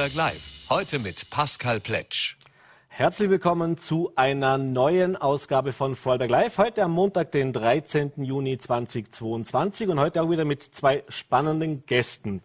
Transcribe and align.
Vorarlberg 0.00 0.14
Live. 0.14 0.42
Heute 0.70 0.98
mit 0.98 1.28
Pascal 1.28 1.78
Pletsch. 1.78 2.36
Herzlich 2.88 3.28
willkommen 3.28 3.76
zu 3.76 4.10
einer 4.16 4.56
neuen 4.56 5.14
Ausgabe 5.14 5.74
von 5.74 5.94
Vorarlberg 5.94 6.30
Live. 6.30 6.56
Heute 6.56 6.84
am 6.84 6.92
Montag, 6.92 7.32
den 7.32 7.52
13. 7.52 8.12
Juni 8.16 8.56
2022 8.56 9.88
und 9.88 10.00
heute 10.00 10.22
auch 10.22 10.30
wieder 10.30 10.46
mit 10.46 10.62
zwei 10.62 11.04
spannenden 11.10 11.84
Gästen. 11.84 12.40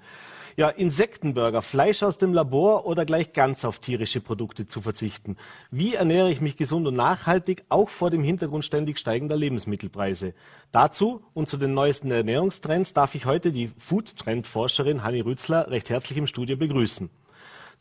Ja, 0.58 0.68
Insektenburger, 0.68 1.62
Fleisch 1.62 2.04
aus 2.04 2.18
dem 2.18 2.34
Labor 2.34 2.86
oder 2.86 3.06
gleich 3.06 3.32
ganz 3.32 3.64
auf 3.64 3.80
tierische 3.80 4.20
Produkte 4.20 4.68
zu 4.68 4.82
verzichten. 4.82 5.38
Wie 5.72 5.96
ernähre 5.96 6.32
ich 6.32 6.42
mich 6.42 6.58
gesund 6.58 6.86
und 6.88 6.96
nachhaltig, 6.96 7.64
auch 7.70 7.88
vor 7.88 8.10
dem 8.10 8.24
Hintergrund 8.24 8.66
ständig 8.66 9.00
steigender 9.00 9.38
Lebensmittelpreise? 9.38 10.34
Dazu 10.74 11.24
und 11.34 11.48
zu 11.48 11.56
den 11.56 11.74
neuesten 11.74 12.12
Ernährungstrends 12.12 12.92
darf 12.92 13.16
ich 13.16 13.26
heute 13.26 13.54
die 13.54 13.68
Food-Trend-Forscherin 13.68 15.04
Hanni 15.04 15.22
Rützler 15.22 15.72
recht 15.72 15.90
herzlich 15.90 16.18
im 16.18 16.28
Studio 16.28 16.58
begrüßen. 16.58 17.10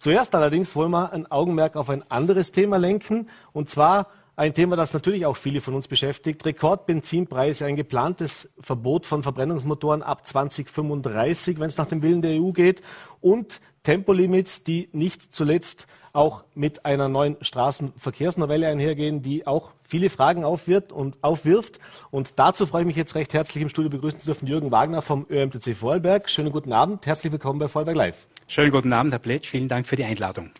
Zuerst 0.04 0.34
allerdings 0.34 0.76
wollen 0.76 0.90
wir 0.90 1.14
ein 1.14 1.30
Augenmerk 1.30 1.76
auf 1.76 1.88
ein 1.88 2.04
anderes 2.10 2.52
Thema 2.52 2.76
lenken, 2.76 3.30
und 3.54 3.70
zwar 3.70 4.08
ein 4.36 4.54
Thema, 4.54 4.76
das 4.76 4.92
natürlich 4.92 5.26
auch 5.26 5.36
viele 5.36 5.60
von 5.60 5.74
uns 5.74 5.88
beschäftigt. 5.88 6.44
Rekordbenzinpreise, 6.44 7.66
ein 7.66 7.76
geplantes 7.76 8.48
Verbot 8.58 9.06
von 9.06 9.22
Verbrennungsmotoren 9.22 10.02
ab 10.02 10.26
2035, 10.26 11.60
wenn 11.60 11.66
es 11.66 11.76
nach 11.76 11.86
dem 11.86 12.02
Willen 12.02 12.22
der 12.22 12.40
EU 12.40 12.50
geht. 12.50 12.82
Und 13.20 13.60
Tempolimits, 13.84 14.64
die 14.64 14.88
nicht 14.92 15.34
zuletzt 15.34 15.86
auch 16.12 16.44
mit 16.54 16.84
einer 16.84 17.08
neuen 17.08 17.36
Straßenverkehrsnovelle 17.40 18.66
einhergehen, 18.66 19.22
die 19.22 19.46
auch 19.46 19.70
viele 19.82 20.10
Fragen 20.10 20.44
aufwirft 20.44 20.90
und, 20.90 21.16
aufwirft. 21.22 21.78
Und 22.10 22.32
dazu 22.36 22.66
freue 22.66 22.82
ich 22.82 22.86
mich 22.86 22.96
jetzt 22.96 23.14
recht 23.14 23.34
herzlich 23.34 23.62
im 23.62 23.68
Studio 23.68 23.90
begrüßen 23.90 24.20
zu 24.20 24.26
dürfen 24.26 24.46
Jürgen 24.46 24.70
Wagner 24.70 25.02
vom 25.02 25.26
ÖMTC 25.30 25.76
Vorarlberg. 25.76 26.30
Schönen 26.30 26.50
guten 26.50 26.72
Abend, 26.72 27.06
herzlich 27.06 27.32
willkommen 27.32 27.58
bei 27.58 27.68
Vorarlberg 27.68 27.96
Live. 27.96 28.26
Schönen 28.46 28.70
guten 28.70 28.92
Abend, 28.92 29.12
Herr 29.12 29.18
Pletsch. 29.18 29.50
Vielen 29.50 29.68
Dank 29.68 29.86
für 29.86 29.96
die 29.96 30.04
Einladung. 30.04 30.50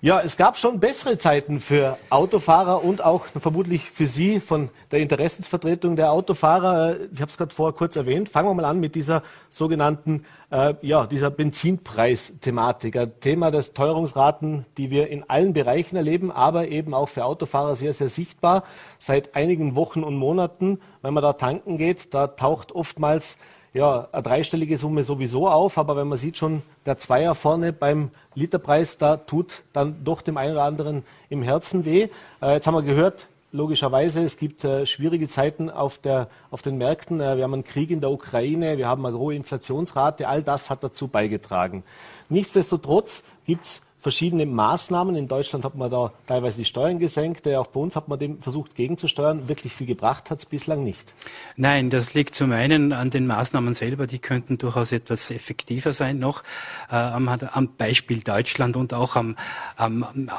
Ja, 0.00 0.20
es 0.20 0.36
gab 0.36 0.56
schon 0.56 0.78
bessere 0.78 1.18
Zeiten 1.18 1.58
für 1.58 1.98
Autofahrer 2.08 2.84
und 2.84 3.02
auch 3.02 3.26
vermutlich 3.40 3.90
für 3.90 4.06
Sie 4.06 4.38
von 4.38 4.70
der 4.92 5.00
Interessensvertretung 5.00 5.96
der 5.96 6.12
Autofahrer. 6.12 6.94
Ich 7.12 7.20
habe 7.20 7.32
es 7.32 7.36
gerade 7.36 7.52
vorher 7.52 7.76
kurz 7.76 7.96
erwähnt. 7.96 8.28
Fangen 8.28 8.48
wir 8.48 8.54
mal 8.54 8.64
an 8.64 8.78
mit 8.78 8.94
dieser 8.94 9.24
sogenannten, 9.50 10.24
äh, 10.52 10.74
ja, 10.82 11.04
dieser 11.08 11.30
Benzinpreis-Thematik. 11.30 12.96
Ein 12.96 13.18
Thema 13.18 13.50
des 13.50 13.72
Teuerungsraten, 13.72 14.66
die 14.76 14.90
wir 14.90 15.08
in 15.08 15.28
allen 15.28 15.52
Bereichen 15.52 15.96
erleben, 15.96 16.30
aber 16.30 16.68
eben 16.68 16.94
auch 16.94 17.08
für 17.08 17.24
Autofahrer 17.24 17.74
sehr, 17.74 17.92
sehr 17.92 18.08
sichtbar. 18.08 18.62
Seit 19.00 19.34
einigen 19.34 19.74
Wochen 19.74 20.04
und 20.04 20.14
Monaten, 20.14 20.78
wenn 21.02 21.12
man 21.12 21.24
da 21.24 21.32
tanken 21.32 21.76
geht, 21.76 22.14
da 22.14 22.28
taucht 22.28 22.70
oftmals 22.70 23.36
ja, 23.74 24.08
eine 24.12 24.22
dreistellige 24.22 24.78
Summe 24.78 25.02
sowieso 25.02 25.48
auf, 25.48 25.78
aber 25.78 25.96
wenn 25.96 26.08
man 26.08 26.18
sieht 26.18 26.36
schon, 26.36 26.62
der 26.86 26.98
Zweier 26.98 27.34
vorne 27.34 27.72
beim 27.72 28.10
Literpreis, 28.34 28.98
da 28.98 29.16
tut 29.16 29.62
dann 29.72 30.04
doch 30.04 30.22
dem 30.22 30.36
einen 30.36 30.52
oder 30.52 30.64
anderen 30.64 31.04
im 31.28 31.42
Herzen 31.42 31.84
weh. 31.84 32.08
Äh, 32.40 32.54
jetzt 32.54 32.66
haben 32.66 32.74
wir 32.74 32.82
gehört, 32.82 33.28
logischerweise, 33.52 34.22
es 34.22 34.36
gibt 34.36 34.64
äh, 34.64 34.86
schwierige 34.86 35.28
Zeiten 35.28 35.70
auf, 35.70 35.98
der, 35.98 36.28
auf 36.50 36.62
den 36.62 36.78
Märkten. 36.78 37.20
Äh, 37.20 37.36
wir 37.36 37.44
haben 37.44 37.54
einen 37.54 37.64
Krieg 37.64 37.90
in 37.90 38.00
der 38.00 38.10
Ukraine, 38.10 38.78
wir 38.78 38.88
haben 38.88 39.04
eine 39.04 39.18
hohe 39.18 39.34
Inflationsrate, 39.34 40.28
all 40.28 40.42
das 40.42 40.70
hat 40.70 40.82
dazu 40.82 41.08
beigetragen. 41.08 41.84
Nichtsdestotrotz 42.28 43.22
gibt 43.44 43.64
es 43.64 43.80
verschiedene 44.08 44.46
Maßnahmen. 44.46 45.16
In 45.16 45.28
Deutschland 45.28 45.66
hat 45.66 45.74
man 45.74 45.90
da 45.90 46.14
teilweise 46.26 46.56
die 46.56 46.64
Steuern 46.64 46.98
gesenkt. 46.98 47.46
Auch 47.46 47.66
bei 47.66 47.78
uns 47.78 47.94
hat 47.94 48.08
man 48.08 48.18
dem 48.18 48.40
versucht 48.40 48.74
gegenzusteuern. 48.74 49.48
Wirklich 49.48 49.74
viel 49.74 49.86
gebracht 49.86 50.30
hat 50.30 50.38
es 50.38 50.46
bislang 50.46 50.82
nicht. 50.82 51.12
Nein, 51.56 51.90
das 51.90 52.14
liegt 52.14 52.34
zum 52.34 52.52
einen 52.52 52.94
an 52.94 53.10
den 53.10 53.26
Maßnahmen 53.26 53.74
selber. 53.74 54.06
Die 54.06 54.18
könnten 54.18 54.56
durchaus 54.56 54.92
etwas 54.92 55.30
effektiver 55.30 55.92
sein 55.92 56.18
noch. 56.18 56.42
Äh, 56.90 56.96
am, 56.96 57.28
am, 57.28 57.68
Beispiel 57.76 58.20
Deutschland 58.20 58.78
und 58.78 58.94
auch 58.94 59.14
am, 59.14 59.36
am, 59.76 60.30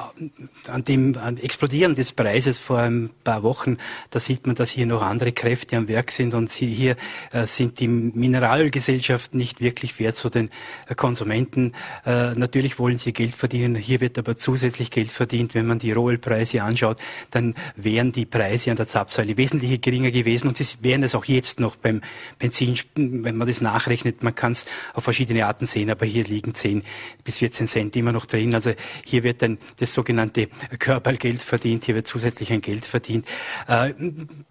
an 0.68 0.84
dem 0.84 1.16
an 1.19 1.38
Explodieren 1.38 1.94
des 1.94 2.12
Preises 2.12 2.58
vor 2.58 2.79
ein 2.79 3.12
paar 3.24 3.44
Wochen. 3.44 3.78
Da 4.09 4.19
sieht 4.19 4.47
man, 4.47 4.56
dass 4.56 4.72
hier 4.72 4.88
noch 4.88 5.03
andere 5.03 5.31
Kräfte 5.31 5.78
am 5.78 5.88
Werk 5.88 6.09
sind 6.09 6.34
und 6.34 6.50
hier 6.50 6.96
äh, 7.31 7.46
sind 7.46 7.79
die 7.79 7.88
Mineralgesellschaften 7.88 9.38
nicht 9.38 9.62
wirklich 9.62 9.94
fair 9.94 10.16
zu 10.16 10.31
den 10.31 10.50
äh, 10.88 10.96
Konsumenten. 10.96 11.74
Natürlich 12.06 12.79
wollen 12.79 12.97
sie 12.97 13.13
Geld 13.13 13.35
verdienen 13.35 13.59
verdienen. 13.59 13.75
Hier 13.75 14.02
wird 14.02 14.18
aber 14.18 14.38
zusätzlich 14.38 14.92
Geld 14.92 15.12
verdient. 15.12 15.53
Wenn 15.53 15.66
man 15.66 15.80
die 15.80 15.92
Rohölpreise 15.92 16.64
anschaut, 16.64 16.97
dann 17.31 17.56
wären 17.75 18.12
die 18.12 18.25
Preise 18.25 18.72
an 18.72 18.78
der 18.78 18.88
Zapfsäule 18.88 19.38
wesentlich 19.38 19.81
geringer 19.81 20.12
gewesen 20.12 20.47
und 20.47 20.58
sie 20.58 20.66
wären 20.81 21.03
es 21.03 21.16
auch 21.16 21.25
jetzt 21.25 21.59
noch 21.59 21.75
beim 21.75 22.02
Benzin, 22.38 22.78
wenn 22.96 23.36
man 23.36 23.47
das 23.47 23.62
nachrechnet. 23.62 24.24
Man 24.24 24.36
kann 24.36 24.53
es 24.53 24.66
auf 24.94 25.03
verschiedene 25.03 25.46
Arten 25.46 25.66
sehen, 25.66 25.90
aber 25.90 26.06
hier 26.06 26.24
liegen 26.24 26.53
10 26.53 26.84
bis 27.24 27.38
14 27.40 27.68
Cent 27.68 27.96
immer 27.96 28.12
noch 28.12 28.25
drin. 28.25 28.56
Also 28.56 28.74
hier 29.06 29.24
wird 29.24 29.42
dann 29.42 29.58
das 29.78 29.94
sogenannte 29.94 30.47
Körpergeld 30.80 31.41
verdient, 31.41 31.86
hier 31.86 31.96
wird 31.96 32.08
zusätzlich 32.08 32.52
ein 32.52 32.62
Geld 32.62 32.86
verdient. 32.86 33.26
Äh, 33.68 33.94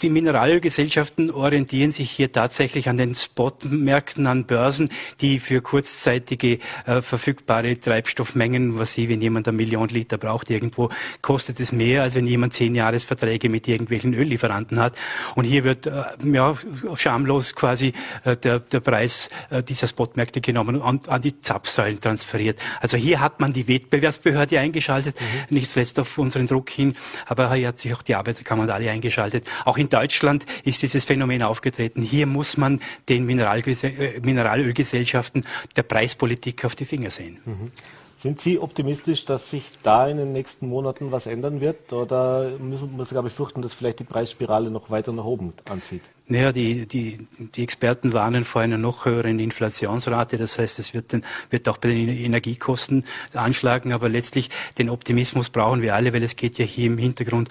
die 0.02 0.10
Mineralgesellschaften 0.10 1.30
orientieren 1.30 1.92
sich 1.92 2.10
hier 2.10 2.32
tatsächlich 2.32 2.88
an 2.88 2.98
den 2.98 3.14
Spotmärkten, 3.14 4.26
an 4.26 4.44
Börsen, 4.44 4.88
die 5.20 5.38
für 5.38 5.62
kurzzeitige 5.62 6.58
äh, 6.86 7.02
verfügbare 7.02 7.78
Treibstoffmengen, 7.78 8.78
was 8.78 8.87
Sie, 8.92 9.08
wenn 9.08 9.20
jemand 9.20 9.48
eine 9.48 9.56
Million 9.56 9.88
Liter 9.88 10.18
braucht 10.18 10.50
irgendwo, 10.50 10.90
kostet 11.22 11.60
es 11.60 11.72
mehr, 11.72 12.02
als 12.02 12.14
wenn 12.14 12.26
jemand 12.26 12.54
zehn 12.54 12.74
Jahresverträge 12.74 13.48
mit 13.48 13.68
irgendwelchen 13.68 14.14
Öllieferanten 14.14 14.78
hat. 14.80 14.96
Und 15.34 15.44
hier 15.44 15.64
wird 15.64 15.86
äh, 15.86 16.02
ja, 16.24 16.54
schamlos 16.94 17.54
quasi 17.54 17.92
äh, 18.24 18.36
der, 18.36 18.60
der 18.60 18.80
Preis 18.80 19.28
äh, 19.50 19.62
dieser 19.62 19.86
Spotmärkte 19.86 20.40
genommen 20.40 20.76
und 20.76 21.08
an 21.08 21.22
die 21.22 21.40
Zapfsäulen 21.40 22.00
transferiert. 22.00 22.58
Also 22.80 22.96
hier 22.96 23.20
hat 23.20 23.40
man 23.40 23.52
die 23.52 23.68
Wettbewerbsbehörde 23.68 24.58
eingeschaltet, 24.58 25.16
mhm. 25.20 25.56
nicht 25.56 25.70
zuletzt 25.70 25.98
auf 25.98 26.18
unseren 26.18 26.46
Druck 26.46 26.70
hin, 26.70 26.96
aber 27.26 27.52
hier 27.54 27.68
hat 27.68 27.78
sich 27.78 27.94
auch 27.94 28.02
die 28.02 28.14
Arbeiterkammer 28.14 28.62
und 28.62 28.70
alle 28.70 28.90
eingeschaltet. 28.90 29.46
Auch 29.64 29.78
in 29.78 29.88
Deutschland 29.88 30.46
ist 30.64 30.82
dieses 30.82 31.04
Phänomen 31.04 31.42
aufgetreten. 31.42 32.02
Hier 32.02 32.26
muss 32.26 32.56
man 32.56 32.80
den 33.08 33.28
äh, 33.28 34.20
Mineralölgesellschaften 34.20 35.44
der 35.76 35.82
Preispolitik 35.82 36.64
auf 36.64 36.74
die 36.74 36.84
Finger 36.84 37.10
sehen. 37.10 37.38
Mhm. 37.44 37.72
Sind 38.18 38.40
Sie 38.40 38.58
optimistisch, 38.58 39.24
dass 39.26 39.48
sich 39.48 39.64
da 39.84 40.08
in 40.08 40.16
den 40.16 40.32
nächsten 40.32 40.68
Monaten 40.68 41.12
was 41.12 41.28
ändern 41.28 41.60
wird? 41.60 41.92
Oder 41.92 42.58
müssen 42.58 42.96
wir 42.96 43.04
sogar 43.04 43.22
befürchten, 43.22 43.62
dass 43.62 43.74
vielleicht 43.74 44.00
die 44.00 44.04
Preisspirale 44.04 44.72
noch 44.72 44.90
weiter 44.90 45.12
nach 45.12 45.24
oben 45.24 45.52
anzieht? 45.70 46.02
Naja, 46.30 46.52
die, 46.52 46.86
die, 46.86 47.26
die 47.38 47.62
Experten 47.62 48.12
warnen 48.12 48.44
vor 48.44 48.60
einer 48.60 48.76
noch 48.76 49.06
höheren 49.06 49.38
Inflationsrate. 49.38 50.36
Das 50.36 50.58
heißt, 50.58 50.78
es 50.78 50.92
wird, 50.92 51.12
den, 51.12 51.24
wird 51.48 51.66
auch 51.70 51.78
bei 51.78 51.88
den 51.88 52.10
Energiekosten 52.10 53.06
anschlagen. 53.32 53.94
Aber 53.94 54.10
letztlich 54.10 54.50
den 54.76 54.90
Optimismus 54.90 55.48
brauchen 55.48 55.80
wir 55.80 55.94
alle, 55.94 56.12
weil 56.12 56.22
es 56.22 56.36
geht 56.36 56.58
ja 56.58 56.66
hier 56.66 56.88
im 56.88 56.98
Hintergrund 56.98 57.48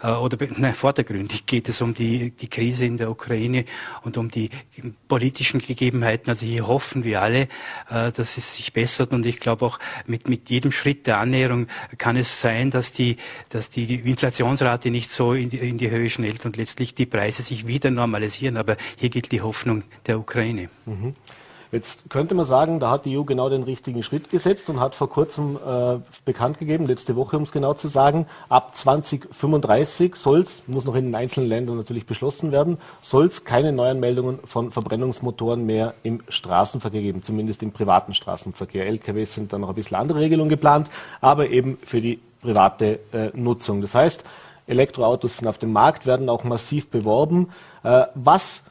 äh, 0.00 0.12
oder 0.12 0.38
nein, 0.56 0.76
vordergründig 0.76 1.44
geht 1.46 1.68
es 1.68 1.82
um 1.82 1.92
die, 1.92 2.30
die 2.30 2.46
Krise 2.46 2.84
in 2.84 2.98
der 2.98 3.10
Ukraine 3.10 3.64
und 4.02 4.16
um 4.16 4.30
die 4.30 4.50
politischen 5.08 5.58
Gegebenheiten. 5.58 6.30
Also 6.30 6.46
hier 6.46 6.68
hoffen 6.68 7.02
wir 7.02 7.22
alle, 7.22 7.48
äh, 7.90 8.12
dass 8.12 8.36
es 8.36 8.54
sich 8.54 8.72
bessert. 8.72 9.12
Und 9.12 9.26
ich 9.26 9.40
glaube 9.40 9.66
auch 9.66 9.80
mit, 10.06 10.28
mit 10.28 10.50
jedem 10.50 10.70
Schritt 10.70 11.08
der 11.08 11.18
Annäherung 11.18 11.66
kann 11.98 12.16
es 12.16 12.40
sein, 12.40 12.70
dass 12.70 12.92
die, 12.92 13.16
dass 13.48 13.70
die 13.70 13.92
Inflationsrate 13.96 14.92
nicht 14.92 15.10
so 15.10 15.32
in 15.32 15.48
die, 15.48 15.58
in 15.58 15.78
die 15.78 15.90
Höhe 15.90 16.08
schnellt 16.10 16.46
und 16.46 16.56
letztlich 16.56 16.94
die 16.94 17.06
Preise 17.06 17.42
sich 17.42 17.66
wieder 17.66 17.90
normalisieren 17.90 18.19
normalisieren. 18.20 18.56
Aber 18.56 18.76
hier 18.96 19.10
gilt 19.10 19.32
die 19.32 19.40
Hoffnung 19.40 19.82
der 20.06 20.18
Ukraine. 20.18 20.68
Mhm. 20.86 21.14
Jetzt 21.72 22.10
könnte 22.10 22.34
man 22.34 22.46
sagen, 22.46 22.80
da 22.80 22.90
hat 22.90 23.04
die 23.04 23.16
EU 23.16 23.22
genau 23.22 23.48
den 23.48 23.62
richtigen 23.62 24.02
Schritt 24.02 24.28
gesetzt 24.28 24.68
und 24.68 24.80
hat 24.80 24.96
vor 24.96 25.08
kurzem 25.08 25.56
äh, 25.56 25.98
bekannt 26.24 26.58
gegeben, 26.58 26.88
letzte 26.88 27.14
Woche, 27.14 27.36
um 27.36 27.44
es 27.44 27.52
genau 27.52 27.74
zu 27.74 27.86
sagen, 27.86 28.26
ab 28.48 28.74
2035 28.74 30.16
soll 30.16 30.40
es, 30.40 30.64
muss 30.66 30.84
noch 30.84 30.96
in 30.96 31.04
den 31.04 31.14
einzelnen 31.14 31.48
Ländern 31.48 31.76
natürlich 31.76 32.06
beschlossen 32.06 32.50
werden, 32.50 32.78
soll 33.02 33.26
es 33.26 33.44
keine 33.44 33.70
neuen 33.70 34.00
Meldungen 34.00 34.40
von 34.44 34.72
Verbrennungsmotoren 34.72 35.64
mehr 35.64 35.94
im 36.02 36.24
Straßenverkehr 36.28 37.02
geben, 37.02 37.22
zumindest 37.22 37.62
im 37.62 37.70
privaten 37.70 38.14
Straßenverkehr. 38.14 38.88
LKWs 38.88 39.34
sind 39.34 39.52
da 39.52 39.58
noch 39.58 39.68
ein 39.68 39.76
bisschen 39.76 39.96
andere 39.96 40.18
Regelungen 40.18 40.50
geplant, 40.50 40.90
aber 41.20 41.50
eben 41.50 41.78
für 41.84 42.00
die 42.00 42.18
private 42.42 42.98
äh, 43.12 43.30
Nutzung. 43.34 43.80
Das 43.80 43.94
heißt, 43.94 44.24
Elektroautos 44.70 45.38
sind 45.38 45.48
auf 45.48 45.58
dem 45.58 45.72
Markt, 45.72 46.06
werden 46.06 46.28
auch 46.28 46.44
massiv 46.44 46.88
beworben. 46.88 47.48
Äh, 47.82 48.06
was 48.14 48.62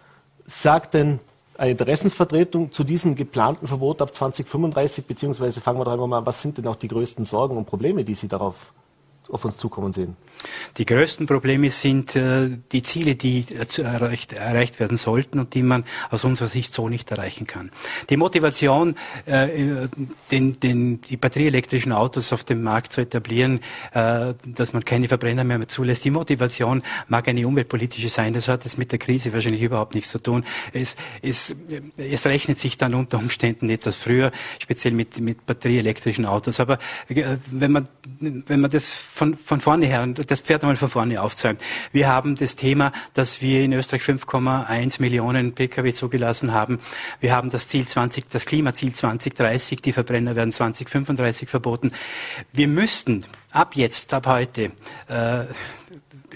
sagt 0.47 0.93
denn 0.93 1.19
eine 1.57 1.71
Interessensvertretung 1.71 2.71
zu 2.71 2.83
diesem 2.83 3.15
geplanten 3.15 3.67
Verbot 3.67 4.01
ab 4.01 4.15
2035, 4.15 5.05
beziehungsweise 5.05 5.59
fangen 5.59 5.79
wir 5.79 5.85
doch 5.85 5.91
einmal 5.91 6.07
mal, 6.07 6.25
was 6.25 6.41
sind 6.41 6.57
denn 6.57 6.67
auch 6.67 6.77
die 6.77 6.87
größten 6.87 7.25
Sorgen 7.25 7.57
und 7.57 7.65
Probleme, 7.65 8.05
die 8.05 8.15
Sie 8.15 8.29
darauf 8.29 8.55
auf 9.31 9.45
uns 9.45 9.57
zukommen 9.57 9.93
sehen? 9.93 10.15
Die 10.77 10.85
größten 10.85 11.25
Probleme 11.25 11.69
sind 11.69 12.15
äh, 12.15 12.49
die 12.71 12.81
Ziele, 12.83 13.15
die 13.15 13.45
äh, 13.49 13.81
erreicht, 13.81 14.33
erreicht, 14.33 14.79
werden 14.79 14.97
sollten 14.97 15.39
und 15.39 15.53
die 15.53 15.63
man 15.63 15.83
aus 16.09 16.23
unserer 16.23 16.47
Sicht 16.47 16.73
so 16.73 16.87
nicht 16.87 17.11
erreichen 17.11 17.45
kann. 17.45 17.71
Die 18.09 18.15
Motivation, 18.15 18.95
äh, 19.25 19.87
den, 20.31 20.59
den, 20.59 21.01
die 21.01 21.17
batterieelektrischen 21.17 21.91
Autos 21.91 22.31
auf 22.31 22.43
dem 22.43 22.63
Markt 22.63 22.93
zu 22.93 23.01
etablieren, 23.01 23.59
dass 23.91 24.73
man 24.73 24.85
keine 24.85 25.07
Verbrenner 25.07 25.43
mehr, 25.43 25.57
mehr 25.57 25.67
zulässt, 25.67 26.05
die 26.05 26.11
Motivation 26.11 26.83
mag 27.07 27.27
eine 27.27 27.45
umweltpolitische 27.47 28.09
sein. 28.09 28.33
Das 28.33 28.47
hat 28.47 28.65
es 28.65 28.77
mit 28.77 28.91
der 28.91 28.99
Krise 28.99 29.33
wahrscheinlich 29.33 29.61
überhaupt 29.61 29.95
nichts 29.95 30.11
zu 30.11 30.19
tun. 30.19 30.45
Es, 30.73 30.95
es, 31.21 31.55
es 31.97 32.25
rechnet 32.25 32.59
sich 32.59 32.77
dann 32.77 32.93
unter 32.93 33.17
Umständen 33.17 33.69
etwas 33.69 33.97
früher, 33.97 34.31
speziell 34.59 34.93
mit, 34.93 35.19
mit 35.19 35.45
batterieelektrischen 35.45 36.25
Autos. 36.25 36.59
Aber 36.59 36.79
wenn 37.07 37.71
man, 37.71 37.89
wenn 38.19 38.59
man 38.59 38.69
das 38.69 38.91
von, 39.19 39.35
von 39.35 39.59
vorne 39.59 39.85
her 39.85 40.07
das 40.07 40.39
Pferd 40.39 40.63
einmal 40.63 40.77
von 40.77 40.89
vorne 40.89 41.21
aufzäumt. 41.21 41.61
Wir 41.91 42.07
haben 42.07 42.37
das 42.37 42.55
Thema, 42.55 42.93
dass 43.13 43.41
wir 43.41 43.63
in 43.63 43.73
Österreich 43.73 44.01
5,1 44.01 45.01
Millionen 45.01 45.53
Pkw 45.53 45.91
zugelassen 45.93 46.53
haben. 46.53 46.79
Wir 47.19 47.35
haben 47.35 47.49
das 47.49 47.67
Ziel 47.67 47.85
20, 47.85 48.29
das 48.29 48.45
Klimaziel 48.45 48.93
2030, 48.93 49.81
die 49.81 49.91
Verbrenner 49.91 50.37
werden 50.37 50.53
2035 50.53 51.49
verboten. 51.49 51.91
Wir 52.53 52.69
müssten 52.69 53.25
ab 53.51 53.75
jetzt, 53.75 54.13
ab 54.13 54.25
heute, 54.25 54.71
äh, 55.09 55.45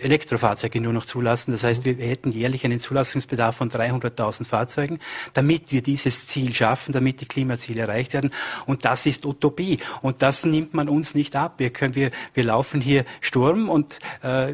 Elektrofahrzeuge 0.01 0.81
nur 0.81 0.93
noch 0.93 1.05
zulassen. 1.05 1.51
Das 1.51 1.63
heißt, 1.63 1.85
wir 1.85 1.95
hätten 1.95 2.31
jährlich 2.31 2.65
einen 2.65 2.79
Zulassungsbedarf 2.79 3.55
von 3.55 3.69
300.000 3.69 4.45
Fahrzeugen, 4.45 4.99
damit 5.33 5.71
wir 5.71 5.81
dieses 5.81 6.27
Ziel 6.27 6.53
schaffen, 6.53 6.91
damit 6.91 7.21
die 7.21 7.25
Klimaziele 7.25 7.83
erreicht 7.83 8.13
werden. 8.13 8.31
Und 8.65 8.85
das 8.85 9.05
ist 9.05 9.25
Utopie. 9.25 9.79
Und 10.01 10.21
das 10.21 10.45
nimmt 10.45 10.73
man 10.73 10.89
uns 10.89 11.15
nicht 11.15 11.35
ab. 11.35 11.55
Wir, 11.57 11.69
können, 11.69 11.95
wir, 11.95 12.11
wir 12.33 12.43
laufen 12.43 12.81
hier 12.81 13.05
Sturm 13.21 13.69
und 13.69 13.99
äh, 14.21 14.53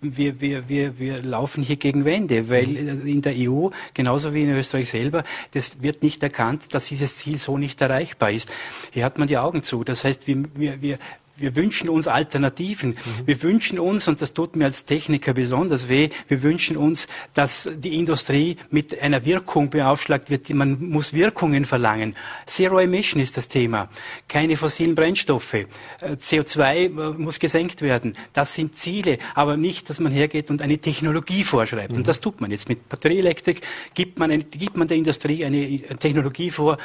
wir, 0.00 0.40
wir, 0.40 0.68
wir, 0.68 0.98
wir 0.98 1.22
laufen 1.22 1.62
hier 1.62 1.76
gegen 1.76 2.04
Wände, 2.04 2.48
weil 2.48 2.76
in 2.76 3.22
der 3.22 3.34
EU, 3.36 3.68
genauso 3.94 4.34
wie 4.34 4.42
in 4.42 4.50
Österreich 4.50 4.90
selber, 4.90 5.24
das 5.52 5.82
wird 5.82 6.02
nicht 6.02 6.22
erkannt, 6.22 6.74
dass 6.74 6.86
dieses 6.86 7.16
Ziel 7.16 7.38
so 7.38 7.58
nicht 7.58 7.80
erreichbar 7.80 8.30
ist. 8.30 8.52
Hier 8.92 9.04
hat 9.04 9.18
man 9.18 9.28
die 9.28 9.38
Augen 9.38 9.62
zu. 9.62 9.84
Das 9.84 10.04
heißt, 10.04 10.26
wir, 10.26 10.44
wir, 10.54 10.82
wir, 10.82 10.98
wir 11.36 11.56
wünschen 11.56 11.88
uns 11.88 12.06
Alternativen. 12.06 12.90
Mhm. 12.90 13.26
Wir 13.26 13.42
wünschen 13.42 13.78
uns, 13.78 14.06
und 14.06 14.22
das 14.22 14.32
tut 14.32 14.56
mir 14.56 14.66
als 14.66 14.84
Techniker 14.84 15.34
besonders 15.34 15.88
weh, 15.88 16.10
wir 16.28 16.42
wünschen 16.42 16.76
uns, 16.76 17.08
dass 17.32 17.68
die 17.76 17.98
Industrie 17.98 18.56
mit 18.70 19.00
einer 19.00 19.24
Wirkung 19.24 19.70
beaufschlagt 19.70 20.30
wird. 20.30 20.48
Man 20.50 20.88
muss 20.88 21.12
Wirkungen 21.12 21.64
verlangen. 21.64 22.14
Zero 22.46 22.78
Emission 22.78 23.20
ist 23.20 23.36
das 23.36 23.48
Thema. 23.48 23.88
Keine 24.28 24.56
fossilen 24.56 24.94
Brennstoffe. 24.94 25.54
Äh, 25.54 25.66
CO2 26.02 26.74
äh, 26.74 26.88
muss 26.88 27.38
gesenkt 27.38 27.82
werden. 27.82 28.16
Das 28.32 28.54
sind 28.54 28.76
Ziele, 28.76 29.18
aber 29.34 29.56
nicht, 29.56 29.90
dass 29.90 30.00
man 30.00 30.12
hergeht 30.12 30.50
und 30.50 30.62
eine 30.62 30.78
Technologie 30.78 31.42
vorschreibt. 31.42 31.92
Mhm. 31.92 31.98
Und 31.98 32.08
das 32.08 32.20
tut 32.20 32.40
man 32.40 32.50
jetzt 32.50 32.68
mit 32.68 32.88
Batterieelektrik. 32.88 33.60
Gibt 33.94 34.18
man, 34.18 34.30
eine, 34.30 34.44
gibt 34.44 34.76
man 34.76 34.86
der 34.86 34.96
Industrie 34.96 35.44
eine 35.44 35.80
Technologie 35.98 36.50
vor, 36.50 36.78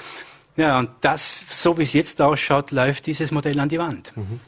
ja, 0.59 0.79
und 0.79 0.89
das, 1.01 1.63
so 1.63 1.77
wie 1.77 1.83
es 1.83 1.93
jetzt 1.93 2.21
ausschaut, 2.21 2.71
läuft 2.71 3.07
dieses 3.07 3.31
Modell 3.31 3.59
an 3.59 3.69
die 3.69 3.79
Wand. 3.79 4.11
Mhm. 4.15 4.39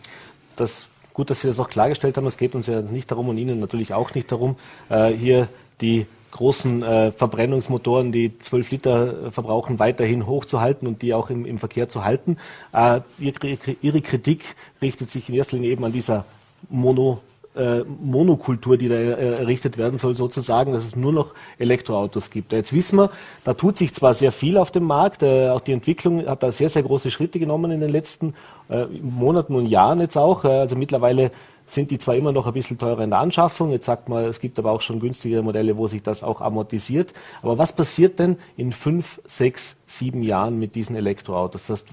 Das, 0.58 0.88
gut, 1.14 1.30
dass 1.30 1.42
Sie 1.42 1.48
das 1.48 1.60
auch 1.60 1.70
klargestellt 1.70 2.18
haben. 2.18 2.28
Es 2.28 2.38
geht 2.38 2.54
uns 2.54 2.68
ja 2.68 2.82
nicht 2.82 3.10
darum 3.10 3.30
und 3.30 3.38
Ihnen 3.38 3.60
natürlich 3.60 3.94
auch 3.94 4.14
nicht 4.14 4.32
darum, 4.32 4.58
äh, 4.90 5.08
hier 5.08 5.48
die 5.80 6.06
großen 6.32 6.84
äh, 6.84 7.12
Verbrennungsmotoren, 7.12 8.12
die 8.12 8.38
12 8.38 8.72
Liter 8.72 9.32
verbrauchen, 9.32 9.80
weiterhin 9.80 10.28
hochzuhalten 10.28 10.88
und 10.88 11.02
die 11.02 11.14
auch 11.14 11.30
im, 11.30 11.46
im 11.46 11.60
Verkehr 11.60 11.90
zu 11.90 12.04
halten. 12.04 12.38
Äh, 12.74 13.02
ihre, 13.20 13.58
ihre 13.82 14.02
Kritik 14.02 14.56
richtet 14.82 15.12
sich 15.12 15.30
in 15.30 15.36
erster 15.36 15.56
Linie 15.56 15.72
eben 15.72 15.86
an 15.86 15.92
dieser 15.92 16.26
Mono 16.70 17.22
äh, 17.56 17.84
Monokultur, 18.02 18.78
die 18.78 18.88
da 18.88 18.96
äh, 18.96 19.40
errichtet 19.40 19.78
werden 19.78 20.00
soll, 20.00 20.16
sozusagen, 20.16 20.74
dass 20.74 20.86
es 20.86 20.96
nur 20.96 21.12
noch 21.12 21.34
Elektroautos 21.58 22.30
gibt. 22.30 22.54
Jetzt 22.54 22.74
wissen 22.74 22.98
wir, 22.98 23.10
da 23.44 23.54
tut 23.54 23.78
sich 23.78 23.94
zwar 23.94 24.14
sehr 24.14 24.32
viel 24.32 24.58
auf 24.58 24.72
dem 24.72 24.84
Markt, 24.84 25.24
äh, 25.24 25.50
auch 25.50 25.62
die 25.62 25.74
Entwicklung 25.74 26.26
hat 26.26 26.44
da 26.44 26.52
sehr, 26.52 26.70
sehr 26.70 26.84
große 26.84 27.12
Schritte 27.12 27.40
genommen 27.40 27.72
in 27.72 27.82
den 27.82 27.90
letzten 27.90 28.34
äh, 28.70 28.86
Monaten 29.02 29.56
und 29.56 29.66
Jahren 29.66 30.00
jetzt 30.00 30.18
auch. 30.18 30.46
Äh, 30.46 30.50
also 30.50 30.76
mittlerweile 30.76 31.32
sind 31.68 31.92
die 31.92 32.00
zwar 32.00 32.16
immer 32.16 32.32
noch 32.32 32.48
ein 32.48 32.54
bisschen 32.54 32.78
teurer 32.78 33.02
in 33.04 33.12
der 33.12 33.20
Anschaffung, 33.20 33.72
jetzt 33.72 33.86
sagt 33.86 34.10
man, 34.10 34.26
es 34.26 34.40
gibt 34.40 34.60
aber 34.60 34.72
auch 34.72 34.82
schon 34.82 35.00
günstigere 35.00 35.42
Modelle, 35.42 35.78
wo 35.78 35.88
sich 35.88 36.04
das 36.04 36.22
auch 36.22 36.42
amortisiert. 36.42 37.14
Aber 37.42 37.58
was 37.58 37.74
passiert 37.74 38.20
denn 38.20 38.38
in 38.58 38.74
fünf, 38.74 39.22
sechs, 39.26 39.78
sieben 39.92 40.24
Jahren 40.24 40.60
mit 40.60 40.76
diesen 40.76 40.96
Elektroautos? 40.96 41.68
Das 41.68 41.82
heißt, 41.82 41.88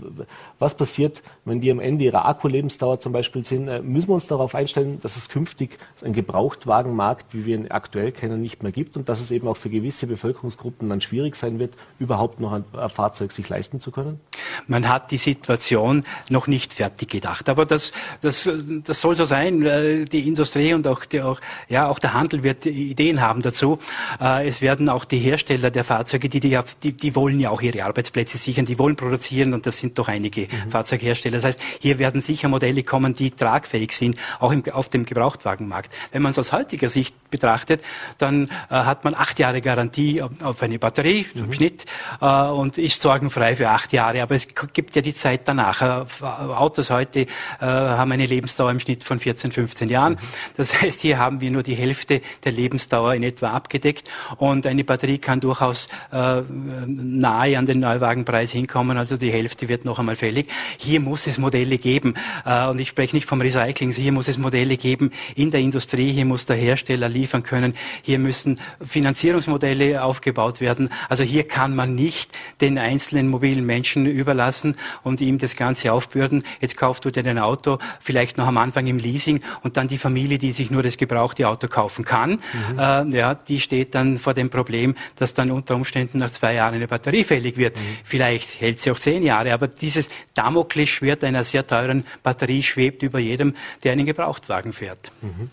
was 0.58 0.74
passiert, 0.74 1.22
wenn 1.44 1.60
die 1.60 1.70
am 1.70 1.80
Ende 1.80 2.04
ihrer 2.04 2.26
Akkulebensdauer 2.26 3.00
zum 3.00 3.12
Beispiel 3.12 3.44
sind? 3.44 3.68
Äh, 3.68 3.82
müssen 3.82 4.08
wir 4.08 4.14
uns 4.14 4.26
darauf 4.26 4.54
einstellen, 4.54 5.00
dass 5.02 5.16
es 5.16 5.28
künftig 5.28 5.78
einen 6.02 6.14
Gebrauchtwagenmarkt, 6.14 7.34
wie 7.34 7.46
wir 7.46 7.56
ihn 7.56 7.70
aktuell 7.70 8.12
kennen, 8.12 8.40
nicht 8.40 8.62
mehr 8.62 8.72
gibt 8.72 8.96
und 8.96 9.08
dass 9.08 9.20
es 9.20 9.30
eben 9.30 9.48
auch 9.48 9.56
für 9.56 9.70
gewisse 9.70 10.06
Bevölkerungsgruppen 10.06 10.88
dann 10.88 11.00
schwierig 11.00 11.36
sein 11.36 11.58
wird, 11.58 11.74
überhaupt 11.98 12.40
noch 12.40 12.52
ein 12.52 12.64
Fahrzeug 12.88 13.32
sich 13.32 13.48
leisten 13.48 13.80
zu 13.80 13.90
können? 13.90 14.20
Man 14.66 14.88
hat 14.88 15.10
die 15.10 15.16
Situation 15.16 16.04
noch 16.28 16.46
nicht 16.46 16.72
fertig 16.72 17.10
gedacht. 17.10 17.48
Aber 17.48 17.66
das, 17.66 17.92
das, 18.20 18.50
das 18.84 19.00
soll 19.00 19.14
so 19.14 19.24
sein. 19.24 19.64
Äh, 19.64 20.04
die 20.04 20.26
Industrie 20.28 20.74
und 20.74 20.86
auch, 20.86 21.04
die, 21.04 21.22
auch, 21.22 21.40
ja, 21.68 21.88
auch 21.88 21.98
der 21.98 22.14
Handel 22.14 22.42
wird 22.42 22.66
Ideen 22.66 23.20
haben 23.20 23.42
dazu. 23.42 23.78
Äh, 24.20 24.48
es 24.48 24.62
werden 24.62 24.88
auch 24.88 25.04
die 25.04 25.18
Hersteller 25.18 25.70
der 25.70 25.84
Fahrzeuge, 25.84 26.28
die, 26.28 26.40
die, 26.40 26.58
die, 26.82 26.92
die 26.92 27.16
wollen 27.16 27.40
ja 27.40 27.50
auch 27.50 27.62
ihre 27.62 27.84
Arbeitsplätze 27.88 28.38
sichern, 28.38 28.66
die 28.66 28.78
wollen 28.78 28.96
produzieren 28.96 29.54
und 29.54 29.66
das 29.66 29.78
sind 29.78 29.98
doch 29.98 30.08
einige 30.08 30.42
mhm. 30.42 30.70
Fahrzeughersteller. 30.70 31.36
Das 31.36 31.44
heißt, 31.44 31.60
hier 31.80 31.98
werden 31.98 32.20
sicher 32.20 32.48
Modelle 32.48 32.82
kommen, 32.82 33.14
die 33.14 33.30
tragfähig 33.30 33.92
sind, 33.92 34.18
auch 34.38 34.52
im, 34.52 34.64
auf 34.72 34.88
dem 34.88 35.04
Gebrauchtwagenmarkt. 35.04 35.92
Wenn 36.12 36.22
man 36.22 36.32
es 36.32 36.38
aus 36.38 36.52
heutiger 36.52 36.88
Sicht 36.88 37.14
betrachtet, 37.30 37.82
dann 38.18 38.44
äh, 38.44 38.48
hat 38.70 39.04
man 39.04 39.14
acht 39.14 39.38
Jahre 39.38 39.60
Garantie 39.60 40.22
auf, 40.22 40.30
auf 40.42 40.62
eine 40.62 40.78
Batterie 40.78 41.26
mhm. 41.34 41.44
im 41.44 41.52
Schnitt 41.52 41.86
äh, 42.20 42.26
und 42.26 42.78
ist 42.78 43.02
sorgenfrei 43.02 43.56
für 43.56 43.68
acht 43.68 43.92
Jahre. 43.92 44.22
Aber 44.22 44.34
es 44.34 44.48
gibt 44.72 44.96
ja 44.96 45.02
die 45.02 45.14
Zeit 45.14 45.42
danach. 45.46 45.82
Äh, 45.82 46.24
Autos 46.24 46.90
heute 46.90 47.20
äh, 47.20 47.26
haben 47.60 48.12
eine 48.12 48.26
Lebensdauer 48.26 48.70
im 48.70 48.80
Schnitt 48.80 49.04
von 49.04 49.18
14, 49.18 49.52
15 49.52 49.88
Jahren. 49.88 50.14
Mhm. 50.14 50.18
Das 50.56 50.80
heißt, 50.80 51.00
hier 51.00 51.18
haben 51.18 51.40
wir 51.40 51.50
nur 51.50 51.62
die 51.62 51.74
Hälfte 51.74 52.20
der 52.44 52.52
Lebensdauer 52.52 53.14
in 53.14 53.22
etwa 53.22 53.50
abgedeckt 53.50 54.10
und 54.36 54.66
eine 54.66 54.84
Batterie 54.84 55.18
kann 55.18 55.40
durchaus 55.40 55.88
äh, 56.12 56.42
nahe 56.86 57.58
an 57.58 57.66
den 57.66 57.77
Neuwagenpreis 57.80 58.52
hinkommen, 58.52 58.98
also 58.98 59.16
die 59.16 59.32
Hälfte 59.32 59.68
wird 59.68 59.84
noch 59.84 59.98
einmal 59.98 60.16
fällig. 60.16 60.48
Hier 60.78 61.00
muss 61.00 61.26
es 61.26 61.38
Modelle 61.38 61.78
geben 61.78 62.14
äh, 62.44 62.66
und 62.66 62.78
ich 62.80 62.88
spreche 62.88 63.14
nicht 63.14 63.26
vom 63.26 63.40
Recycling, 63.40 63.92
hier 63.92 64.12
muss 64.12 64.28
es 64.28 64.38
Modelle 64.38 64.76
geben 64.76 65.12
in 65.34 65.50
der 65.50 65.60
Industrie, 65.60 66.12
hier 66.12 66.24
muss 66.24 66.46
der 66.46 66.56
Hersteller 66.56 67.08
liefern 67.08 67.42
können, 67.42 67.74
hier 68.02 68.18
müssen 68.18 68.60
Finanzierungsmodelle 68.84 70.02
aufgebaut 70.02 70.60
werden. 70.60 70.90
Also 71.08 71.24
hier 71.24 71.46
kann 71.46 71.74
man 71.76 71.94
nicht 71.94 72.36
den 72.60 72.78
einzelnen 72.78 73.28
mobilen 73.28 73.66
Menschen 73.66 74.06
überlassen 74.06 74.76
und 75.02 75.20
ihm 75.20 75.38
das 75.38 75.56
Ganze 75.56 75.92
aufbürden. 75.92 76.44
Jetzt 76.60 76.76
kaufst 76.76 77.04
du 77.04 77.10
dir 77.10 77.24
ein 77.24 77.38
Auto, 77.38 77.78
vielleicht 78.00 78.38
noch 78.38 78.46
am 78.46 78.56
Anfang 78.56 78.86
im 78.86 78.98
Leasing 78.98 79.40
und 79.62 79.76
dann 79.76 79.88
die 79.88 79.98
Familie, 79.98 80.38
die 80.38 80.52
sich 80.52 80.70
nur 80.70 80.82
das 80.82 80.96
gebrauchte 80.96 81.48
Auto 81.48 81.68
kaufen 81.68 82.04
kann, 82.04 82.30
mhm. 82.72 82.78
äh, 82.78 83.16
ja, 83.16 83.34
die 83.34 83.60
steht 83.60 83.94
dann 83.94 84.16
vor 84.16 84.34
dem 84.34 84.50
Problem, 84.50 84.94
dass 85.16 85.34
dann 85.34 85.50
unter 85.50 85.74
Umständen 85.74 86.18
nach 86.18 86.30
zwei 86.30 86.54
Jahren 86.54 86.74
eine 86.74 86.88
Batterie 86.88 87.24
fällig 87.24 87.56
wird. 87.56 87.67
Mhm. 87.76 87.96
Vielleicht 88.04 88.60
hält 88.60 88.80
sie 88.80 88.90
auch 88.90 88.98
zehn 88.98 89.22
Jahre, 89.22 89.52
aber 89.52 89.68
dieses 89.68 90.08
Damoklesschwert 90.34 91.24
einer 91.24 91.44
sehr 91.44 91.66
teuren 91.66 92.04
Batterie 92.22 92.62
schwebt 92.62 93.02
über 93.02 93.18
jedem, 93.18 93.54
der 93.84 93.92
einen 93.92 94.06
Gebrauchtwagen 94.06 94.72
fährt. 94.72 95.12
Mhm. 95.22 95.50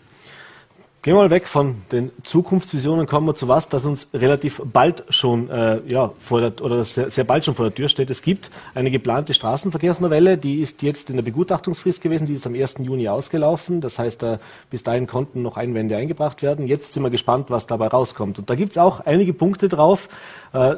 Gehen 1.06 1.14
wir 1.14 1.22
mal 1.22 1.30
weg 1.30 1.46
von 1.46 1.84
den 1.92 2.10
Zukunftsvisionen, 2.24 3.06
kommen 3.06 3.28
wir 3.28 3.36
zu 3.36 3.46
was, 3.46 3.68
das 3.68 3.84
uns 3.84 4.08
relativ 4.12 4.60
bald 4.64 5.04
schon, 5.08 5.48
äh, 5.50 5.80
ja, 5.86 6.10
vor 6.18 6.40
der, 6.40 6.60
oder 6.60 6.82
sehr, 6.82 7.12
sehr, 7.12 7.22
bald 7.22 7.44
schon 7.44 7.54
vor 7.54 7.66
der 7.66 7.74
Tür 7.76 7.88
steht. 7.88 8.10
Es 8.10 8.22
gibt 8.22 8.50
eine 8.74 8.90
geplante 8.90 9.32
Straßenverkehrsnovelle, 9.32 10.36
die 10.36 10.60
ist 10.60 10.82
jetzt 10.82 11.08
in 11.08 11.14
der 11.14 11.22
Begutachtungsfrist 11.22 12.02
gewesen, 12.02 12.26
die 12.26 12.32
ist 12.32 12.44
am 12.44 12.54
1. 12.54 12.78
Juni 12.80 13.08
ausgelaufen. 13.08 13.80
Das 13.80 14.00
heißt, 14.00 14.24
äh, 14.24 14.38
bis 14.68 14.82
dahin 14.82 15.06
konnten 15.06 15.42
noch 15.42 15.56
Einwände 15.56 15.96
eingebracht 15.96 16.42
werden. 16.42 16.66
Jetzt 16.66 16.92
sind 16.92 17.04
wir 17.04 17.10
gespannt, 17.10 17.50
was 17.50 17.68
dabei 17.68 17.86
rauskommt. 17.86 18.40
Und 18.40 18.50
da 18.50 18.56
gibt 18.56 18.72
es 18.72 18.78
auch 18.78 18.98
einige 18.98 19.32
Punkte 19.32 19.68
drauf, 19.68 20.08
äh, 20.54 20.74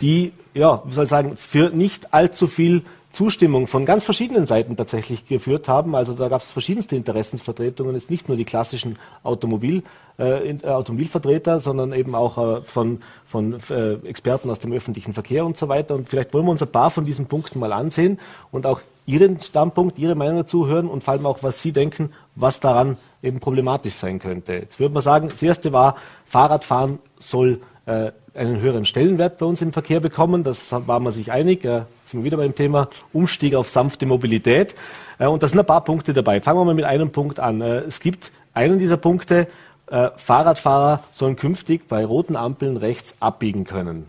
die, 0.00 0.32
ja, 0.54 0.82
wie 0.84 0.92
soll 0.92 1.04
ich 1.04 1.10
sagen, 1.10 1.36
für 1.36 1.70
nicht 1.70 2.12
allzu 2.12 2.46
viel 2.46 2.82
Zustimmung 3.12 3.66
von 3.66 3.84
ganz 3.84 4.04
verschiedenen 4.04 4.46
Seiten 4.46 4.76
tatsächlich 4.76 5.26
geführt 5.26 5.68
haben. 5.68 5.96
Also 5.96 6.14
da 6.14 6.28
gab 6.28 6.42
es 6.42 6.50
verschiedenste 6.50 6.94
Interessensvertretungen, 6.94 7.94
jetzt 7.94 8.08
nicht 8.08 8.28
nur 8.28 8.36
die 8.36 8.44
klassischen 8.44 8.98
Automobil, 9.24 9.82
äh, 10.18 10.50
äh, 10.50 10.64
Automobilvertreter, 10.64 11.58
sondern 11.58 11.92
eben 11.92 12.14
auch 12.14 12.38
äh, 12.38 12.62
von, 12.62 13.02
von 13.26 13.58
äh, 13.68 13.94
Experten 14.06 14.48
aus 14.48 14.60
dem 14.60 14.72
öffentlichen 14.72 15.12
Verkehr 15.12 15.44
und 15.44 15.56
so 15.56 15.68
weiter. 15.68 15.96
Und 15.96 16.08
vielleicht 16.08 16.32
wollen 16.32 16.44
wir 16.44 16.52
uns 16.52 16.62
ein 16.62 16.70
paar 16.70 16.90
von 16.90 17.04
diesen 17.04 17.26
Punkten 17.26 17.58
mal 17.58 17.72
ansehen 17.72 18.18
und 18.52 18.64
auch 18.64 18.80
Ihren 19.06 19.40
Standpunkt, 19.40 19.98
Ihre 19.98 20.14
Meinung 20.14 20.36
dazu 20.36 20.68
hören 20.68 20.86
und 20.86 21.02
vor 21.02 21.12
allem 21.12 21.26
auch, 21.26 21.42
was 21.42 21.60
Sie 21.60 21.72
denken, 21.72 22.12
was 22.36 22.60
daran 22.60 22.96
eben 23.24 23.40
problematisch 23.40 23.94
sein 23.94 24.20
könnte. 24.20 24.52
Jetzt 24.52 24.78
würde 24.78 24.94
man 24.94 25.02
sagen, 25.02 25.28
das 25.28 25.42
erste 25.42 25.72
war, 25.72 25.96
Fahrradfahren 26.26 27.00
soll 27.18 27.60
einen 27.86 28.60
höheren 28.60 28.84
Stellenwert 28.84 29.38
bei 29.38 29.46
uns 29.46 29.62
im 29.62 29.72
Verkehr 29.72 30.00
bekommen. 30.00 30.44
Das 30.44 30.70
war 30.72 31.00
man 31.00 31.12
sich 31.12 31.32
einig. 31.32 31.64
Äh, 31.64 31.82
sind 32.04 32.20
wir 32.20 32.24
wieder 32.24 32.36
beim 32.36 32.54
Thema 32.54 32.88
Umstieg 33.12 33.54
auf 33.54 33.70
sanfte 33.70 34.06
Mobilität. 34.06 34.74
Äh, 35.18 35.26
und 35.26 35.42
da 35.42 35.48
sind 35.48 35.58
ein 35.58 35.66
paar 35.66 35.84
Punkte 35.84 36.12
dabei. 36.12 36.40
Fangen 36.40 36.58
wir 36.58 36.64
mal 36.64 36.74
mit 36.74 36.84
einem 36.84 37.10
Punkt 37.10 37.40
an. 37.40 37.60
Äh, 37.60 37.80
es 37.80 38.00
gibt 38.00 38.32
einen 38.54 38.78
dieser 38.78 38.96
Punkte, 38.96 39.48
äh, 39.90 40.10
Fahrradfahrer 40.16 41.02
sollen 41.10 41.36
künftig 41.36 41.88
bei 41.88 42.04
roten 42.04 42.36
Ampeln 42.36 42.76
rechts 42.76 43.16
abbiegen 43.20 43.64
können. 43.64 44.08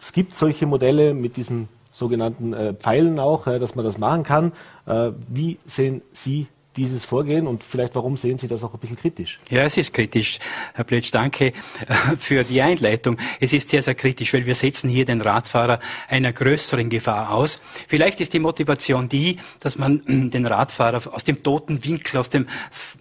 Es 0.00 0.12
gibt 0.12 0.34
solche 0.34 0.66
Modelle 0.66 1.14
mit 1.14 1.36
diesen 1.36 1.68
sogenannten 1.90 2.52
äh, 2.52 2.74
Pfeilen 2.74 3.18
auch, 3.18 3.46
äh, 3.46 3.58
dass 3.58 3.74
man 3.74 3.84
das 3.84 3.98
machen 3.98 4.22
kann. 4.22 4.52
Äh, 4.86 5.10
wie 5.28 5.58
sehen 5.66 6.02
Sie 6.12 6.46
dieses 6.76 7.04
Vorgehen 7.04 7.46
und 7.46 7.62
vielleicht 7.62 7.94
warum 7.94 8.16
sehen 8.16 8.38
Sie 8.38 8.48
das 8.48 8.64
auch 8.64 8.72
ein 8.72 8.80
bisschen 8.80 8.96
kritisch? 8.96 9.40
Ja, 9.50 9.62
es 9.62 9.76
ist 9.76 9.92
kritisch. 9.92 10.38
Herr 10.74 10.84
Plötsch, 10.84 11.10
danke 11.10 11.46
äh, 11.46 11.52
für 12.18 12.44
die 12.44 12.62
Einleitung. 12.62 13.18
Es 13.40 13.52
ist 13.52 13.68
sehr, 13.68 13.82
sehr 13.82 13.94
kritisch, 13.94 14.32
weil 14.32 14.46
wir 14.46 14.54
setzen 14.54 14.88
hier 14.88 15.04
den 15.04 15.20
Radfahrer 15.20 15.80
einer 16.08 16.32
größeren 16.32 16.88
Gefahr 16.88 17.32
aus. 17.32 17.60
Vielleicht 17.88 18.20
ist 18.20 18.32
die 18.32 18.38
Motivation 18.38 19.08
die, 19.08 19.36
dass 19.60 19.76
man 19.76 20.02
äh, 20.06 20.30
den 20.30 20.46
Radfahrer 20.46 21.02
aus 21.12 21.24
dem 21.24 21.42
toten 21.42 21.84
Winkel, 21.84 22.18
aus 22.18 22.30
dem 22.30 22.46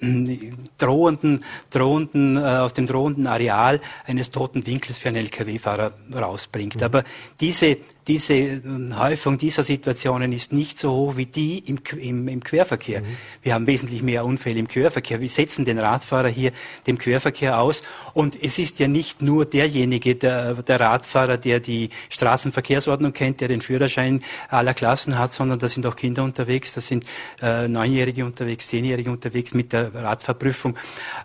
äh, 0.02 0.52
drohenden, 0.78 1.44
drohenden, 1.70 2.38
aus 2.38 2.74
dem 2.74 2.88
drohenden 2.88 3.28
Areal 3.28 3.80
eines 4.06 4.30
toten 4.30 4.66
Winkels 4.66 5.00
für 5.00 5.10
einen 5.10 5.26
Lkw-Fahrer 5.26 5.94
rausbringt. 6.14 6.78
Mhm. 6.78 6.84
Aber 6.84 7.04
diese 7.40 7.78
diese 8.08 8.34
ähm, 8.34 8.98
Häufung 8.98 9.38
dieser 9.38 9.64
Situationen 9.64 10.34
ist 10.34 10.54
nicht 10.54 10.78
so 10.78 10.92
hoch 10.92 11.18
wie 11.18 11.26
die 11.28 11.60
im, 11.60 11.80
im, 12.00 12.28
im 12.28 12.44
Querverkehr. 12.44 13.02
Mhm. 13.02 13.06
Wir 13.44 13.54
haben 13.54 13.68
wesentlich 13.68 14.02
mehr 14.02 14.26
Unfälle 14.26 14.60
im 14.60 14.68
Querverkehr. 14.68 15.22
Wir 15.22 15.30
setzen 15.30 15.66
den 15.66 15.78
Radfahrer 15.78 16.30
hier 16.30 16.52
dem 16.88 16.98
Querverkehr 16.98 17.60
aus. 17.60 17.84
Und 18.14 18.42
es 18.42 18.60
ist 18.60 18.80
ja 18.80 18.88
nicht 18.88 19.22
nur 19.22 19.46
derjenige, 19.46 20.16
der, 20.16 20.56
der 20.56 20.80
Radfahrer, 20.80 21.38
der 21.38 21.60
die 21.60 21.90
Straßenverkehrsordnung 22.10 23.14
kennt, 23.14 23.42
der 23.42 23.48
den 23.48 23.62
Führerschein 23.62 24.24
aller 24.50 24.74
Klassen 24.74 25.18
hat, 25.18 25.32
sondern 25.32 25.60
da 25.60 25.70
sind 25.70 25.86
auch 25.86 25.96
Kinder 25.96 26.24
unterwegs, 26.24 26.74
da 26.74 26.82
sind 26.82 27.06
äh, 27.42 27.68
Neunjährige 27.68 28.26
unterwegs, 28.26 28.68
Zehnjährige 28.68 29.12
unterwegs 29.12 29.54
mit 29.54 29.74
der 29.74 29.94
Radfahrprüfung. 29.94 30.76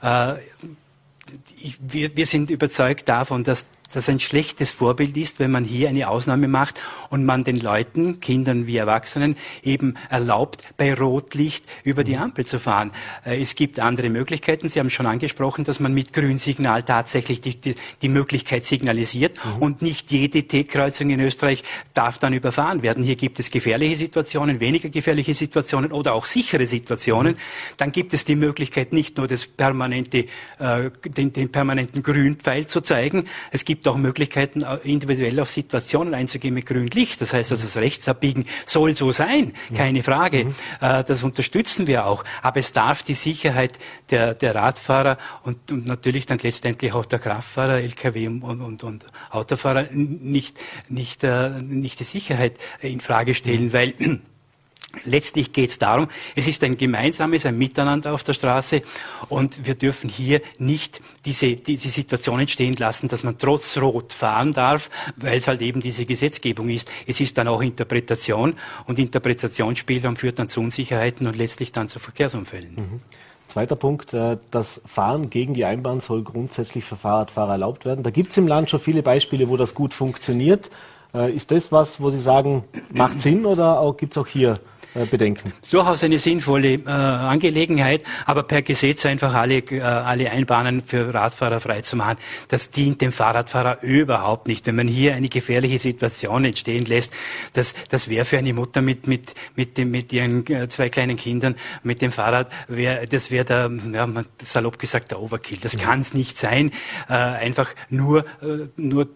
Äh, 0.02 0.34
ich, 1.56 1.78
wir, 1.80 2.16
wir 2.16 2.26
sind 2.26 2.50
überzeugt 2.50 3.08
davon, 3.08 3.44
dass 3.44 3.66
das 3.92 4.08
ein 4.08 4.20
schlechtes 4.20 4.72
Vorbild 4.72 5.16
ist, 5.16 5.40
wenn 5.40 5.50
man 5.50 5.64
hier 5.64 5.88
eine 5.88 6.08
Ausnahme 6.08 6.48
macht 6.48 6.80
und 7.10 7.24
man 7.24 7.44
den 7.44 7.58
Leuten, 7.58 8.20
Kindern 8.20 8.66
wie 8.66 8.76
Erwachsenen, 8.76 9.36
eben 9.62 9.94
erlaubt, 10.10 10.70
bei 10.76 10.94
Rotlicht 10.94 11.64
über 11.84 12.04
die 12.04 12.16
Ampel 12.16 12.46
zu 12.46 12.58
fahren. 12.58 12.90
Äh, 13.24 13.40
es 13.40 13.54
gibt 13.54 13.80
andere 13.80 14.08
Möglichkeiten. 14.10 14.68
Sie 14.68 14.78
haben 14.78 14.90
schon 14.90 15.06
angesprochen, 15.06 15.64
dass 15.64 15.80
man 15.80 15.94
mit 15.94 16.12
Grünsignal 16.12 16.82
tatsächlich 16.82 17.40
die, 17.40 17.60
die, 17.60 17.74
die 18.02 18.08
Möglichkeit 18.08 18.64
signalisiert 18.64 19.38
mhm. 19.44 19.62
und 19.62 19.82
nicht 19.82 20.10
jede 20.10 20.42
T-Kreuzung 20.42 21.10
in 21.10 21.20
Österreich 21.20 21.62
darf 21.94 22.18
dann 22.18 22.32
überfahren 22.32 22.82
werden. 22.82 23.02
Hier 23.02 23.16
gibt 23.16 23.40
es 23.40 23.50
gefährliche 23.50 23.96
Situationen, 23.96 24.60
weniger 24.60 24.88
gefährliche 24.88 25.34
Situationen 25.34 25.92
oder 25.92 26.14
auch 26.14 26.26
sichere 26.26 26.66
Situationen. 26.66 27.34
Mhm. 27.34 27.38
Dann 27.76 27.92
gibt 27.92 28.14
es 28.14 28.24
die 28.24 28.36
Möglichkeit, 28.36 28.92
nicht 28.92 29.16
nur 29.16 29.26
das 29.26 29.46
permanente, 29.46 30.26
äh, 30.58 30.90
den, 31.04 31.32
den 31.32 31.50
permanenten 31.50 32.02
Grünpfeil 32.02 32.66
zu 32.66 32.80
zeigen. 32.80 33.26
Es 33.50 33.64
gibt 33.64 33.75
gibt 33.76 33.88
auch 33.88 33.98
Möglichkeiten, 33.98 34.62
äh, 34.62 34.76
individuell 34.84 35.38
auf 35.38 35.50
Situationen 35.50 36.14
einzugehen 36.14 36.54
mit 36.54 36.64
grünem 36.64 36.88
Licht. 36.88 37.20
Das 37.20 37.34
heißt 37.34 37.50
also, 37.50 37.64
das 37.64 37.76
Rechtsabbiegen 37.76 38.46
soll 38.64 38.96
so 38.96 39.12
sein, 39.12 39.52
keine 39.74 40.02
Frage. 40.02 40.46
Mhm. 40.46 40.54
Äh, 40.80 41.04
das 41.04 41.22
unterstützen 41.22 41.86
wir 41.86 42.06
auch. 42.06 42.24
Aber 42.40 42.58
es 42.58 42.72
darf 42.72 43.02
die 43.02 43.14
Sicherheit 43.14 43.78
der, 44.08 44.32
der 44.32 44.54
Radfahrer 44.54 45.18
und, 45.42 45.70
und 45.70 45.86
natürlich 45.86 46.24
dann 46.24 46.38
letztendlich 46.38 46.94
auch 46.94 47.04
der 47.04 47.18
Kraftfahrer, 47.18 47.82
Lkw 47.82 48.28
und, 48.28 48.42
und, 48.42 48.82
und 48.82 49.04
Autofahrer 49.30 49.88
nicht, 49.90 50.58
nicht, 50.88 51.22
äh, 51.22 51.50
nicht 51.60 52.00
die 52.00 52.04
Sicherheit 52.04 52.54
in 52.80 53.00
Frage 53.00 53.34
stellen, 53.34 53.74
weil 53.74 53.92
Letztlich 55.04 55.52
geht 55.52 55.70
es 55.70 55.78
darum, 55.78 56.08
es 56.34 56.48
ist 56.48 56.62
ein 56.64 56.76
gemeinsames, 56.76 57.46
ein 57.46 57.58
Miteinander 57.58 58.14
auf 58.14 58.24
der 58.24 58.32
Straße 58.32 58.82
und 59.28 59.66
wir 59.66 59.74
dürfen 59.74 60.08
hier 60.08 60.40
nicht 60.58 61.00
diese, 61.24 61.56
diese 61.56 61.88
Situation 61.88 62.40
entstehen 62.40 62.74
lassen, 62.76 63.08
dass 63.08 63.24
man 63.24 63.38
trotz 63.38 63.78
Rot 63.78 64.12
fahren 64.12 64.52
darf, 64.52 64.90
weil 65.16 65.38
es 65.38 65.48
halt 65.48 65.62
eben 65.62 65.80
diese 65.80 66.06
Gesetzgebung 66.06 66.68
ist. 66.68 66.90
Es 67.06 67.20
ist 67.20 67.36
dann 67.38 67.48
auch 67.48 67.62
Interpretation 67.62 68.54
und 68.86 68.98
Interpretationsspielraum 68.98 70.16
führt 70.16 70.38
dann 70.38 70.48
zu 70.48 70.60
Unsicherheiten 70.60 71.26
und 71.26 71.36
letztlich 71.36 71.72
dann 71.72 71.88
zu 71.88 71.98
Verkehrsunfällen. 71.98 72.74
Mhm. 72.74 73.00
Zweiter 73.48 73.76
Punkt, 73.76 74.12
äh, 74.12 74.38
das 74.50 74.80
Fahren 74.84 75.30
gegen 75.30 75.54
die 75.54 75.64
Einbahn 75.64 76.00
soll 76.00 76.22
grundsätzlich 76.22 76.84
für 76.84 76.96
Fahrradfahrer 76.96 77.52
erlaubt 77.52 77.84
werden. 77.84 78.02
Da 78.02 78.10
gibt 78.10 78.32
es 78.32 78.36
im 78.36 78.46
Land 78.46 78.70
schon 78.70 78.80
viele 78.80 79.02
Beispiele, 79.02 79.48
wo 79.48 79.56
das 79.56 79.74
gut 79.74 79.94
funktioniert. 79.94 80.70
Äh, 81.14 81.32
ist 81.32 81.50
das 81.50 81.72
was, 81.72 82.00
wo 82.00 82.10
Sie 82.10 82.20
sagen, 82.20 82.64
macht 82.92 83.20
Sinn 83.20 83.46
oder 83.46 83.94
gibt 83.96 84.14
es 84.14 84.18
auch 84.18 84.26
hier 84.26 84.60
bedenken. 85.04 85.52
Durchaus 85.70 86.02
eine 86.02 86.18
sinnvolle 86.18 86.74
äh, 86.74 86.88
Angelegenheit, 86.90 88.02
aber 88.24 88.44
per 88.44 88.62
Gesetz 88.62 89.04
einfach 89.04 89.34
alle, 89.34 89.58
äh, 89.58 89.80
alle 89.80 90.30
Einbahnen 90.30 90.82
für 90.82 91.12
Radfahrer 91.12 91.60
freizumachen, 91.60 92.16
das 92.48 92.70
dient 92.70 93.00
dem 93.00 93.12
Fahrradfahrer 93.12 93.82
überhaupt 93.82 94.48
nicht. 94.48 94.66
Wenn 94.66 94.76
man 94.76 94.88
hier 94.88 95.14
eine 95.14 95.28
gefährliche 95.28 95.78
Situation 95.78 96.44
entstehen 96.44 96.86
lässt, 96.86 97.12
das, 97.52 97.74
das 97.88 98.08
wäre 98.08 98.24
für 98.24 98.38
eine 98.38 98.52
Mutter 98.52 98.80
mit, 98.80 99.06
mit, 99.06 99.34
mit, 99.54 99.76
dem, 99.76 99.90
mit 99.90 100.12
ihren 100.12 100.46
äh, 100.46 100.68
zwei 100.68 100.88
kleinen 100.88 101.16
Kindern 101.16 101.56
mit 101.82 102.00
dem 102.00 102.12
Fahrrad, 102.12 102.50
wär, 102.68 103.06
das 103.06 103.30
wäre 103.30 103.44
der, 103.44 103.70
ja, 103.92 104.08
salopp 104.42 104.78
gesagt, 104.78 105.10
der 105.10 105.20
Overkill. 105.20 105.58
Das 105.60 105.76
mhm. 105.76 105.80
kann 105.80 106.00
es 106.00 106.14
nicht 106.14 106.38
sein. 106.38 106.70
Äh, 107.08 107.14
einfach 107.14 107.74
nur, 107.90 108.24
äh, 108.40 108.68
nur 108.76 109.08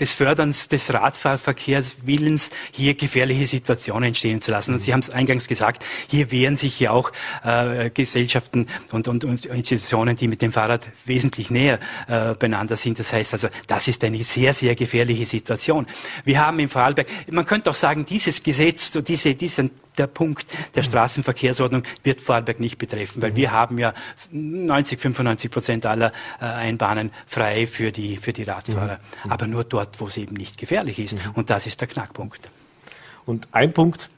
des 0.00 0.12
Förderns 0.12 0.68
des 0.68 0.92
Radfahrverkehrs 0.92 1.96
Willens, 2.04 2.50
hier 2.72 2.94
gefährliche 2.94 3.46
Situationen 3.46 4.08
entstehen 4.08 4.40
zu 4.40 4.50
lassen. 4.50 4.74
Und 4.74 4.80
Sie 4.80 4.92
haben 4.92 5.00
es 5.00 5.10
eingangs 5.10 5.46
gesagt, 5.46 5.84
hier 6.08 6.30
wehren 6.30 6.56
sich 6.56 6.80
ja 6.80 6.90
auch 6.90 7.12
äh, 7.44 7.90
Gesellschaften 7.90 8.66
und, 8.92 9.08
und, 9.08 9.24
und, 9.24 9.46
Institutionen, 9.46 10.16
die 10.16 10.28
mit 10.28 10.42
dem 10.42 10.52
Fahrrad 10.52 10.90
wesentlich 11.04 11.50
näher 11.50 11.78
äh, 12.08 12.34
beieinander 12.34 12.76
sind. 12.76 12.98
Das 12.98 13.12
heißt 13.12 13.32
also, 13.34 13.48
das 13.66 13.88
ist 13.88 14.02
eine 14.04 14.22
sehr, 14.24 14.52
sehr 14.54 14.74
gefährliche 14.74 15.26
Situation. 15.26 15.86
Wir 16.24 16.44
haben 16.44 16.58
im 16.58 16.68
Vorarlberg, 16.68 17.06
man 17.30 17.46
könnte 17.46 17.70
auch 17.70 17.74
sagen, 17.74 18.04
dieses 18.04 18.42
Gesetz, 18.42 18.92
diese, 18.92 19.34
diesen 19.34 19.70
der 19.98 20.06
Punkt 20.06 20.46
der 20.74 20.82
Straßenverkehrsordnung 20.82 21.82
wird 22.02 22.20
Vorarlberg 22.20 22.60
nicht 22.60 22.78
betreffen, 22.78 23.22
weil 23.22 23.36
wir 23.36 23.52
haben 23.52 23.78
ja 23.78 23.94
90, 24.30 25.00
95 25.00 25.50
Prozent 25.50 25.86
aller 25.86 26.12
äh, 26.40 26.44
Einbahnen 26.44 27.12
frei 27.26 27.66
für 27.66 27.92
die, 27.92 28.16
für 28.16 28.32
die 28.32 28.42
Radfahrer. 28.42 28.98
Mhm. 29.24 29.30
Aber 29.30 29.46
nur 29.46 29.64
dort, 29.64 30.00
wo 30.00 30.06
es 30.06 30.16
eben 30.16 30.34
nicht 30.34 30.58
gefährlich 30.58 30.98
ist. 30.98 31.14
Mhm. 31.14 31.32
Und 31.34 31.50
das 31.50 31.66
ist 31.66 31.80
der 31.80 31.88
Knackpunkt. 31.88 32.50
Und 33.26 33.48
ein 33.52 33.72
Punkt, 33.72 34.10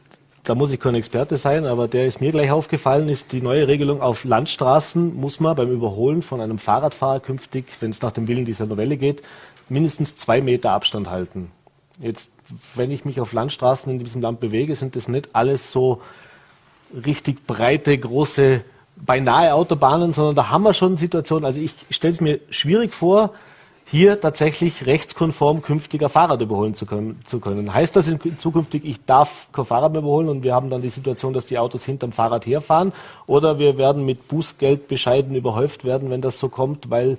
da 0.45 0.54
muss 0.54 0.73
ich 0.73 0.78
kein 0.78 0.95
Experte 0.95 1.37
sein, 1.37 1.66
aber 1.66 1.88
der 1.88 2.06
ist 2.06 2.21
mir 2.21 2.30
gleich 2.30 2.50
aufgefallen, 2.50 3.09
ist 3.09 3.33
die 3.33 3.42
neue 3.42 3.66
Regelung 3.66 4.00
auf 4.00 4.25
Landstraßen 4.25 5.14
muss 5.16 5.40
man 5.40 5.56
beim 5.56 5.71
Überholen 5.71 6.23
von 6.23 6.40
einem 6.40 6.59
Fahrradfahrer 6.59 7.21
künftig, 7.21 7.66
wenn 7.80 7.90
es 7.90 8.00
nach 8.00 8.12
dem 8.12 8.28
Willen 8.28 8.45
dieser 8.45 8.66
Novelle 8.66 8.97
geht, 8.97 9.23
mindestens 9.68 10.14
zwei 10.16 10.40
Meter 10.40 10.71
Abstand 10.71 11.11
halten. 11.11 11.50
Jetzt 12.00 12.30
wenn 12.74 12.90
ich 12.90 13.04
mich 13.04 13.20
auf 13.20 13.32
Landstraßen 13.32 13.90
in 13.92 13.98
diesem 13.98 14.22
Land 14.22 14.40
bewege, 14.40 14.76
sind 14.76 14.96
das 14.96 15.08
nicht 15.08 15.30
alles 15.32 15.72
so 15.72 16.00
richtig 17.04 17.46
breite, 17.46 17.96
große, 17.96 18.62
beinahe 18.96 19.54
Autobahnen, 19.54 20.12
sondern 20.12 20.36
da 20.36 20.50
haben 20.50 20.62
wir 20.62 20.74
schon 20.74 20.96
Situationen. 20.96 21.44
Also 21.44 21.60
ich 21.60 21.72
stelle 21.90 22.12
es 22.12 22.20
mir 22.20 22.40
schwierig 22.50 22.94
vor, 22.94 23.32
hier 23.88 24.20
tatsächlich 24.20 24.84
rechtskonform 24.84 25.62
künftiger 25.62 26.08
Fahrrad 26.08 26.40
überholen 26.40 26.74
zu 26.74 26.86
können, 26.86 27.20
zu 27.24 27.38
können. 27.38 27.72
Heißt 27.72 27.94
das 27.94 28.08
in 28.08 28.18
zukünftig, 28.36 28.84
ich 28.84 29.04
darf 29.04 29.48
kein 29.52 29.64
Fahrrad 29.64 29.92
mehr 29.92 30.00
überholen 30.00 30.28
und 30.28 30.42
wir 30.42 30.54
haben 30.54 30.70
dann 30.70 30.82
die 30.82 30.90
Situation, 30.90 31.32
dass 31.32 31.46
die 31.46 31.58
Autos 31.58 31.84
hinterm 31.84 32.10
Fahrrad 32.10 32.46
herfahren? 32.46 32.92
Oder 33.26 33.60
wir 33.60 33.78
werden 33.78 34.04
mit 34.04 34.26
Bußgeld 34.26 34.88
bescheiden 34.88 35.36
überhäuft 35.36 35.84
werden, 35.84 36.10
wenn 36.10 36.20
das 36.20 36.40
so 36.40 36.48
kommt, 36.48 36.90
weil 36.90 37.16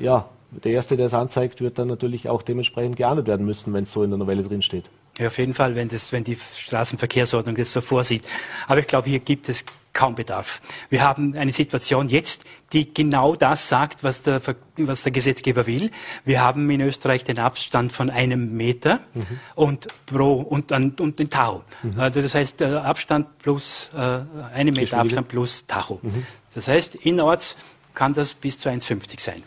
ja, 0.00 0.24
der 0.62 0.72
Erste, 0.72 0.96
der 0.96 1.06
es 1.06 1.14
anzeigt, 1.14 1.60
wird 1.60 1.78
dann 1.78 1.88
natürlich 1.88 2.28
auch 2.28 2.42
dementsprechend 2.42 2.96
geahndet 2.96 3.26
werden 3.26 3.46
müssen, 3.46 3.72
wenn 3.72 3.84
es 3.84 3.92
so 3.92 4.02
in 4.02 4.10
der 4.10 4.18
Novelle 4.18 4.42
drin 4.42 4.62
steht. 4.62 4.84
Ja, 5.18 5.28
auf 5.28 5.38
jeden 5.38 5.54
Fall, 5.54 5.74
wenn, 5.76 5.88
das, 5.88 6.12
wenn 6.12 6.24
die 6.24 6.36
Straßenverkehrsordnung 6.36 7.54
das 7.54 7.72
so 7.72 7.80
vorsieht. 7.80 8.24
Aber 8.66 8.80
ich 8.80 8.86
glaube, 8.86 9.08
hier 9.08 9.20
gibt 9.20 9.48
es 9.48 9.64
kaum 9.92 10.16
Bedarf. 10.16 10.60
Wir 10.90 11.02
haben 11.02 11.36
eine 11.36 11.52
Situation 11.52 12.08
jetzt, 12.08 12.44
die 12.72 12.92
genau 12.92 13.36
das 13.36 13.68
sagt, 13.68 14.02
was 14.02 14.24
der, 14.24 14.42
was 14.76 15.02
der 15.04 15.12
Gesetzgeber 15.12 15.66
will. 15.66 15.92
Wir 16.24 16.42
haben 16.42 16.68
in 16.68 16.80
Österreich 16.80 17.22
den 17.22 17.38
Abstand 17.38 17.92
von 17.92 18.10
einem 18.10 18.56
Meter 18.56 19.00
mhm. 19.14 19.26
und 19.54 19.86
pro 20.06 20.34
und, 20.34 20.72
und 20.72 21.18
den 21.18 21.30
Tacho. 21.30 21.62
Mhm. 21.84 22.00
Also 22.00 22.20
das 22.20 22.34
heißt 22.34 22.60
der 22.60 22.84
Abstand 22.84 23.38
plus 23.38 23.90
äh, 23.94 24.20
einen 24.52 24.74
Meter 24.74 24.98
Abstand 24.98 25.28
plus 25.28 25.64
Tacho. 25.66 26.00
Mhm. 26.02 26.26
Das 26.54 26.66
heißt, 26.66 26.96
innerorts 26.96 27.56
kann 27.94 28.12
das 28.14 28.34
bis 28.34 28.58
zu 28.58 28.68
1,50 28.68 29.20
sein. 29.20 29.42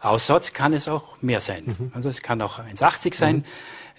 Außerorts 0.00 0.52
kann 0.52 0.72
es 0.72 0.88
auch 0.88 1.20
mehr 1.20 1.40
sein. 1.40 1.64
Mhm. 1.66 1.92
Also 1.94 2.08
es 2.08 2.22
kann 2.22 2.40
auch 2.42 2.58
1,80 2.58 3.14
sein. 3.14 3.36
Mhm. 3.36 3.44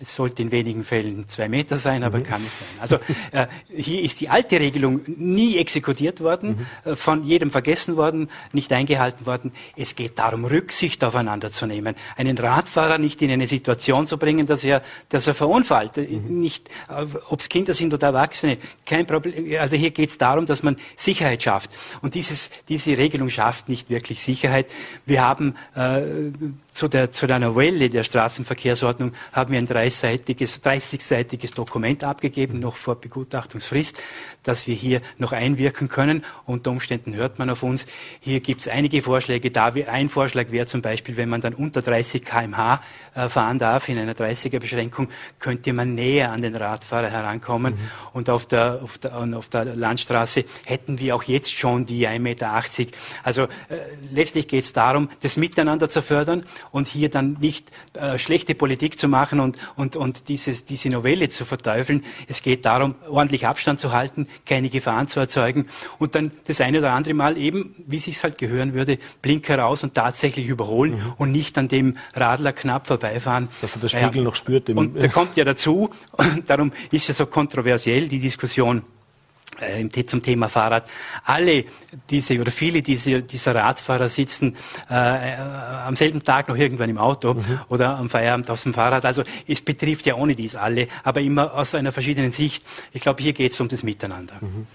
Es 0.01 0.15
sollte 0.15 0.41
in 0.41 0.51
wenigen 0.51 0.83
Fällen 0.83 1.27
zwei 1.27 1.47
Meter 1.47 1.77
sein, 1.77 2.03
aber 2.03 2.19
mhm. 2.19 2.23
kann 2.23 2.41
es 2.45 2.59
sein. 2.59 2.67
Also 2.79 2.99
äh, 3.31 3.47
hier 3.69 4.01
ist 4.01 4.19
die 4.19 4.29
alte 4.29 4.59
Regelung 4.59 5.01
nie 5.05 5.57
exekutiert 5.57 6.21
worden, 6.21 6.67
mhm. 6.85 6.91
äh, 6.91 6.95
von 6.95 7.23
jedem 7.23 7.51
vergessen 7.51 7.95
worden, 7.97 8.29
nicht 8.51 8.73
eingehalten 8.73 9.25
worden. 9.25 9.51
Es 9.75 9.95
geht 9.95 10.17
darum, 10.17 10.45
Rücksicht 10.45 11.03
aufeinander 11.03 11.51
zu 11.51 11.67
nehmen, 11.67 11.95
einen 12.17 12.37
Radfahrer 12.37 12.97
nicht 12.97 13.21
in 13.21 13.29
eine 13.29 13.47
Situation 13.47 14.07
zu 14.07 14.17
bringen, 14.17 14.47
dass 14.47 14.63
er, 14.63 14.81
dass 15.09 15.27
er 15.27 15.35
verunfallt. 15.35 15.97
Äh, 15.97 16.07
mhm. 16.07 16.41
Nicht, 16.41 16.69
äh, 16.89 17.05
ob 17.29 17.39
es 17.39 17.49
Kinder 17.49 17.73
sind 17.73 17.93
oder 17.93 18.07
Erwachsene, 18.07 18.57
kein 18.85 19.05
Problem. 19.05 19.55
Also 19.59 19.75
hier 19.75 19.91
geht 19.91 20.09
es 20.09 20.17
darum, 20.17 20.45
dass 20.45 20.63
man 20.63 20.77
Sicherheit 20.95 21.43
schafft. 21.43 21.71
Und 22.01 22.15
dieses, 22.15 22.49
diese 22.69 22.97
Regelung 22.97 23.29
schafft 23.29 23.69
nicht 23.69 23.89
wirklich 23.89 24.23
Sicherheit. 24.23 24.65
Wir 25.05 25.21
haben 25.21 25.55
äh, 25.75 26.31
zu 26.81 26.87
der, 26.87 27.11
zu 27.11 27.27
der 27.27 27.37
Novelle 27.37 27.91
der 27.91 28.01
Straßenverkehrsordnung 28.01 29.11
haben 29.33 29.51
wir 29.51 29.59
ein 29.59 29.67
30-seitiges 29.67 30.63
30 30.63 31.53
Dokument 31.53 32.03
abgegeben, 32.03 32.57
noch 32.57 32.75
vor 32.75 32.95
Begutachtungsfrist, 32.99 34.01
dass 34.41 34.65
wir 34.65 34.73
hier 34.73 34.99
noch 35.19 35.31
einwirken 35.31 35.89
können. 35.89 36.25
Unter 36.47 36.71
Umständen 36.71 37.13
hört 37.13 37.37
man 37.37 37.51
auf 37.51 37.61
uns. 37.61 37.85
Hier 38.19 38.39
gibt 38.39 38.61
es 38.61 38.67
einige 38.67 39.03
Vorschläge. 39.03 39.51
Da 39.51 39.67
ein 39.67 40.09
Vorschlag 40.09 40.49
wäre 40.49 40.65
zum 40.65 40.81
Beispiel, 40.81 41.17
wenn 41.17 41.29
man 41.29 41.41
dann 41.41 41.53
unter 41.53 41.83
30 41.83 42.25
kmh 42.25 42.81
fahren 43.29 43.59
darf, 43.59 43.89
in 43.89 43.97
einer 43.97 44.13
30er-Beschränkung, 44.13 45.09
könnte 45.39 45.73
man 45.73 45.95
näher 45.95 46.31
an 46.31 46.41
den 46.41 46.55
Radfahrer 46.55 47.09
herankommen. 47.09 47.73
Mhm. 47.73 47.79
Und 48.13 48.29
auf 48.29 48.45
der, 48.45 48.79
auf, 48.83 48.97
der, 48.97 49.15
auf 49.15 49.49
der 49.49 49.65
Landstraße 49.65 50.45
hätten 50.65 50.99
wir 50.99 51.15
auch 51.15 51.23
jetzt 51.23 51.53
schon 51.53 51.85
die 51.85 52.07
1,80 52.07 52.19
Meter. 52.19 52.63
Also 53.23 53.43
äh, 53.43 53.47
letztlich 54.11 54.47
geht 54.47 54.63
es 54.63 54.73
darum, 54.73 55.09
das 55.21 55.37
Miteinander 55.37 55.89
zu 55.89 56.01
fördern 56.01 56.45
und 56.71 56.87
hier 56.87 57.09
dann 57.09 57.37
nicht 57.39 57.71
äh, 57.93 58.17
schlechte 58.17 58.55
Politik 58.55 58.99
zu 58.99 59.07
machen 59.07 59.39
und, 59.39 59.57
und, 59.75 59.95
und 59.95 60.29
dieses, 60.29 60.65
diese 60.65 60.89
Novelle 60.89 61.29
zu 61.29 61.45
verteufeln. 61.45 62.03
Es 62.27 62.41
geht 62.41 62.65
darum, 62.65 62.95
ordentlich 63.09 63.47
Abstand 63.47 63.79
zu 63.79 63.91
halten, 63.91 64.27
keine 64.45 64.69
Gefahren 64.69 65.07
zu 65.07 65.19
erzeugen 65.19 65.67
und 65.99 66.15
dann 66.15 66.31
das 66.47 66.61
eine 66.61 66.79
oder 66.79 66.93
andere 66.93 67.13
Mal 67.13 67.37
eben, 67.37 67.75
wie 67.87 67.97
es 67.97 68.05
sich 68.05 68.21
halt 68.23 68.37
gehören 68.37 68.73
würde, 68.73 68.97
Blinker 69.21 69.59
raus 69.59 69.83
und 69.83 69.93
tatsächlich 69.93 70.47
überholen 70.47 70.93
mhm. 70.93 71.13
und 71.17 71.31
nicht 71.31 71.57
an 71.57 71.67
dem 71.67 71.97
Radler 72.15 72.53
knapp 72.53 72.87
vorbeifahren. 73.01 73.49
Dass 73.61 73.75
er 73.75 73.81
das 73.81 73.91
Spiegel 73.91 74.09
naja, 74.09 74.23
noch 74.23 74.35
spürt. 74.35 74.69
und 74.69 75.01
da 75.01 75.07
kommt 75.07 75.35
ja 75.37 75.43
dazu, 75.43 75.89
und 76.11 76.49
darum 76.49 76.71
ist 76.91 77.09
es 77.09 77.17
so 77.17 77.25
kontroversiell, 77.25 78.07
die 78.07 78.19
Diskussion, 78.19 78.83
äh, 79.59 80.05
zum 80.05 80.23
Thema 80.23 80.47
Fahrrad. 80.47 80.85
Alle 81.25 81.65
diese 82.09 82.39
oder 82.39 82.51
viele 82.51 82.81
diese, 82.81 83.21
dieser 83.21 83.53
Radfahrer 83.53 84.09
sitzen 84.09 84.55
äh, 84.89 85.33
äh, 85.33 85.35
am 85.85 85.95
selben 85.95 86.23
Tag 86.23 86.47
noch 86.47 86.55
irgendwann 86.55 86.89
im 86.89 86.97
Auto 86.97 87.33
mhm. 87.33 87.59
oder 87.67 87.97
am 87.97 88.09
Feierabend 88.09 88.49
auf 88.49 88.63
dem 88.63 88.73
Fahrrad. 88.73 89.05
Also 89.05 89.23
es 89.47 89.61
betrifft 89.61 90.05
ja 90.05 90.15
ohne 90.15 90.35
dies 90.35 90.55
alle, 90.55 90.87
aber 91.03 91.21
immer 91.21 91.53
aus 91.53 91.75
einer 91.75 91.91
verschiedenen 91.91 92.31
Sicht. 92.31 92.63
Ich 92.93 93.01
glaube, 93.01 93.21
hier 93.21 93.33
geht 93.33 93.51
es 93.51 93.59
um 93.59 93.67
das 93.67 93.83
Miteinander. 93.83 94.35
Mhm. 94.39 94.67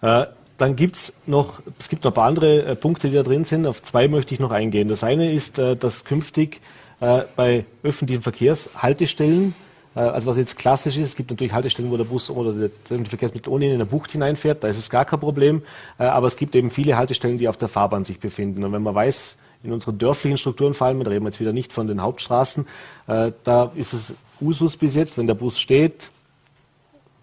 Äh, 0.00 0.26
dann 0.58 0.76
gibt's 0.76 1.12
noch, 1.26 1.60
es 1.78 1.88
gibt 1.88 2.04
noch 2.04 2.12
ein 2.12 2.14
paar 2.14 2.26
andere 2.26 2.64
äh, 2.64 2.76
Punkte, 2.76 3.08
die 3.08 3.14
da 3.14 3.22
drin 3.22 3.44
sind. 3.44 3.66
Auf 3.66 3.82
zwei 3.82 4.08
möchte 4.08 4.32
ich 4.32 4.40
noch 4.40 4.50
eingehen. 4.50 4.88
Das 4.88 5.04
eine 5.04 5.30
ist, 5.30 5.58
äh, 5.58 5.76
dass 5.76 6.04
künftig 6.04 6.60
bei 6.98 7.66
öffentlichen 7.82 8.22
Verkehrshaltestellen 8.22 9.54
äh, 9.96 10.00
also 10.00 10.28
was 10.28 10.36
jetzt 10.36 10.56
klassisch 10.56 10.96
ist, 10.98 11.08
es 11.08 11.16
gibt 11.16 11.30
natürlich 11.30 11.52
Haltestellen, 11.52 11.90
wo 11.90 11.96
der 11.96 12.04
Bus 12.04 12.30
oder 12.30 12.52
der 12.52 12.70
Verkehrsmittel 13.06 13.52
ohne 13.52 13.66
in 13.66 13.74
eine 13.74 13.86
Bucht 13.86 14.12
hineinfährt, 14.12 14.62
da 14.62 14.68
ist 14.68 14.78
es 14.78 14.90
gar 14.90 15.04
kein 15.04 15.18
Problem. 15.18 15.62
Äh, 15.98 16.04
aber 16.04 16.28
es 16.28 16.36
gibt 16.36 16.54
eben 16.54 16.70
viele 16.70 16.96
Haltestellen, 16.96 17.38
die 17.38 17.48
auf 17.48 17.56
der 17.56 17.68
Fahrbahn 17.68 18.04
sich 18.04 18.20
befinden. 18.20 18.62
Und 18.62 18.72
wenn 18.72 18.82
man 18.82 18.94
weiß, 18.94 19.36
in 19.64 19.72
unseren 19.72 19.98
dörflichen 19.98 20.38
Strukturen 20.38 20.74
allem, 20.78 21.02
da 21.02 21.10
reden 21.10 21.24
wir 21.24 21.30
jetzt 21.30 21.40
wieder 21.40 21.52
nicht 21.52 21.72
von 21.72 21.88
den 21.88 22.02
Hauptstraßen, 22.02 22.66
äh, 23.08 23.32
da 23.42 23.72
ist 23.74 23.94
es 23.94 24.14
Usus 24.40 24.76
bis 24.76 24.94
jetzt, 24.94 25.16
wenn 25.16 25.26
der 25.26 25.34
Bus 25.34 25.58
steht, 25.58 26.10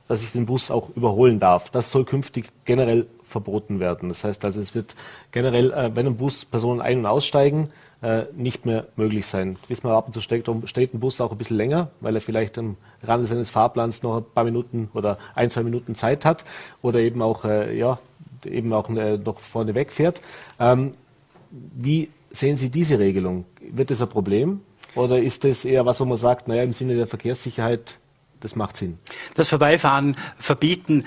dass 0.08 0.24
ich 0.24 0.32
den 0.32 0.46
Bus 0.46 0.70
auch 0.72 0.90
überholen 0.96 1.40
darf. 1.40 1.70
Das 1.70 1.92
soll 1.92 2.04
künftig 2.04 2.50
generell 2.66 3.06
verboten 3.24 3.80
werden. 3.80 4.10
Das 4.10 4.24
heißt 4.24 4.44
also, 4.44 4.60
es 4.60 4.76
wird 4.76 4.96
generell, 5.32 5.92
wenn 5.96 6.06
ein 6.06 6.18
Bus 6.18 6.44
Personen 6.44 6.82
ein- 6.82 7.00
und 7.00 7.06
aussteigen, 7.06 7.70
äh, 8.04 8.26
nicht 8.36 8.66
mehr 8.66 8.88
möglich 8.98 9.26
sein. 9.26 9.56
Wissen 9.70 9.86
wir, 9.86 9.94
ab 9.94 10.08
und 10.08 10.12
zu 10.14 10.22
steht, 10.22 10.48
steht 10.66 10.94
ein 10.94 11.00
Bus 11.00 11.22
auch 11.22 11.32
ein 11.32 11.38
bisschen 11.38 11.58
länger, 11.58 11.90
weil 12.02 12.14
er 12.16 12.22
vielleicht 12.22 12.58
am 12.58 12.76
Rande 13.02 13.26
seines 13.28 13.50
Fahrplans 13.50 14.04
noch 14.04 14.18
ein 14.18 14.26
paar 14.36 14.44
Minuten 14.44 14.90
oder 14.94 15.18
ein, 15.36 15.50
zwei 15.50 15.64
Minuten 15.64 15.96
Zeit 15.96 16.26
hat 16.26 16.44
oder 16.82 17.00
eben 17.00 17.22
auch, 17.22 17.46
äh, 17.46 17.76
ja, 17.76 17.98
eben 18.46 18.74
auch 18.74 18.90
äh, 18.90 19.18
noch 19.18 19.40
vorne 19.40 19.74
wegfährt. 19.74 20.22
Ähm, 20.60 20.92
wie 21.50 22.10
sehen 22.32 22.58
Sie 22.58 22.70
diese 22.70 23.00
Regelung? 23.00 23.46
Wird 23.62 23.90
das 23.90 24.02
ein 24.02 24.10
Problem? 24.10 24.60
Oder 24.96 25.22
ist 25.22 25.46
das 25.46 25.64
eher 25.64 25.86
was, 25.86 26.00
wo 26.00 26.06
man 26.06 26.18
sagt, 26.18 26.48
naja, 26.48 26.64
im 26.64 26.74
Sinne 26.74 26.96
der 26.96 27.08
Verkehrssicherheit 27.08 28.00
das 28.44 28.56
macht 28.56 28.78
Sinn. 28.78 29.00
Das 29.36 29.50
Vorbeifahren 29.50 30.16
verbieten 30.38 31.06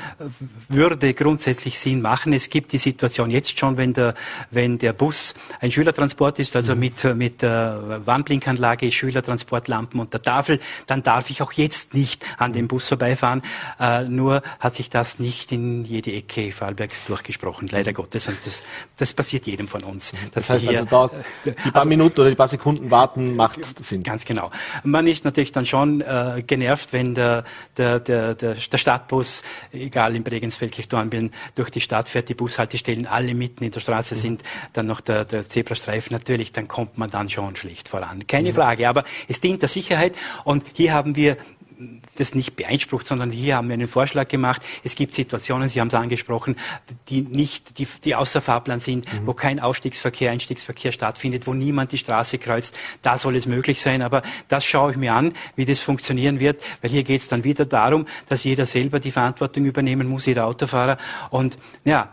würde 0.68 1.12
grundsätzlich 1.14 1.78
Sinn 1.78 2.00
machen. 2.00 2.32
Es 2.32 2.48
gibt 2.48 2.72
die 2.72 2.78
Situation 2.78 3.30
jetzt 3.30 3.58
schon, 3.58 3.76
wenn 3.76 3.92
der, 3.92 4.14
wenn 4.50 4.78
der 4.78 4.92
Bus 4.92 5.34
ein 5.60 5.70
Schülertransport 5.70 6.38
ist, 6.38 6.56
also 6.56 6.74
mhm. 6.74 6.80
mit, 6.80 7.04
mit 7.16 7.42
äh, 7.42 7.48
Warnblinkanlage, 7.48 8.90
Schülertransportlampen 8.90 10.00
und 10.00 10.14
der 10.14 10.22
Tafel, 10.22 10.60
dann 10.86 11.02
darf 11.02 11.30
ich 11.30 11.42
auch 11.42 11.52
jetzt 11.52 11.94
nicht 11.94 12.24
an 12.38 12.52
dem 12.52 12.68
Bus 12.68 12.88
vorbeifahren. 12.88 13.42
Äh, 13.78 14.04
nur 14.04 14.42
hat 14.58 14.74
sich 14.74 14.88
das 14.88 15.18
nicht 15.18 15.52
in 15.52 15.84
jede 15.84 16.12
Ecke 16.12 16.52
Vorarlbergs 16.52 17.06
durchgesprochen, 17.06 17.68
leider 17.70 17.90
mhm. 17.90 17.96
Gottes. 17.96 18.28
Und 18.28 18.38
das, 18.44 18.62
das 18.96 19.12
passiert 19.12 19.46
jedem 19.46 19.68
von 19.68 19.82
uns. 19.82 20.14
Mhm. 20.14 20.16
Das 20.32 20.48
heißt 20.48 20.66
also 20.66 20.84
da 20.84 21.10
die 21.44 21.50
paar 21.52 21.76
also, 21.76 21.88
Minuten 21.88 22.20
oder 22.20 22.30
die 22.30 22.36
paar 22.36 22.48
Sekunden 22.48 22.90
warten 22.90 23.36
macht 23.36 23.84
Sinn. 23.84 24.02
Ganz 24.02 24.24
genau. 24.24 24.50
Man 24.84 25.06
ist 25.06 25.24
natürlich 25.24 25.52
dann 25.52 25.66
schon 25.66 26.00
äh, 26.00 26.42
genervt, 26.46 26.92
wenn 26.92 27.14
der 27.14 27.25
der, 27.26 27.44
der, 27.76 28.00
der, 28.00 28.34
der, 28.34 28.54
der 28.54 28.78
Stadtbus, 28.78 29.42
egal 29.72 30.14
in 30.16 30.22
Bregensfeld, 30.22 30.72
Kirchdornbirn, 30.72 31.32
durch 31.54 31.70
die 31.70 31.80
Stadt 31.80 32.08
fährt, 32.08 32.28
die 32.28 32.34
Bushaltestellen 32.34 33.06
alle 33.06 33.34
mitten 33.34 33.64
in 33.64 33.70
der 33.70 33.80
Straße 33.80 34.14
mhm. 34.14 34.18
sind, 34.18 34.42
dann 34.72 34.86
noch 34.86 35.00
der, 35.00 35.24
der 35.24 35.48
Zebrastreifen, 35.48 36.14
natürlich, 36.14 36.52
dann 36.52 36.68
kommt 36.68 36.98
man 36.98 37.10
dann 37.10 37.28
schon 37.28 37.56
schlecht 37.56 37.88
voran. 37.88 38.26
Keine 38.26 38.50
mhm. 38.50 38.54
Frage, 38.54 38.88
aber 38.88 39.04
es 39.28 39.40
dient 39.40 39.62
der 39.62 39.68
Sicherheit 39.68 40.16
und 40.44 40.64
hier 40.74 40.92
haben 40.92 41.16
wir 41.16 41.36
das 42.20 42.34
nicht 42.34 42.56
beeinsprucht, 42.56 43.06
sondern 43.06 43.30
hier 43.30 43.56
haben 43.56 43.68
wir 43.68 43.74
einen 43.74 43.88
Vorschlag 43.88 44.28
gemacht. 44.28 44.62
Es 44.84 44.94
gibt 44.94 45.14
Situationen, 45.14 45.68
Sie 45.68 45.80
haben 45.80 45.88
es 45.88 45.94
angesprochen, 45.94 46.56
die 47.08 47.22
nicht, 47.22 47.78
die, 47.78 47.86
die 48.04 48.14
außer 48.14 48.40
Fahrplan 48.40 48.80
sind, 48.80 49.12
mhm. 49.12 49.26
wo 49.26 49.34
kein 49.34 49.60
Ausstiegsverkehr, 49.60 50.30
Einstiegsverkehr 50.30 50.92
stattfindet, 50.92 51.46
wo 51.46 51.54
niemand 51.54 51.92
die 51.92 51.98
Straße 51.98 52.38
kreuzt. 52.38 52.76
Da 53.02 53.18
soll 53.18 53.36
es 53.36 53.46
möglich 53.46 53.80
sein. 53.80 54.02
Aber 54.02 54.22
das 54.48 54.64
schaue 54.64 54.92
ich 54.92 54.96
mir 54.96 55.14
an, 55.14 55.32
wie 55.56 55.64
das 55.64 55.80
funktionieren 55.80 56.40
wird, 56.40 56.62
weil 56.82 56.90
hier 56.90 57.02
geht 57.02 57.20
es 57.20 57.28
dann 57.28 57.44
wieder 57.44 57.64
darum, 57.64 58.06
dass 58.28 58.44
jeder 58.44 58.66
selber 58.66 59.00
die 59.00 59.10
Verantwortung 59.10 59.64
übernehmen 59.64 60.08
muss, 60.08 60.26
jeder 60.26 60.46
Autofahrer. 60.46 60.98
Und 61.30 61.58
ja, 61.84 62.10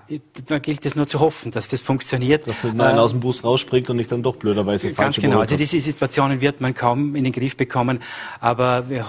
da 0.48 0.60
gilt 0.60 0.86
es 0.86 0.96
nur 0.96 1.08
zu 1.08 1.20
hoffen, 1.20 1.52
dass 1.52 1.68
das 1.68 1.82
funktioniert. 1.82 2.50
Dass 2.50 2.64
man 2.64 2.96
äh, 2.96 3.00
aus 3.00 3.12
dem 3.12 3.20
Bus 3.20 3.44
rausspringt 3.44 3.90
und 3.90 3.98
nicht 3.98 4.12
dann 4.12 4.24
doch 4.24 4.36
blöderweise 4.36 4.94
Ganz 4.94 5.18
genau. 5.18 5.40
Also 5.40 5.56
diese 5.56 5.80
Situationen 5.80 6.42
wird 6.42 6.62
man 6.62 6.74
kaum 6.74 7.16
in 7.16 7.24
den 7.24 7.34
Griff 7.34 7.58
bekommen. 7.58 8.02
Aber 8.40 8.90
wir, 8.90 9.06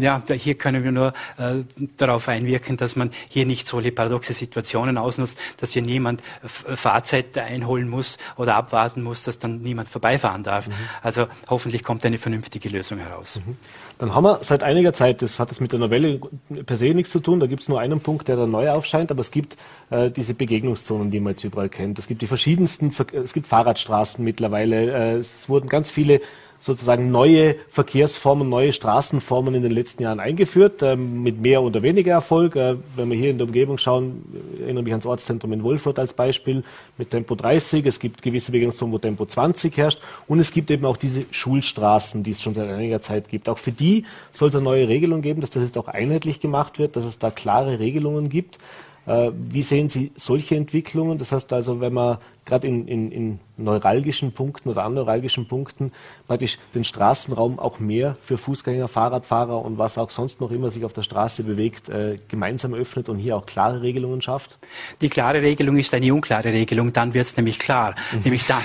ja, 0.00 0.11
ja, 0.26 0.34
hier 0.34 0.54
können 0.54 0.84
wir 0.84 0.92
nur 0.92 1.12
äh, 1.38 1.64
darauf 1.96 2.28
einwirken, 2.28 2.76
dass 2.76 2.96
man 2.96 3.10
hier 3.28 3.46
nicht 3.46 3.66
solche 3.66 3.92
paradoxe 3.92 4.32
Situationen 4.34 4.98
ausnutzt, 4.98 5.38
dass 5.58 5.72
hier 5.72 5.82
niemand 5.82 6.22
Fahrzeit 6.44 7.38
einholen 7.38 7.88
muss 7.88 8.18
oder 8.36 8.56
abwarten 8.56 9.02
muss, 9.02 9.22
dass 9.24 9.38
dann 9.38 9.60
niemand 9.60 9.88
vorbeifahren 9.88 10.42
darf. 10.42 10.68
Mhm. 10.68 10.72
Also 11.02 11.26
hoffentlich 11.48 11.82
kommt 11.82 12.04
eine 12.04 12.18
vernünftige 12.18 12.68
Lösung 12.68 12.98
heraus. 12.98 13.40
Mhm. 13.44 13.56
Dann 13.98 14.14
haben 14.14 14.24
wir 14.24 14.38
seit 14.42 14.62
einiger 14.62 14.92
Zeit, 14.92 15.22
das 15.22 15.38
hat 15.38 15.50
das 15.50 15.60
mit 15.60 15.72
der 15.72 15.78
Novelle 15.78 16.20
per 16.66 16.76
se 16.76 16.94
nichts 16.94 17.12
zu 17.12 17.20
tun, 17.20 17.40
da 17.40 17.46
gibt 17.46 17.62
es 17.62 17.68
nur 17.68 17.80
einen 17.80 18.00
Punkt, 18.00 18.28
der 18.28 18.36
da 18.36 18.46
neu 18.46 18.70
aufscheint, 18.70 19.10
aber 19.10 19.20
es 19.20 19.30
gibt 19.30 19.56
äh, 19.90 20.10
diese 20.10 20.34
Begegnungszonen, 20.34 21.10
die 21.10 21.20
man 21.20 21.32
jetzt 21.32 21.44
überall 21.44 21.68
kennt. 21.68 21.98
Es 21.98 22.06
gibt 22.06 22.22
die 22.22 22.26
verschiedensten, 22.26 22.94
es 23.12 23.32
gibt 23.32 23.46
Fahrradstraßen 23.46 24.24
mittlerweile, 24.24 24.92
äh, 24.92 25.16
es 25.16 25.48
wurden 25.48 25.68
ganz 25.68 25.90
viele 25.90 26.20
sozusagen 26.62 27.10
neue 27.10 27.56
Verkehrsformen, 27.68 28.48
neue 28.48 28.72
Straßenformen 28.72 29.54
in 29.56 29.62
den 29.62 29.72
letzten 29.72 30.04
Jahren 30.04 30.20
eingeführt, 30.20 30.80
äh, 30.80 30.94
mit 30.94 31.40
mehr 31.40 31.60
oder 31.60 31.82
weniger 31.82 32.12
Erfolg. 32.12 32.54
Äh, 32.54 32.76
wenn 32.94 33.10
wir 33.10 33.18
hier 33.18 33.30
in 33.30 33.38
der 33.38 33.48
Umgebung 33.48 33.78
schauen, 33.78 34.22
erinnere 34.60 34.84
mich 34.84 34.92
ans 34.92 35.04
Ortszentrum 35.04 35.52
in 35.52 35.64
Wolfurt 35.64 35.98
als 35.98 36.12
Beispiel 36.12 36.62
mit 36.98 37.10
Tempo 37.10 37.34
30. 37.34 37.84
Es 37.84 37.98
gibt 37.98 38.22
gewisse 38.22 38.52
Begegnungszonen, 38.52 38.94
wo 38.94 38.98
Tempo 38.98 39.26
20 39.26 39.76
herrscht. 39.76 40.00
Und 40.28 40.38
es 40.38 40.52
gibt 40.52 40.70
eben 40.70 40.86
auch 40.86 40.96
diese 40.96 41.24
Schulstraßen, 41.32 42.22
die 42.22 42.30
es 42.30 42.40
schon 42.40 42.54
seit 42.54 42.70
einiger 42.70 43.00
Zeit 43.00 43.28
gibt. 43.28 43.48
Auch 43.48 43.58
für 43.58 43.72
die 43.72 44.04
soll 44.32 44.50
es 44.50 44.54
eine 44.54 44.62
neue 44.62 44.86
Regelung 44.86 45.20
geben, 45.20 45.40
dass 45.40 45.50
das 45.50 45.64
jetzt 45.64 45.76
auch 45.76 45.88
einheitlich 45.88 46.38
gemacht 46.38 46.78
wird, 46.78 46.94
dass 46.94 47.04
es 47.04 47.18
da 47.18 47.32
klare 47.32 47.80
Regelungen 47.80 48.28
gibt. 48.28 48.58
Äh, 49.06 49.30
wie 49.34 49.62
sehen 49.62 49.88
Sie 49.88 50.12
solche 50.16 50.56
Entwicklungen? 50.56 51.18
Das 51.18 51.32
heißt 51.32 51.52
also, 51.52 51.80
wenn 51.80 51.92
man 51.92 52.18
gerade 52.44 52.66
in, 52.66 52.88
in, 52.88 53.12
in 53.12 53.40
neuralgischen 53.56 54.32
Punkten 54.32 54.70
oder 54.70 54.84
an 54.84 54.94
neuralgischen 54.94 55.46
Punkten 55.46 55.92
praktisch 56.26 56.58
den 56.74 56.84
Straßenraum 56.84 57.58
auch 57.58 57.78
mehr 57.78 58.16
für 58.22 58.36
Fußgänger, 58.36 58.88
Fahrradfahrer 58.88 59.64
und 59.64 59.78
was 59.78 59.98
auch 59.98 60.10
sonst 60.10 60.40
noch 60.40 60.50
immer 60.50 60.70
sich 60.70 60.84
auf 60.84 60.92
der 60.92 61.02
Straße 61.02 61.44
bewegt, 61.44 61.88
äh, 61.88 62.16
gemeinsam 62.28 62.74
öffnet 62.74 63.08
und 63.08 63.18
hier 63.18 63.36
auch 63.36 63.46
klare 63.46 63.82
Regelungen 63.82 64.22
schafft? 64.22 64.58
Die 65.00 65.08
klare 65.08 65.42
Regelung 65.42 65.76
ist 65.76 65.94
eine 65.94 66.12
unklare 66.12 66.52
Regelung, 66.52 66.92
dann 66.92 67.14
wird 67.14 67.26
es 67.26 67.36
nämlich 67.36 67.58
klar. 67.58 67.94
Mhm. 68.12 68.20
Nämlich 68.24 68.46
dann, 68.46 68.62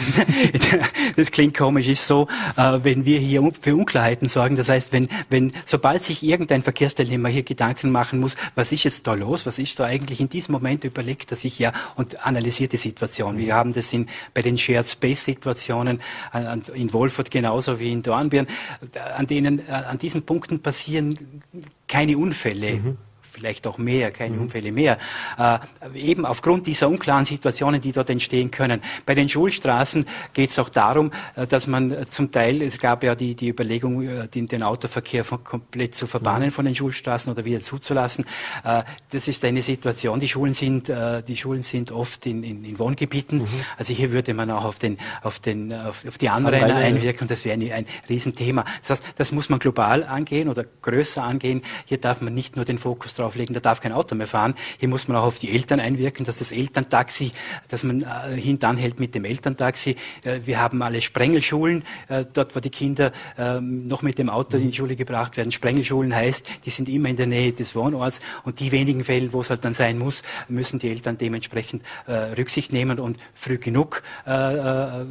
das 1.15 1.31
klingt 1.31 1.55
komisch, 1.55 1.87
ist 1.87 2.07
so, 2.07 2.27
äh, 2.55 2.79
wenn 2.81 3.05
wir 3.05 3.19
hier 3.19 3.47
für 3.61 3.75
Unklarheiten 3.75 4.27
sorgen, 4.27 4.55
das 4.55 4.69
heißt, 4.69 4.91
wenn, 4.91 5.07
wenn 5.29 5.53
sobald 5.65 6.03
sich 6.03 6.23
irgendein 6.23 6.63
Verkehrsteilnehmer 6.63 7.29
hier 7.29 7.43
Gedanken 7.43 7.91
machen 7.91 8.19
muss, 8.19 8.35
was 8.55 8.71
ist 8.71 8.83
jetzt 8.83 9.05
da 9.05 9.13
los, 9.13 9.45
was 9.45 9.59
ist 9.59 9.79
da 9.79 9.85
eigentlich 9.85 10.19
in 10.19 10.26
diesem 10.29 10.53
Moment 10.53 10.83
überlegt 10.83 11.31
er 11.31 11.37
sich 11.37 11.59
ja 11.59 11.73
und 11.95 12.25
analysiert 12.25 12.73
die 12.73 12.77
Situation. 12.77 13.37
Wir 13.37 13.55
haben 13.55 13.73
das 13.73 13.91
in, 13.93 14.07
bei 14.33 14.41
den 14.41 14.57
Shared 14.57 14.87
Space 14.87 15.25
Situationen 15.25 16.01
in 16.73 16.93
Wolfurt 16.93 17.31
genauso 17.31 17.79
wie 17.79 17.91
in 17.91 18.01
Dornbirn, 18.01 18.47
an 19.15 19.27
denen, 19.27 19.67
an 19.69 19.97
diesen 19.97 20.23
Punkten 20.23 20.61
passieren 20.61 21.41
keine 21.87 22.17
Unfälle. 22.17 22.75
Mhm 22.75 22.97
vielleicht 23.37 23.67
auch 23.67 23.77
mehr, 23.77 24.11
keine 24.11 24.35
mhm. 24.35 24.43
Unfälle 24.43 24.71
mehr, 24.71 24.97
äh, 25.37 25.59
eben 25.95 26.25
aufgrund 26.25 26.65
dieser 26.67 26.89
unklaren 26.89 27.25
Situationen, 27.25 27.79
die 27.79 27.91
dort 27.91 28.09
entstehen 28.09 28.49
können. 28.51 28.81
Bei 29.05 29.13
den 29.15 29.29
Schulstraßen 29.29 30.05
geht 30.33 30.49
es 30.49 30.59
auch 30.59 30.69
darum, 30.69 31.11
äh, 31.35 31.45
dass 31.45 31.67
man 31.67 31.91
äh, 31.91 32.07
zum 32.09 32.31
Teil, 32.31 32.61
es 32.61 32.79
gab 32.79 33.03
ja 33.03 33.15
die, 33.15 33.35
die 33.35 33.49
Überlegung, 33.49 34.01
äh, 34.01 34.27
den, 34.27 34.47
den 34.47 34.63
Autoverkehr 34.63 35.23
von, 35.23 35.43
komplett 35.43 35.93
zu 35.95 36.07
verbannen 36.07 36.47
mhm. 36.47 36.51
von 36.51 36.65
den 36.65 36.75
Schulstraßen 36.75 37.31
oder 37.31 37.45
wieder 37.45 37.61
zuzulassen. 37.61 38.25
Äh, 38.63 38.83
das 39.11 39.27
ist 39.27 39.45
eine 39.45 39.61
Situation, 39.61 40.19
die 40.19 40.27
Schulen 40.27 40.53
sind, 40.53 40.89
äh, 40.89 41.21
die 41.21 41.37
Schulen 41.37 41.61
sind 41.61 41.91
oft 41.91 42.25
in, 42.25 42.43
in, 42.43 42.63
in 42.65 42.79
Wohngebieten. 42.79 43.39
Mhm. 43.39 43.47
Also 43.77 43.93
hier 43.93 44.11
würde 44.11 44.33
man 44.33 44.49
auch 44.49 44.65
auf, 44.65 44.79
den, 44.79 44.97
auf, 45.21 45.39
den, 45.39 45.73
auf, 45.73 46.05
auf 46.07 46.17
die 46.17 46.29
anderen 46.29 46.71
einwirken. 46.71 47.27
Das 47.27 47.45
wäre 47.45 47.53
ein, 47.53 47.71
ein 47.71 47.85
Riesenthema. 48.09 48.65
Das 48.81 48.91
heißt, 48.91 49.03
das 49.17 49.31
muss 49.31 49.49
man 49.49 49.59
global 49.59 50.03
angehen 50.03 50.49
oder 50.49 50.65
größer 50.81 51.23
angehen. 51.23 51.61
Hier 51.85 51.99
darf 51.99 52.21
man 52.21 52.33
nicht 52.33 52.55
nur 52.55 52.65
den 52.65 52.77
Fokus 52.77 53.13
drauf 53.13 53.26
drauflegen, 53.27 53.53
da 53.53 53.59
darf 53.59 53.81
kein 53.81 53.91
Auto 53.91 54.15
mehr 54.15 54.27
fahren. 54.27 54.55
Hier 54.79 54.89
muss 54.89 55.07
man 55.07 55.17
auch 55.17 55.23
auf 55.23 55.39
die 55.39 55.51
Eltern 55.51 55.79
einwirken, 55.79 56.25
dass 56.25 56.39
das 56.39 56.51
Elterntaxi, 56.51 57.31
dass 57.67 57.83
man 57.83 58.01
äh, 58.01 58.35
hintanhält 58.35 58.99
mit 58.99 59.15
dem 59.15 59.25
Elterntaxi. 59.25 59.95
Äh, 60.23 60.39
wir 60.45 60.59
haben 60.59 60.81
alle 60.81 61.01
Sprengelschulen, 61.01 61.83
äh, 62.07 62.25
dort 62.31 62.55
wo 62.55 62.59
die 62.59 62.69
Kinder 62.69 63.11
äh, 63.37 63.59
noch 63.59 64.01
mit 64.01 64.17
dem 64.17 64.29
Auto 64.29 64.57
in 64.57 64.71
die 64.71 64.77
Schule 64.77 64.95
gebracht 64.95 65.37
werden. 65.37 65.51
Sprengelschulen 65.51 66.15
heißt, 66.15 66.47
die 66.65 66.69
sind 66.69 66.89
immer 66.89 67.09
in 67.09 67.17
der 67.17 67.27
Nähe 67.27 67.51
des 67.51 67.75
Wohnorts 67.75 68.19
und 68.43 68.59
die 68.59 68.71
wenigen 68.71 69.03
Fälle, 69.03 69.33
wo 69.33 69.41
es 69.41 69.49
halt 69.49 69.65
dann 69.65 69.73
sein 69.73 69.97
muss, 69.97 70.23
müssen 70.47 70.79
die 70.79 70.89
Eltern 70.89 71.17
dementsprechend 71.17 71.83
äh, 72.05 72.13
Rücksicht 72.13 72.71
nehmen 72.71 72.99
und 72.99 73.17
früh 73.33 73.57
genug 73.57 74.03
äh, 74.25 74.31
äh, 74.31 75.05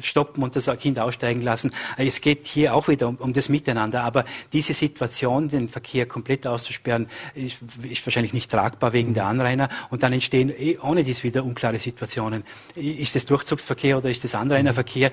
stoppen 0.00 0.42
und 0.42 0.56
das 0.56 0.66
Kind 0.78 0.98
aussteigen 0.98 1.42
lassen. 1.42 1.70
Es 1.96 2.20
geht 2.20 2.46
hier 2.46 2.74
auch 2.74 2.88
wieder 2.88 3.08
um, 3.08 3.16
um 3.16 3.32
das 3.32 3.48
Miteinander, 3.48 4.02
aber 4.02 4.24
diese 4.52 4.74
Situation, 4.74 5.48
den 5.48 5.68
Verkehr 5.68 6.06
komplett 6.06 6.46
auszusperren, 6.46 7.08
ist, 7.36 7.58
ist 7.82 8.06
wahrscheinlich 8.06 8.32
nicht 8.32 8.50
tragbar 8.50 8.92
wegen 8.92 9.14
der 9.14 9.26
Anrainer 9.26 9.68
und 9.90 10.02
dann 10.02 10.12
entstehen 10.12 10.50
eh 10.50 10.78
ohne 10.78 11.04
dies 11.04 11.22
wieder 11.22 11.44
unklare 11.44 11.78
Situationen. 11.78 12.44
Ist 12.74 13.16
es 13.16 13.26
Durchzugsverkehr 13.26 13.98
oder 13.98 14.10
ist 14.10 14.24
es 14.24 14.34
Anrainerverkehr? 14.34 15.10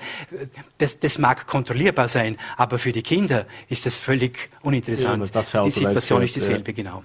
Das, 0.78 0.98
das 0.98 1.18
mag 1.18 1.46
kontrollierbar 1.46 2.08
sein, 2.08 2.36
aber 2.56 2.78
für 2.78 2.92
die 2.92 3.02
Kinder 3.02 3.46
ist 3.68 3.86
das 3.86 3.98
völlig 3.98 4.50
uninteressant. 4.62 5.30
Ja, 5.34 5.62
die 5.62 5.70
Situation 5.70 6.22
ist 6.22 6.36
dieselbe, 6.36 6.70
ja. 6.70 6.76
genau. 6.76 7.04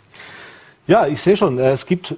Ja, 0.87 1.05
ich 1.05 1.21
sehe 1.21 1.37
schon, 1.37 1.59
äh, 1.59 1.71
es 1.71 1.85
gibt 1.85 2.11
äh, 2.11 2.15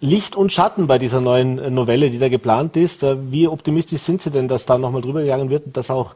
Licht 0.00 0.36
und 0.36 0.52
Schatten 0.52 0.86
bei 0.86 0.98
dieser 0.98 1.22
neuen 1.22 1.58
äh, 1.58 1.70
Novelle, 1.70 2.10
die 2.10 2.18
da 2.18 2.28
geplant 2.28 2.76
ist. 2.76 3.02
Wie 3.02 3.48
optimistisch 3.48 4.02
sind 4.02 4.20
Sie 4.20 4.30
denn, 4.30 4.46
dass 4.46 4.66
da 4.66 4.76
nochmal 4.76 5.00
drüber 5.00 5.22
gegangen 5.22 5.48
wird 5.48 5.74
dass 5.74 5.90
auch 5.90 6.14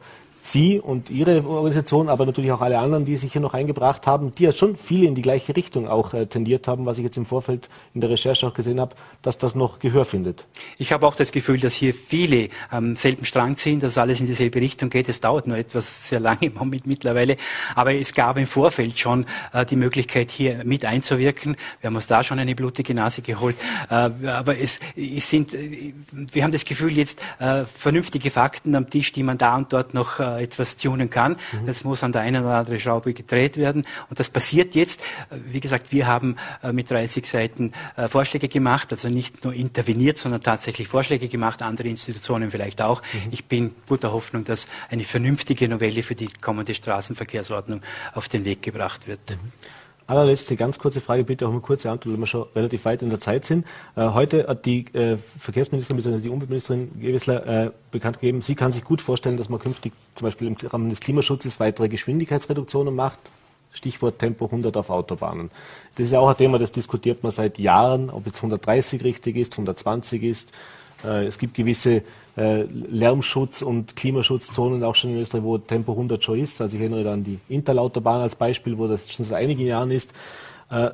Sie 0.51 0.79
und 0.79 1.09
Ihre 1.09 1.45
Organisation, 1.45 2.09
aber 2.09 2.25
natürlich 2.25 2.51
auch 2.51 2.61
alle 2.61 2.79
anderen, 2.79 3.05
die 3.05 3.15
sich 3.17 3.33
hier 3.33 3.41
noch 3.41 3.53
eingebracht 3.53 4.07
haben, 4.07 4.31
die 4.31 4.43
ja 4.43 4.51
schon 4.51 4.75
viele 4.75 5.07
in 5.07 5.13
die 5.13 5.21
gleiche 5.21 5.55
Richtung 5.55 5.87
auch 5.87 6.13
äh, 6.13 6.25
tendiert 6.25 6.67
haben, 6.67 6.85
was 6.85 6.97
ich 6.97 7.03
jetzt 7.03 7.17
im 7.17 7.25
Vorfeld 7.25 7.69
in 7.93 8.01
der 8.01 8.09
Recherche 8.09 8.47
auch 8.47 8.53
gesehen 8.53 8.79
habe, 8.79 8.95
dass 9.21 9.37
das 9.37 9.53
noch 9.53 9.79
Gehör 9.79 10.05
findet. 10.05 10.45
Ich 10.77 10.91
habe 10.91 11.05
auch 11.05 11.15
das 11.15 11.31
Gefühl, 11.31 11.59
dass 11.59 11.75
hier 11.75 11.93
viele 11.93 12.49
am 12.71 12.95
selben 12.95 13.25
Strang 13.25 13.57
ziehen, 13.57 13.79
dass 13.79 13.97
alles 13.97 14.19
in 14.19 14.25
dieselbe 14.25 14.59
Richtung 14.59 14.89
geht. 14.89 15.07
Es 15.07 15.21
dauert 15.21 15.45
nur 15.45 15.57
etwas 15.57 16.09
sehr 16.09 16.19
lange 16.19 16.45
im 16.47 16.55
Moment 16.55 16.87
mittlerweile, 16.87 17.37
aber 17.75 17.93
es 17.93 18.13
gab 18.13 18.37
im 18.37 18.47
Vorfeld 18.47 18.97
schon 18.97 19.25
äh, 19.53 19.65
die 19.65 19.75
Möglichkeit, 19.75 20.31
hier 20.31 20.63
mit 20.63 20.83
einzuwirken. 20.83 21.57
Wir 21.81 21.87
haben 21.87 21.95
uns 21.95 22.07
da 22.07 22.23
schon 22.23 22.39
eine 22.39 22.55
blutige 22.55 22.95
Nase 22.95 23.21
geholt, 23.21 23.55
äh, 23.89 23.93
aber 23.93 24.57
es, 24.57 24.79
es, 24.95 25.29
sind, 25.29 25.53
äh, 25.53 25.93
wir 26.11 26.43
haben 26.43 26.51
das 26.51 26.65
Gefühl, 26.65 26.97
jetzt 26.97 27.21
äh, 27.37 27.65
vernünftige 27.65 28.31
Fakten 28.31 28.73
am 28.73 28.89
Tisch, 28.89 29.11
die 29.11 29.21
man 29.21 29.37
da 29.37 29.55
und 29.55 29.71
dort 29.71 29.93
noch 29.93 30.19
äh, 30.39 30.43
etwas 30.43 30.77
tunen 30.77 31.09
kann. 31.09 31.33
Mhm. 31.33 31.65
Das 31.67 31.83
muss 31.83 32.03
an 32.03 32.11
der 32.11 32.21
einen 32.21 32.43
oder 32.43 32.55
anderen 32.55 32.79
Schraube 32.79 33.13
gedreht 33.13 33.57
werden. 33.57 33.85
Und 34.09 34.19
das 34.19 34.29
passiert 34.29 34.75
jetzt. 34.75 35.01
Wie 35.29 35.59
gesagt, 35.59 35.91
wir 35.91 36.07
haben 36.07 36.37
äh, 36.63 36.71
mit 36.71 36.89
30 36.89 37.25
Seiten 37.25 37.73
äh, 37.95 38.07
Vorschläge 38.07 38.47
gemacht, 38.47 38.91
also 38.91 39.09
nicht 39.09 39.43
nur 39.43 39.53
interveniert, 39.53 40.17
sondern 40.17 40.41
tatsächlich 40.41 40.87
Vorschläge 40.87 41.27
gemacht, 41.27 41.61
andere 41.61 41.87
Institutionen 41.87 42.51
vielleicht 42.51 42.81
auch. 42.81 43.01
Mhm. 43.13 43.19
Ich 43.31 43.45
bin 43.45 43.75
guter 43.87 44.11
Hoffnung, 44.11 44.43
dass 44.43 44.67
eine 44.89 45.03
vernünftige 45.03 45.67
Novelle 45.67 46.03
für 46.03 46.15
die 46.15 46.29
kommende 46.41 46.73
Straßenverkehrsordnung 46.73 47.81
auf 48.13 48.27
den 48.27 48.45
Weg 48.45 48.61
gebracht 48.61 49.07
wird. 49.07 49.19
Mhm. 49.29 49.51
Allerletzte 50.09 50.55
ganz 50.55 50.79
kurze 50.79 51.01
Frage, 51.01 51.23
bitte 51.23 51.47
auch 51.47 51.51
eine 51.51 51.59
kurze 51.59 51.91
Antwort, 51.91 52.13
weil 52.13 52.19
wir 52.19 52.25
schon 52.25 52.47
relativ 52.55 52.85
weit 52.85 53.03
in 53.03 53.11
der 53.11 53.19
Zeit 53.19 53.45
sind. 53.45 53.67
Äh, 53.95 54.09
heute 54.09 54.47
hat 54.47 54.65
die 54.65 54.85
äh, 54.95 55.17
Verkehrsministerin 55.37 56.01
bzw. 56.01 56.21
die 56.21 56.29
Umweltministerin 56.29 56.99
Gewessler 56.99 57.45
äh, 57.45 57.71
bekannt 57.91 58.19
gegeben, 58.19 58.41
sie 58.41 58.55
kann 58.55 58.71
sich 58.71 58.83
gut 58.83 59.01
vorstellen, 59.01 59.37
dass 59.37 59.49
man 59.49 59.59
künftig 59.59 59.93
zum 60.15 60.25
Beispiel 60.25 60.47
im 60.47 60.55
Rahmen 60.55 60.89
des 60.89 60.99
Klimaschutzes 60.99 61.59
weitere 61.59 61.89
Geschwindigkeitsreduktionen 61.89 62.95
macht. 62.95 63.19
Stichwort 63.71 64.17
Tempo 64.17 64.45
100 64.45 64.75
auf 64.77 64.89
Autobahnen. 64.89 65.51
Das 65.93 66.05
ist 66.05 66.11
ja 66.11 66.19
auch 66.19 66.29
ein 66.29 66.37
Thema, 66.37 66.57
das 66.57 66.71
diskutiert 66.71 67.21
man 67.21 67.31
seit 67.31 67.59
Jahren, 67.59 68.09
ob 68.09 68.25
jetzt 68.25 68.37
130 68.37 69.03
richtig 69.03 69.35
ist, 69.35 69.53
120 69.53 70.23
ist. 70.23 70.51
Äh, 71.03 71.27
es 71.27 71.37
gibt 71.37 71.53
gewisse 71.53 72.01
äh, 72.39 72.63
Lärmschutz- 72.63 73.61
und 73.61 73.97
Klimaschutzzonen 73.97 74.81
auch 74.85 74.95
schon 74.95 75.11
in 75.11 75.17
Österreich, 75.17 75.43
wo 75.43 75.57
Tempo 75.57 75.91
100 75.91 76.23
schon 76.23 76.39
ist. 76.39 76.61
Also 76.61 76.77
ich 76.77 76.81
erinnere 76.81 77.11
an 77.11 77.23
die 77.23 77.37
Interlautobahn 77.49 78.21
als 78.21 78.35
Beispiel, 78.35 78.77
wo 78.77 78.87
das 78.87 79.11
schon 79.11 79.25
seit 79.25 79.39
einigen 79.39 79.65
Jahren 79.65 79.91
ist. 79.91 80.13
Äh, 80.71 80.91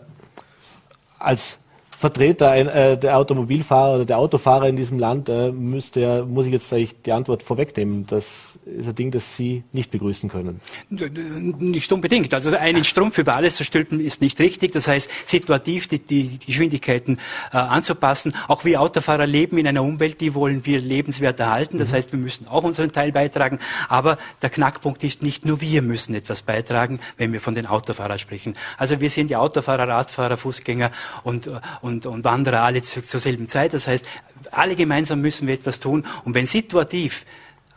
als 1.19 1.59
Vertreter 2.05 2.51
ein, 2.51 2.67
äh, 2.67 2.99
der 2.99 3.17
Automobilfahrer 3.17 3.95
oder 3.95 4.05
der 4.05 4.19
Autofahrer 4.19 4.67
in 4.67 4.75
diesem 4.75 4.99
Land 4.99 5.27
äh, 5.27 5.51
müsste, 5.51 6.23
muss 6.23 6.45
ich 6.45 6.51
jetzt 6.51 6.71
eigentlich 6.71 7.01
die 7.03 7.11
Antwort 7.11 7.41
vorwegnehmen. 7.41 8.05
Das 8.05 8.59
ist 8.63 8.87
ein 8.87 8.93
Ding, 8.93 9.09
das 9.09 9.35
Sie 9.35 9.63
nicht 9.73 9.89
begrüßen 9.89 10.29
können. 10.29 10.61
Nicht 10.89 11.91
unbedingt. 11.91 12.31
Also 12.35 12.55
einen 12.55 12.83
Strumpf 12.91 13.17
über 13.17 13.35
alles 13.35 13.55
zu 13.55 13.63
stülpen 13.63 13.99
ist 13.99 14.21
nicht 14.21 14.39
richtig. 14.39 14.71
Das 14.73 14.87
heißt, 14.87 15.09
situativ 15.25 15.87
die, 15.87 15.97
die, 15.97 16.37
Geschwindigkeiten 16.45 17.17
äh, 17.51 17.57
anzupassen. 17.57 18.35
Auch 18.47 18.65
wir 18.65 18.81
Autofahrer 18.81 19.25
leben 19.25 19.57
in 19.57 19.67
einer 19.67 19.81
Umwelt, 19.81 20.21
die 20.21 20.35
wollen 20.35 20.63
wir 20.63 20.79
lebenswert 20.79 21.39
erhalten. 21.39 21.79
Das 21.79 21.91
mhm. 21.91 21.95
heißt, 21.95 22.11
wir 22.11 22.19
müssen 22.19 22.47
auch 22.47 22.63
unseren 22.63 22.91
Teil 22.91 23.13
beitragen. 23.13 23.57
Aber 23.89 24.19
der 24.43 24.51
Knackpunkt 24.51 25.03
ist, 25.03 25.23
nicht 25.23 25.43
nur 25.43 25.59
wir 25.59 25.81
müssen 25.81 26.13
etwas 26.13 26.43
beitragen, 26.43 26.99
wenn 27.17 27.33
wir 27.33 27.41
von 27.41 27.55
den 27.55 27.65
Autofahrern 27.65 28.19
sprechen. 28.19 28.53
Also 28.77 29.01
wir 29.01 29.09
sind 29.09 29.31
die 29.31 29.35
Autofahrer, 29.37 29.87
Radfahrer, 29.87 30.37
Fußgänger 30.37 30.91
und, 31.23 31.49
und, 31.81 31.94
und 32.03 32.23
Wanderer 32.23 32.61
alle 32.61 32.81
zu, 32.81 33.01
zur 33.01 33.19
selben 33.19 33.47
Zeit. 33.47 33.73
Das 33.73 33.87
heißt, 33.87 34.05
alle 34.51 34.75
gemeinsam 34.75 35.21
müssen 35.21 35.47
wir 35.47 35.53
etwas 35.53 35.79
tun. 35.79 36.05
Und 36.23 36.33
wenn 36.33 36.45
situativ 36.45 37.25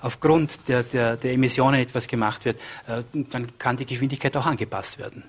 aufgrund 0.00 0.68
der, 0.68 0.82
der, 0.82 1.16
der 1.16 1.32
Emissionen 1.32 1.80
etwas 1.80 2.08
gemacht 2.08 2.44
wird, 2.44 2.60
äh, 2.86 3.02
dann 3.12 3.58
kann 3.58 3.76
die 3.76 3.86
Geschwindigkeit 3.86 4.36
auch 4.36 4.46
angepasst 4.46 4.98
werden. 4.98 5.24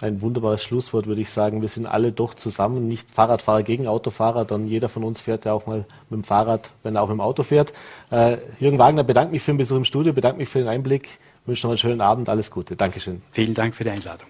Ein 0.00 0.20
wunderbares 0.20 0.64
Schlusswort, 0.64 1.06
würde 1.06 1.20
ich 1.20 1.30
sagen. 1.30 1.60
Wir 1.60 1.68
sind 1.68 1.86
alle 1.86 2.10
doch 2.10 2.34
zusammen, 2.34 2.88
nicht 2.88 3.08
Fahrradfahrer 3.12 3.62
gegen 3.62 3.86
Autofahrer, 3.86 4.44
dann 4.44 4.66
jeder 4.66 4.88
von 4.88 5.04
uns 5.04 5.20
fährt 5.20 5.44
ja 5.44 5.52
auch 5.52 5.66
mal 5.66 5.84
mit 6.10 6.18
dem 6.18 6.24
Fahrrad, 6.24 6.72
wenn 6.82 6.96
er 6.96 7.02
auch 7.02 7.08
mit 7.08 7.18
dem 7.18 7.20
Auto 7.20 7.44
fährt. 7.44 7.72
Äh, 8.10 8.38
Jürgen 8.58 8.78
Wagner, 8.78 9.04
bedanke 9.04 9.30
mich 9.30 9.42
für 9.42 9.52
den 9.52 9.58
Besuch 9.58 9.76
im 9.76 9.84
Studio, 9.84 10.12
bedanke 10.12 10.38
mich 10.38 10.48
für 10.48 10.58
den 10.58 10.66
Einblick, 10.66 11.20
wünsche 11.46 11.66
noch 11.66 11.70
einen 11.70 11.78
schönen 11.78 12.00
Abend, 12.00 12.28
alles 12.28 12.50
Gute. 12.50 12.74
Dankeschön. 12.74 13.22
Vielen 13.30 13.54
Dank 13.54 13.76
für 13.76 13.84
die 13.84 13.90
Einladung. 13.90 14.28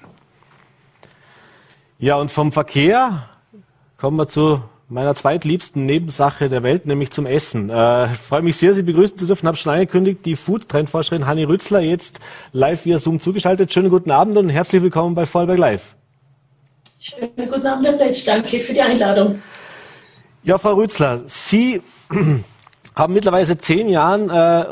Ja, 1.98 2.16
und 2.16 2.30
vom 2.30 2.52
Verkehr 2.52 3.28
kommen 4.02 4.16
wir 4.16 4.28
zu 4.28 4.60
meiner 4.88 5.14
zweitliebsten 5.14 5.86
Nebensache 5.86 6.48
der 6.48 6.64
Welt, 6.64 6.86
nämlich 6.86 7.12
zum 7.12 7.24
Essen. 7.24 7.70
Äh, 7.70 8.08
freue 8.08 8.42
mich 8.42 8.56
sehr, 8.56 8.74
Sie 8.74 8.82
begrüßen 8.82 9.16
zu 9.16 9.26
dürfen. 9.26 9.46
Habe 9.46 9.56
schon 9.56 9.72
angekündigt, 9.72 10.26
die 10.26 10.34
Food-Trendforscherin 10.34 11.28
Hanni 11.28 11.44
Rützler 11.44 11.78
jetzt 11.78 12.18
live 12.50 12.84
via 12.84 12.98
Zoom 12.98 13.20
zugeschaltet. 13.20 13.72
Schönen 13.72 13.90
guten 13.90 14.10
Abend 14.10 14.36
und 14.36 14.48
herzlich 14.48 14.82
willkommen 14.82 15.14
bei 15.14 15.24
Vollberg 15.24 15.56
Live. 15.56 15.94
Schönen 16.98 17.30
guten 17.36 17.64
Abend, 17.64 17.86
Herr 17.86 17.92
Pletsch. 17.92 18.26
Danke 18.26 18.58
für 18.58 18.72
die 18.72 18.82
Einladung. 18.82 19.40
Ja, 20.42 20.58
Frau 20.58 20.74
Rützler, 20.74 21.22
Sie 21.26 21.80
haben 22.96 23.14
mittlerweile 23.14 23.56
zehn 23.56 23.88
Jahren 23.88 24.30
äh, 24.30 24.64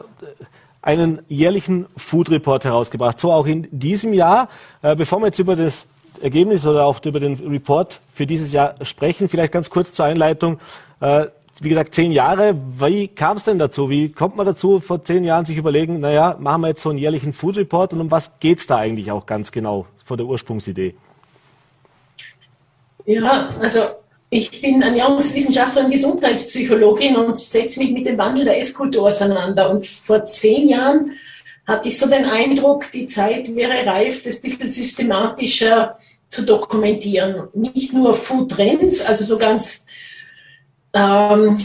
einen 0.83 1.23
jährlichen 1.29 1.87
Food 1.97 2.31
Report 2.31 2.65
herausgebracht. 2.65 3.21
So 3.21 3.31
auch 3.31 3.47
in 3.47 3.69
diesem 3.71 4.13
Jahr. 4.13 4.49
Äh, 4.83 4.97
bevor 4.97 5.21
wir 5.21 5.27
jetzt 5.27 5.39
über 5.39 5.55
das 5.55 5.87
Ergebnis 6.21 6.67
oder 6.67 6.87
auch 6.87 7.05
über 7.05 7.21
den 7.21 7.35
Report 7.35 8.01
für 8.15 8.27
dieses 8.27 8.53
Jahr 8.53 8.75
sprechen. 8.83 9.29
Vielleicht 9.29 9.53
ganz 9.53 9.71
kurz 9.71 9.93
zur 9.93 10.05
Einleitung. 10.05 10.59
Äh, 11.01 11.27
wie 11.61 11.69
gesagt, 11.69 11.95
zehn 11.95 12.11
Jahre. 12.11 12.55
Wie 12.79 13.09
kam 13.09 13.37
es 13.37 13.45
denn 13.45 13.59
dazu? 13.59 13.91
Wie 13.91 14.11
kommt 14.11 14.37
man 14.37 14.47
dazu, 14.47 14.81
vor 14.81 15.05
zehn 15.05 15.25
Jahren 15.25 15.45
sich 15.45 15.59
überlegen, 15.59 16.01
naja, 16.01 16.37
machen 16.39 16.63
wir 16.63 16.69
jetzt 16.69 16.83
so 16.83 16.89
einen 16.89 16.99
jährlichen 16.99 17.33
Food 17.33 17.59
Report 17.59 17.93
und 17.93 18.01
um 18.01 18.11
was 18.11 18.33
geht 18.41 18.59
es 18.59 18.67
da 18.67 18.79
eigentlich 18.79 19.11
auch 19.13 19.27
ganz 19.27 19.53
genau 19.53 19.87
von 20.05 20.17
der 20.17 20.27
Ursprungsidee? 20.27 20.95
Ja, 23.05 23.51
also 23.61 23.81
ich 24.31 24.63
bin 24.63 24.81
Ernährungswissenschaftlerin, 24.81 25.91
Gesundheitspsychologin 25.91 27.17
und 27.17 27.37
setze 27.37 27.81
mich 27.81 27.91
mit 27.91 28.07
dem 28.07 28.17
Wandel 28.17 28.45
der 28.45 28.59
Esskultur 28.59 29.09
auseinander. 29.09 29.71
Und 29.71 29.87
vor 29.87 30.25
zehn 30.25 30.69
Jahren 30.69 31.13
hatte 31.67 31.89
ich 31.89 31.99
so 31.99 32.09
den 32.09 32.25
Eindruck, 32.25 32.91
die 32.93 33.07
Zeit 33.07 33.55
wäre 33.55 33.85
reif, 33.87 34.23
das 34.23 34.41
bisschen 34.41 34.69
systematischer 34.69 35.95
zu 36.31 36.43
dokumentieren. 36.43 37.49
Nicht 37.53 37.93
nur 37.93 38.15
Food 38.15 38.53
Trends, 38.53 39.03
also 39.03 39.25
so 39.25 39.37
ganz 39.37 39.85
ähm, 40.95 41.59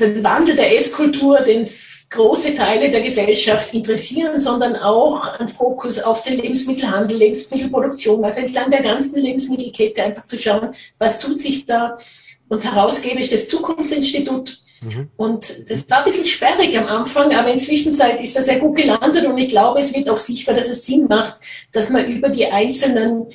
den 0.00 0.24
Wandel 0.24 0.56
der 0.56 0.74
Esskultur, 0.76 1.40
den 1.40 1.68
große 2.10 2.54
Teile 2.54 2.90
der 2.90 3.02
Gesellschaft 3.02 3.74
interessieren, 3.74 4.40
sondern 4.40 4.76
auch 4.76 5.38
ein 5.38 5.48
Fokus 5.48 5.98
auf 5.98 6.22
den 6.22 6.38
Lebensmittelhandel, 6.38 7.18
Lebensmittelproduktion, 7.18 8.24
also 8.24 8.40
entlang 8.40 8.70
der 8.70 8.82
ganzen 8.82 9.20
Lebensmittelkette 9.20 10.02
einfach 10.02 10.24
zu 10.24 10.38
schauen, 10.38 10.70
was 10.98 11.18
tut 11.18 11.40
sich 11.40 11.66
da. 11.66 11.96
Und 12.48 12.62
herausgebe 12.64 13.20
ich 13.20 13.30
das 13.30 13.48
Zukunftsinstitut. 13.48 14.60
Mhm. 14.84 15.08
Und 15.16 15.70
das 15.70 15.88
war 15.90 15.98
ein 15.98 16.04
bisschen 16.04 16.24
sperrig 16.24 16.76
am 16.78 16.86
Anfang, 16.86 17.32
aber 17.32 17.52
inzwischen 17.52 17.92
ist 17.92 18.00
er 18.36 18.42
sehr 18.42 18.58
gut 18.58 18.76
gelandet 18.76 19.26
und 19.26 19.38
ich 19.38 19.48
glaube, 19.48 19.80
es 19.80 19.94
wird 19.94 20.08
auch 20.10 20.18
sichtbar, 20.18 20.54
dass 20.54 20.68
es 20.68 20.84
Sinn 20.86 21.06
macht, 21.08 21.34
dass 21.72 21.90
man 21.90 22.06
über 22.06 22.28
die 22.28 22.46
einzelnen 22.46 23.26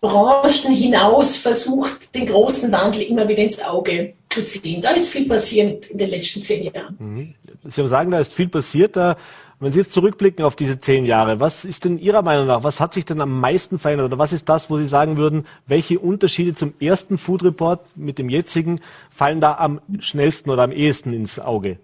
Branchen 0.00 0.72
hinaus 0.72 1.36
versucht, 1.36 2.14
den 2.14 2.26
großen 2.26 2.72
Wandel 2.72 3.02
immer 3.02 3.28
wieder 3.28 3.42
ins 3.42 3.62
Auge 3.62 4.14
zu 4.28 4.44
ziehen. 4.44 4.82
Da 4.82 4.90
ist 4.90 5.10
viel 5.10 5.28
passiert 5.28 5.86
in 5.86 5.98
den 5.98 6.10
letzten 6.10 6.42
zehn 6.42 6.72
Jahren. 6.72 6.96
Mhm. 6.98 7.34
Sie 7.64 7.80
haben 7.80 7.88
sagen, 7.88 8.10
da 8.10 8.18
ist 8.18 8.32
viel 8.32 8.48
passiert. 8.48 8.96
Da, 8.96 9.16
wenn 9.62 9.72
Sie 9.72 9.78
jetzt 9.78 9.92
zurückblicken 9.92 10.44
auf 10.44 10.56
diese 10.56 10.80
zehn 10.80 11.06
Jahre, 11.06 11.38
was 11.38 11.64
ist 11.64 11.84
denn 11.84 11.98
Ihrer 11.98 12.22
Meinung 12.22 12.48
nach, 12.48 12.64
was 12.64 12.80
hat 12.80 12.92
sich 12.94 13.04
denn 13.04 13.20
am 13.20 13.38
meisten 13.38 13.78
verändert? 13.78 14.06
Oder 14.06 14.18
was 14.18 14.32
ist 14.32 14.48
das, 14.48 14.68
wo 14.70 14.76
Sie 14.76 14.88
sagen 14.88 15.16
würden, 15.16 15.46
welche 15.68 16.00
Unterschiede 16.00 16.54
zum 16.54 16.74
ersten 16.80 17.16
Food 17.16 17.44
Report 17.44 17.80
mit 17.94 18.18
dem 18.18 18.28
jetzigen 18.28 18.80
fallen 19.10 19.40
da 19.40 19.54
am 19.54 19.80
schnellsten 20.00 20.50
oder 20.50 20.64
am 20.64 20.72
ehesten 20.72 21.12
ins 21.12 21.38
Auge? 21.38 21.78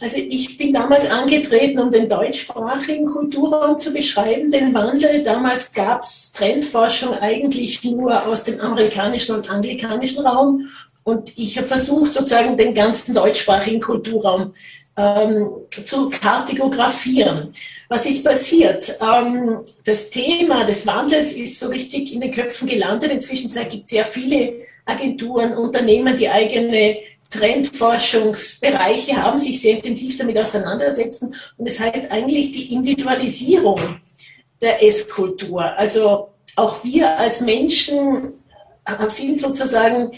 Also 0.00 0.16
ich 0.16 0.58
bin 0.58 0.72
damals 0.72 1.08
angetreten, 1.08 1.78
um 1.78 1.90
den 1.92 2.08
deutschsprachigen 2.08 3.06
Kulturraum 3.06 3.78
zu 3.78 3.92
beschreiben, 3.92 4.50
den 4.50 4.74
Wandel. 4.74 5.22
Damals 5.22 5.72
gab 5.72 6.00
es 6.00 6.32
Trendforschung 6.32 7.14
eigentlich 7.14 7.84
nur 7.84 8.26
aus 8.26 8.42
dem 8.42 8.60
amerikanischen 8.60 9.36
und 9.36 9.48
anglikanischen 9.48 10.26
Raum 10.26 10.68
und 11.04 11.36
ich 11.36 11.58
habe 11.58 11.68
versucht, 11.68 12.14
sozusagen 12.14 12.56
den 12.56 12.74
ganzen 12.74 13.14
deutschsprachigen 13.14 13.80
Kulturraum 13.80 14.54
ähm, 14.96 15.50
zu 15.70 16.08
kartografieren. 16.08 17.52
Was 17.88 18.06
ist 18.06 18.24
passiert? 18.24 18.96
Ähm, 19.00 19.58
das 19.84 20.10
Thema 20.10 20.64
des 20.64 20.86
Wandels 20.86 21.32
ist 21.32 21.58
so 21.58 21.68
richtig 21.68 22.12
in 22.14 22.20
den 22.20 22.30
Köpfen 22.30 22.68
gelandet. 22.68 23.10
Inzwischen 23.10 23.50
gibt 23.68 23.84
es 23.84 23.90
sehr 23.90 24.04
viele 24.04 24.60
Agenturen, 24.84 25.56
Unternehmen, 25.56 26.16
die 26.16 26.28
eigene 26.28 26.98
Trendforschungsbereiche 27.30 29.20
haben, 29.20 29.38
sich 29.38 29.60
sehr 29.60 29.76
intensiv 29.76 30.16
damit 30.16 30.38
auseinandersetzen. 30.38 31.34
Und 31.56 31.68
das 31.68 31.80
heißt 31.80 32.12
eigentlich 32.12 32.52
die 32.52 32.72
Individualisierung 32.72 34.00
der 34.62 34.82
Esskultur. 34.82 35.64
Also 35.76 36.28
auch 36.54 36.84
wir 36.84 37.18
als 37.18 37.40
Menschen 37.40 38.34
sind 39.08 39.40
sozusagen 39.40 40.12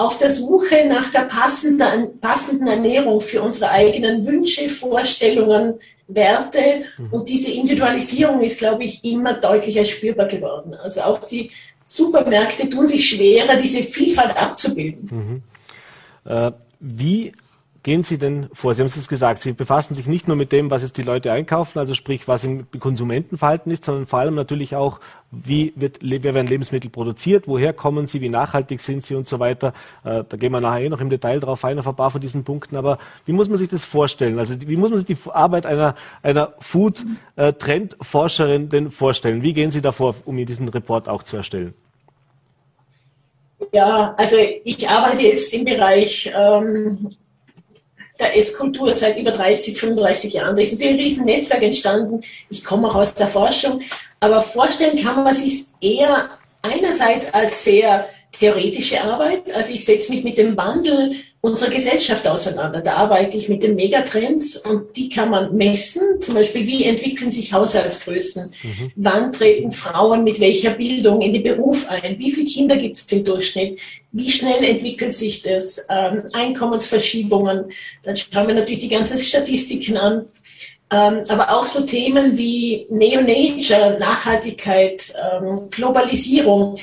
auf 0.00 0.16
der 0.16 0.30
Suche 0.30 0.86
nach 0.88 1.10
der 1.10 1.26
passenden, 1.26 2.18
passenden 2.20 2.66
Ernährung 2.66 3.20
für 3.20 3.42
unsere 3.42 3.70
eigenen 3.70 4.24
Wünsche, 4.24 4.70
Vorstellungen, 4.70 5.74
Werte. 6.08 6.84
Mhm. 6.96 7.12
Und 7.12 7.28
diese 7.28 7.52
Individualisierung 7.52 8.40
ist, 8.40 8.58
glaube 8.58 8.84
ich, 8.84 9.04
immer 9.04 9.34
deutlicher 9.34 9.84
spürbar 9.84 10.26
geworden. 10.26 10.72
Also 10.72 11.02
auch 11.02 11.18
die 11.28 11.50
Supermärkte 11.84 12.70
tun 12.70 12.86
sich 12.86 13.10
schwerer, 13.10 13.56
diese 13.56 13.82
Vielfalt 13.82 14.34
abzubilden. 14.38 15.42
Mhm. 16.24 16.32
Äh, 16.32 16.52
wie 16.80 17.32
gehen 17.82 18.04
Sie 18.04 18.18
denn 18.18 18.50
vor? 18.52 18.74
Sie 18.74 18.82
haben 18.82 18.88
es 18.88 18.96
jetzt 18.96 19.08
gesagt, 19.08 19.40
Sie 19.42 19.52
befassen 19.52 19.94
sich 19.94 20.06
nicht 20.06 20.28
nur 20.28 20.36
mit 20.36 20.52
dem, 20.52 20.70
was 20.70 20.82
jetzt 20.82 20.98
die 20.98 21.02
Leute 21.02 21.32
einkaufen, 21.32 21.78
also 21.78 21.94
sprich, 21.94 22.28
was 22.28 22.44
im 22.44 22.66
Konsumentenverhalten 22.78 23.72
ist, 23.72 23.84
sondern 23.84 24.06
vor 24.06 24.18
allem 24.18 24.34
natürlich 24.34 24.76
auch, 24.76 25.00
wie, 25.30 25.72
wird, 25.76 26.02
wie 26.02 26.22
werden 26.22 26.46
Lebensmittel 26.46 26.90
produziert, 26.90 27.46
woher 27.46 27.72
kommen 27.72 28.06
sie, 28.06 28.20
wie 28.20 28.28
nachhaltig 28.28 28.80
sind 28.80 29.06
sie 29.06 29.14
und 29.14 29.28
so 29.28 29.38
weiter. 29.38 29.72
Äh, 30.04 30.24
da 30.28 30.36
gehen 30.36 30.52
wir 30.52 30.60
nachher 30.60 30.82
eh 30.82 30.88
noch 30.88 31.00
im 31.00 31.08
Detail 31.08 31.40
drauf 31.40 31.64
ein, 31.64 31.78
auf 31.78 31.88
ein 31.88 31.96
paar 31.96 32.10
von 32.10 32.20
diesen 32.20 32.44
Punkten. 32.44 32.76
Aber 32.76 32.98
wie 33.26 33.32
muss 33.32 33.48
man 33.48 33.56
sich 33.56 33.68
das 33.68 33.84
vorstellen? 33.84 34.38
Also 34.38 34.54
wie 34.60 34.76
muss 34.76 34.90
man 34.90 34.98
sich 34.98 35.06
die 35.06 35.16
Arbeit 35.30 35.66
einer, 35.66 35.94
einer 36.22 36.54
Food-Trendforscherin 36.58 38.68
denn 38.68 38.90
vorstellen? 38.90 39.42
Wie 39.42 39.52
gehen 39.52 39.70
Sie 39.70 39.80
davor, 39.80 40.16
um 40.24 40.36
diesen 40.44 40.68
Report 40.68 41.08
auch 41.08 41.22
zu 41.22 41.36
erstellen? 41.36 41.74
Ja, 43.72 44.14
also 44.16 44.36
ich 44.64 44.88
arbeite 44.88 45.22
jetzt 45.22 45.54
im 45.54 45.64
Bereich 45.64 46.32
ähm, 46.34 47.10
der 48.20 48.36
Esskultur 48.36 48.92
seit 48.92 49.18
über 49.18 49.32
30, 49.32 49.78
35 49.78 50.34
Jahren. 50.34 50.56
Da 50.56 50.62
ist 50.62 50.72
natürlich 50.72 50.94
ein 50.94 51.00
riesen 51.00 51.24
Netzwerk 51.24 51.62
entstanden. 51.62 52.20
Ich 52.48 52.64
komme 52.64 52.88
auch 52.88 52.94
aus 52.94 53.14
der 53.14 53.28
Forschung. 53.28 53.80
Aber 54.20 54.42
vorstellen 54.42 55.02
kann 55.02 55.24
man 55.24 55.34
sich 55.34 55.64
eher 55.80 56.30
einerseits 56.62 57.32
als 57.32 57.64
sehr 57.64 58.06
theoretische 58.32 59.02
Arbeit. 59.02 59.52
Also 59.52 59.72
ich 59.72 59.84
setze 59.84 60.12
mich 60.12 60.24
mit 60.24 60.38
dem 60.38 60.56
Wandel 60.56 61.16
unserer 61.40 61.70
Gesellschaft 61.70 62.26
auseinander. 62.28 62.80
Da 62.80 62.94
arbeite 62.94 63.36
ich 63.36 63.48
mit 63.48 63.62
den 63.62 63.74
Megatrends 63.74 64.56
und 64.56 64.94
die 64.96 65.08
kann 65.08 65.30
man 65.30 65.56
messen. 65.56 66.20
Zum 66.20 66.34
Beispiel, 66.34 66.66
wie 66.66 66.84
entwickeln 66.84 67.30
sich 67.30 67.52
Haushaltsgrößen? 67.52 68.52
Mhm. 68.62 68.92
Wann 68.96 69.32
treten 69.32 69.72
Frauen 69.72 70.22
mit 70.22 70.38
welcher 70.38 70.70
Bildung 70.70 71.22
in 71.22 71.32
den 71.32 71.42
Beruf 71.42 71.88
ein? 71.88 72.18
Wie 72.18 72.30
viele 72.30 72.46
Kinder 72.46 72.76
gibt 72.76 72.96
es 72.96 73.06
im 73.10 73.24
Durchschnitt? 73.24 73.80
Wie 74.12 74.30
schnell 74.30 74.62
entwickelt 74.64 75.14
sich 75.14 75.42
das? 75.42 75.84
Ähm, 75.88 76.24
Einkommensverschiebungen. 76.32 77.66
Dann 78.02 78.16
schauen 78.16 78.46
wir 78.46 78.54
natürlich 78.54 78.80
die 78.80 78.88
ganzen 78.88 79.18
Statistiken 79.18 79.96
an. 79.96 80.26
Ähm, 80.92 81.22
aber 81.28 81.56
auch 81.56 81.64
so 81.64 81.82
Themen 81.82 82.36
wie 82.36 82.86
Neo-Nature, 82.90 83.96
Nachhaltigkeit, 83.98 85.14
ähm, 85.32 85.68
Globalisierung 85.70 86.78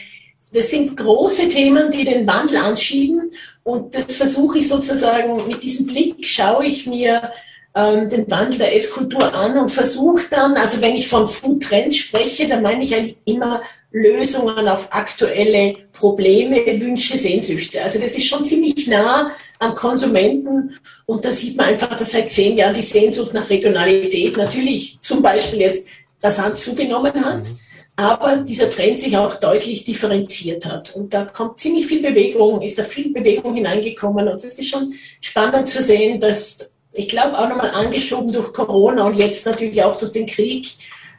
das 0.57 0.71
sind 0.71 0.97
große 0.97 1.49
Themen, 1.49 1.91
die 1.91 2.03
den 2.03 2.25
Wandel 2.25 2.57
anschieben. 2.57 3.29
Und 3.63 3.93
das 3.93 4.15
versuche 4.15 4.59
ich 4.59 4.67
sozusagen 4.67 5.45
mit 5.47 5.61
diesem 5.61 5.85
Blick, 5.85 6.25
schaue 6.25 6.65
ich 6.65 6.87
mir 6.87 7.31
ähm, 7.75 8.09
den 8.09 8.29
Wandel 8.31 8.57
der 8.57 8.75
Esskultur 8.75 9.33
an 9.33 9.57
und 9.57 9.69
versuche 9.69 10.23
dann, 10.31 10.55
also 10.55 10.81
wenn 10.81 10.95
ich 10.95 11.07
von 11.07 11.27
Food 11.27 11.63
Trends 11.63 11.97
spreche, 11.97 12.47
dann 12.47 12.63
meine 12.63 12.83
ich 12.83 12.95
eigentlich 12.95 13.17
immer 13.25 13.61
Lösungen 13.91 14.67
auf 14.67 14.87
aktuelle 14.91 15.73
Probleme, 15.91 16.65
Wünsche, 16.79 17.17
Sehnsüchte. 17.17 17.83
Also 17.83 17.99
das 17.99 18.17
ist 18.17 18.25
schon 18.25 18.45
ziemlich 18.45 18.87
nah 18.87 19.31
am 19.59 19.75
Konsumenten 19.75 20.75
und 21.05 21.23
da 21.23 21.31
sieht 21.31 21.57
man 21.57 21.67
einfach, 21.67 21.95
dass 21.95 22.13
seit 22.13 22.31
zehn 22.31 22.57
Jahren 22.57 22.73
die 22.73 22.81
Sehnsucht 22.81 23.33
nach 23.33 23.49
Regionalität 23.49 24.37
natürlich 24.37 24.99
zum 25.01 25.21
Beispiel 25.21 25.59
jetzt 25.59 25.87
rasant 26.23 26.57
zugenommen 26.57 27.13
hat. 27.23 27.47
Mhm 27.47 27.66
aber 27.97 28.37
dieser 28.37 28.69
Trend 28.69 28.99
sich 28.99 29.17
auch 29.17 29.35
deutlich 29.35 29.83
differenziert 29.83 30.67
hat. 30.67 30.95
Und 30.95 31.15
da 31.15 31.25
kommt 31.25 31.57
ziemlich 31.57 31.87
viel 31.87 32.01
Bewegung, 32.01 32.61
ist 32.61 32.77
da 32.77 32.83
viel 32.83 33.11
Bewegung 33.11 33.55
hineingekommen. 33.55 34.27
Und 34.27 34.43
es 34.43 34.59
ist 34.59 34.69
schon 34.69 34.93
spannend 35.19 35.67
zu 35.67 35.81
sehen, 35.81 36.19
dass 36.19 36.77
ich 36.93 37.09
glaube 37.09 37.37
auch 37.37 37.49
nochmal 37.49 37.71
angeschoben 37.71 38.31
durch 38.31 38.53
Corona 38.53 39.07
und 39.07 39.17
jetzt 39.17 39.47
natürlich 39.47 39.83
auch 39.83 39.97
durch 39.97 40.11
den 40.11 40.27
Krieg, 40.27 40.75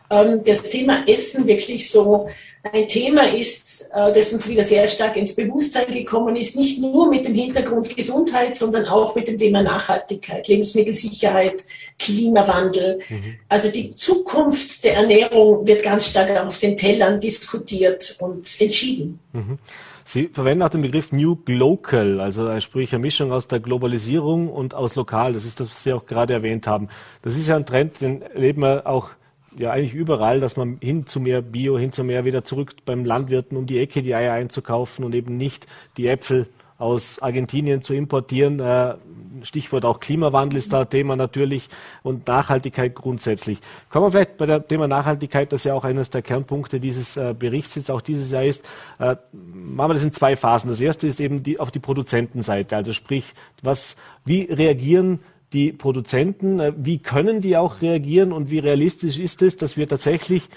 ähm, 0.08 0.42
das 0.44 0.62
Thema 0.62 1.04
Essen 1.08 1.48
wirklich 1.48 1.90
so 1.90 2.28
ein 2.72 2.88
Thema 2.88 3.32
ist, 3.32 3.90
äh, 3.92 4.12
das 4.12 4.32
uns 4.32 4.48
wieder 4.48 4.64
sehr 4.64 4.88
stark 4.88 5.16
ins 5.16 5.34
Bewusstsein 5.34 5.92
gekommen 5.92 6.36
ist, 6.36 6.56
nicht 6.56 6.80
nur 6.80 7.08
mit 7.10 7.26
dem 7.26 7.34
Hintergrund 7.34 7.94
Gesundheit, 7.96 8.56
sondern 8.56 8.86
auch 8.86 9.14
mit 9.14 9.28
dem 9.28 9.38
Thema 9.38 9.62
Nachhaltigkeit, 9.62 10.48
Lebensmittelsicherheit, 10.48 11.64
Klimawandel. 11.98 13.00
Mhm. 13.08 13.36
Also 13.48 13.70
die 13.70 13.94
Zukunft 13.94 14.84
der 14.84 14.96
Ernährung 14.96 15.66
wird 15.66 15.82
ganz 15.82 16.06
stark 16.06 16.30
auf 16.40 16.58
den 16.58 16.76
Tellern 16.76 17.20
diskutiert 17.20 18.16
und 18.20 18.60
entschieden. 18.60 19.18
Mhm. 19.32 19.58
Sie 20.04 20.30
verwenden 20.32 20.62
auch 20.62 20.70
den 20.70 20.80
Begriff 20.80 21.12
New 21.12 21.36
Local, 21.46 22.22
also 22.22 22.58
sprich 22.60 22.92
eine 22.94 23.00
Mischung 23.00 23.30
aus 23.30 23.46
der 23.46 23.60
Globalisierung 23.60 24.48
und 24.48 24.74
aus 24.74 24.94
lokal. 24.94 25.34
Das 25.34 25.44
ist 25.44 25.60
das, 25.60 25.68
was 25.68 25.84
Sie 25.84 25.92
auch 25.92 26.06
gerade 26.06 26.32
erwähnt 26.32 26.66
haben. 26.66 26.88
Das 27.20 27.36
ist 27.36 27.46
ja 27.46 27.56
ein 27.56 27.66
Trend, 27.66 28.00
den 28.00 28.22
erleben 28.22 28.62
wir 28.62 28.86
auch 28.86 29.10
ja 29.58 29.70
eigentlich 29.70 29.94
überall, 29.94 30.40
dass 30.40 30.56
man 30.56 30.78
hin 30.80 31.06
zu 31.06 31.20
mehr 31.20 31.42
Bio, 31.42 31.78
hin 31.78 31.92
zu 31.92 32.04
mehr 32.04 32.24
wieder 32.24 32.44
zurück 32.44 32.74
beim 32.84 33.04
Landwirten 33.04 33.56
um 33.56 33.66
die 33.66 33.78
Ecke 33.78 34.02
die 34.02 34.14
Eier 34.14 34.32
einzukaufen 34.32 35.04
und 35.04 35.14
eben 35.14 35.36
nicht 35.36 35.66
die 35.96 36.06
Äpfel 36.06 36.48
aus 36.78 37.20
Argentinien 37.20 37.82
zu 37.82 37.92
importieren. 37.92 38.60
Äh, 38.60 38.94
Stichwort 39.42 39.84
auch 39.84 40.00
Klimawandel 40.00 40.58
ist 40.58 40.72
da 40.72 40.84
Thema 40.84 41.16
natürlich 41.16 41.68
und 42.02 42.26
Nachhaltigkeit 42.26 42.94
grundsätzlich. 42.94 43.60
Kommen 43.90 44.06
wir 44.06 44.10
vielleicht 44.12 44.36
bei 44.36 44.46
dem 44.46 44.66
Thema 44.66 44.88
Nachhaltigkeit, 44.88 45.52
das 45.52 45.64
ja 45.64 45.74
auch 45.74 45.84
eines 45.84 46.10
der 46.10 46.22
Kernpunkte 46.22 46.80
dieses 46.80 47.16
äh, 47.16 47.34
Berichts 47.38 47.74
jetzt 47.74 47.90
auch 47.90 48.00
dieses 48.00 48.30
Jahr 48.30 48.44
ist, 48.44 48.64
äh, 48.98 49.16
machen 49.32 49.90
wir 49.90 49.94
das 49.94 50.04
in 50.04 50.12
zwei 50.12 50.36
Phasen. 50.36 50.70
Das 50.70 50.80
erste 50.80 51.06
ist 51.06 51.20
eben 51.20 51.42
die 51.42 51.60
auf 51.60 51.70
die 51.70 51.78
Produzentenseite, 51.78 52.76
also 52.76 52.92
sprich, 52.92 53.34
was, 53.62 53.96
wie 54.24 54.42
reagieren 54.42 55.20
die 55.52 55.72
Produzenten, 55.72 56.60
äh, 56.60 56.72
wie 56.76 56.98
können 56.98 57.40
die 57.40 57.56
auch 57.56 57.80
reagieren 57.80 58.32
und 58.32 58.50
wie 58.50 58.58
realistisch 58.58 59.18
ist 59.18 59.42
es, 59.42 59.56
dass 59.56 59.76
wir 59.76 59.88
tatsächlich 59.88 60.48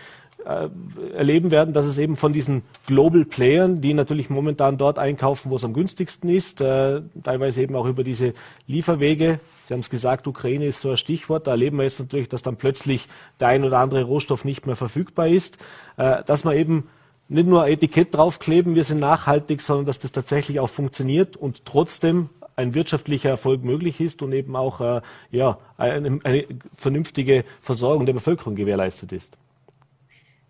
äh, 0.45 0.69
erleben 1.15 1.51
werden, 1.51 1.73
dass 1.73 1.85
es 1.85 1.97
eben 1.97 2.17
von 2.17 2.33
diesen 2.33 2.63
Global 2.87 3.25
Playern, 3.25 3.79
die 3.79 3.93
natürlich 3.93 4.29
momentan 4.29 4.77
dort 4.77 4.97
einkaufen, 4.97 5.51
wo 5.51 5.55
es 5.55 5.63
am 5.63 5.73
günstigsten 5.73 6.29
ist, 6.29 6.61
äh, 6.61 7.01
teilweise 7.23 7.61
eben 7.61 7.75
auch 7.75 7.85
über 7.85 8.03
diese 8.03 8.33
Lieferwege. 8.67 9.39
Sie 9.65 9.73
haben 9.73 9.81
es 9.81 9.89
gesagt, 9.89 10.27
Ukraine 10.27 10.65
ist 10.65 10.81
so 10.81 10.89
ein 10.89 10.97
Stichwort. 10.97 11.47
Da 11.47 11.51
erleben 11.51 11.77
wir 11.77 11.83
jetzt 11.83 11.99
natürlich, 11.99 12.27
dass 12.27 12.41
dann 12.41 12.57
plötzlich 12.57 13.07
der 13.39 13.49
ein 13.49 13.63
oder 13.63 13.77
andere 13.77 14.03
Rohstoff 14.03 14.43
nicht 14.43 14.65
mehr 14.65 14.75
verfügbar 14.75 15.27
ist, 15.27 15.57
dass 15.95 16.43
man 16.43 16.55
eben 16.57 16.87
nicht 17.29 17.47
nur 17.47 17.67
Etikett 17.67 18.13
draufkleben, 18.13 18.75
wir 18.75 18.83
sind 18.83 18.99
nachhaltig, 18.99 19.61
sondern 19.61 19.85
dass 19.85 19.99
das 19.99 20.11
tatsächlich 20.11 20.59
auch 20.59 20.69
funktioniert 20.69 21.37
und 21.37 21.65
trotzdem 21.65 22.29
ein 22.61 22.73
wirtschaftlicher 22.73 23.29
Erfolg 23.29 23.63
möglich 23.63 23.99
ist 23.99 24.21
und 24.21 24.33
eben 24.33 24.55
auch 24.55 24.81
äh, 24.81 25.01
ja, 25.31 25.59
eine, 25.77 26.19
eine 26.23 26.45
vernünftige 26.75 27.43
Versorgung 27.61 28.05
der 28.05 28.13
Bevölkerung 28.13 28.55
gewährleistet 28.55 29.11
ist. 29.11 29.37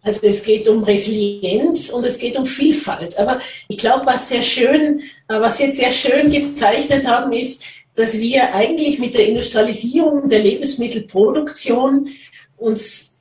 Also 0.04 0.22
es 0.24 0.44
geht 0.44 0.68
um 0.68 0.84
Resilienz 0.84 1.90
und 1.90 2.04
es 2.06 2.18
geht 2.18 2.38
um 2.38 2.46
Vielfalt. 2.46 3.18
Aber 3.20 3.40
ich 3.68 3.78
glaube, 3.78 4.06
was 4.06 4.30
sehr 4.30 4.42
schön, 4.42 5.00
äh, 5.28 5.40
was 5.40 5.58
Sie 5.58 5.66
jetzt 5.66 5.78
sehr 5.78 5.92
schön 5.92 6.32
gezeichnet 6.32 7.06
haben, 7.06 7.32
ist, 7.32 7.64
dass 7.96 8.18
wir 8.18 8.54
eigentlich 8.54 9.00
mit 9.00 9.14
der 9.14 9.28
Industrialisierung 9.28 10.28
der 10.28 10.40
Lebensmittelproduktion 10.40 12.10
uns 12.58 13.12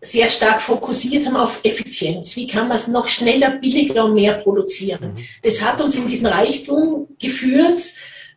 sehr 0.00 0.28
stark 0.28 0.62
fokussiert 0.62 1.26
haben 1.26 1.36
auf 1.36 1.60
Effizienz. 1.62 2.34
Wie 2.36 2.46
kann 2.46 2.68
man 2.68 2.78
es 2.78 2.88
noch 2.88 3.08
schneller, 3.08 3.50
billiger 3.50 4.06
und 4.06 4.14
mehr 4.14 4.34
produzieren? 4.34 5.12
Mhm. 5.12 5.24
Das 5.42 5.62
hat 5.62 5.80
uns 5.80 5.96
in 5.96 6.06
diesen 6.08 6.26
Reichtum 6.26 7.08
geführt. 7.18 7.82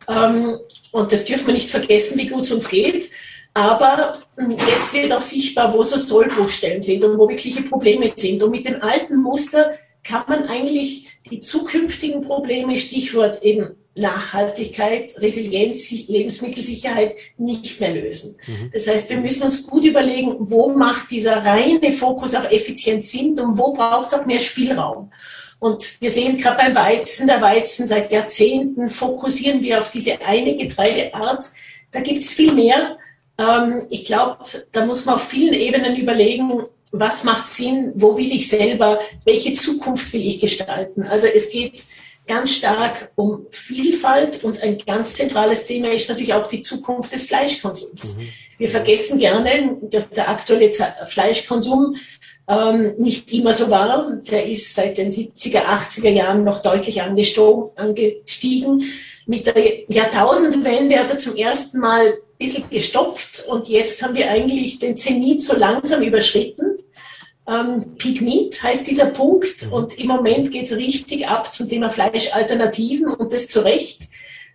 Ähm, 0.08 0.58
und 0.92 1.12
das 1.12 1.24
dürfen 1.24 1.48
wir 1.48 1.54
nicht 1.54 1.70
vergessen, 1.70 2.18
wie 2.18 2.28
gut 2.28 2.42
es 2.42 2.52
uns 2.52 2.68
geht. 2.68 3.10
Aber 3.54 4.22
jetzt 4.36 4.92
wird 4.94 5.12
auch 5.12 5.22
sichtbar, 5.22 5.72
wo 5.72 5.82
so 5.84 5.96
Sollbruchstellen 5.96 6.82
sind 6.82 7.04
und 7.04 7.18
wo 7.18 7.28
wirkliche 7.28 7.62
Probleme 7.62 8.08
sind. 8.08 8.42
Und 8.42 8.50
mit 8.50 8.66
dem 8.66 8.82
alten 8.82 9.22
Muster 9.22 9.70
kann 10.02 10.24
man 10.28 10.44
eigentlich 10.44 11.08
die 11.30 11.40
zukünftigen 11.40 12.20
Probleme, 12.20 12.76
Stichwort 12.76 13.42
eben 13.42 13.76
Nachhaltigkeit, 13.96 15.14
Resilienz, 15.18 15.90
Lebensmittelsicherheit 16.08 17.14
nicht 17.38 17.80
mehr 17.80 17.94
lösen. 17.94 18.36
Mhm. 18.46 18.70
Das 18.72 18.88
heißt, 18.88 19.08
wir 19.08 19.18
müssen 19.18 19.44
uns 19.44 19.66
gut 19.66 19.84
überlegen, 19.84 20.36
wo 20.40 20.70
macht 20.70 21.12
dieser 21.12 21.44
reine 21.44 21.92
Fokus 21.92 22.34
auf 22.34 22.50
Effizienz 22.50 23.12
Sinn 23.12 23.38
und 23.38 23.56
wo 23.56 23.72
braucht 23.72 24.08
es 24.08 24.14
auch 24.14 24.26
mehr 24.26 24.40
Spielraum. 24.40 25.12
Und 25.64 25.98
wir 26.02 26.10
sehen 26.10 26.36
gerade 26.36 26.58
beim 26.58 26.74
Weizen, 26.74 27.26
der 27.26 27.40
Weizen 27.40 27.86
seit 27.86 28.12
Jahrzehnten 28.12 28.90
fokussieren 28.90 29.62
wir 29.62 29.78
auf 29.78 29.90
diese 29.90 30.20
eine 30.20 30.56
Getreideart. 30.56 31.42
Da 31.90 32.00
gibt 32.00 32.18
es 32.18 32.34
viel 32.34 32.52
mehr. 32.52 32.98
Ähm, 33.38 33.80
ich 33.88 34.04
glaube, 34.04 34.44
da 34.72 34.84
muss 34.84 35.06
man 35.06 35.14
auf 35.14 35.26
vielen 35.26 35.54
Ebenen 35.54 35.96
überlegen, 35.96 36.64
was 36.92 37.24
macht 37.24 37.48
Sinn, 37.48 37.92
wo 37.94 38.14
will 38.14 38.30
ich 38.30 38.46
selber, 38.46 39.00
welche 39.24 39.54
Zukunft 39.54 40.12
will 40.12 40.26
ich 40.26 40.38
gestalten. 40.38 41.04
Also 41.04 41.28
es 41.28 41.48
geht 41.48 41.82
ganz 42.26 42.56
stark 42.56 43.10
um 43.14 43.46
Vielfalt 43.50 44.44
und 44.44 44.62
ein 44.62 44.76
ganz 44.76 45.14
zentrales 45.14 45.64
Thema 45.64 45.90
ist 45.92 46.10
natürlich 46.10 46.34
auch 46.34 46.46
die 46.46 46.60
Zukunft 46.60 47.10
des 47.10 47.24
Fleischkonsums. 47.24 48.18
Mhm. 48.18 48.28
Wir 48.58 48.68
vergessen 48.68 49.18
gerne, 49.18 49.78
dass 49.80 50.10
der 50.10 50.28
aktuelle 50.28 50.70
Fleischkonsum 51.06 51.96
ähm, 52.48 52.94
nicht 52.98 53.32
immer 53.32 53.52
so 53.52 53.70
war. 53.70 54.12
Der 54.30 54.46
ist 54.46 54.74
seit 54.74 54.98
den 54.98 55.10
70er, 55.10 55.64
80er 55.64 56.10
Jahren 56.10 56.44
noch 56.44 56.62
deutlich 56.62 57.02
angestiegen. 57.02 58.84
Mit 59.26 59.46
der 59.46 59.84
Jahrtausendwende 59.88 60.98
hat 60.98 61.10
er 61.10 61.18
zum 61.18 61.36
ersten 61.36 61.78
Mal 61.78 62.14
bisschen 62.38 62.68
gestoppt 62.70 63.44
und 63.48 63.68
jetzt 63.68 64.02
haben 64.02 64.14
wir 64.14 64.30
eigentlich 64.30 64.78
den 64.78 64.96
Zenit 64.96 65.42
so 65.42 65.56
langsam 65.56 66.02
überschritten. 66.02 66.78
Ähm, 67.46 67.96
Peak 67.98 68.22
Meat 68.22 68.62
heißt 68.62 68.86
dieser 68.86 69.06
Punkt 69.06 69.66
mhm. 69.66 69.72
und 69.72 69.98
im 69.98 70.08
Moment 70.08 70.50
geht 70.50 70.64
es 70.64 70.76
richtig 70.76 71.28
ab 71.28 71.52
zum 71.54 71.68
Thema 71.68 71.90
Fleischalternativen 71.90 73.08
und 73.08 73.32
das 73.32 73.48
zu 73.48 73.60
Recht, 73.60 74.08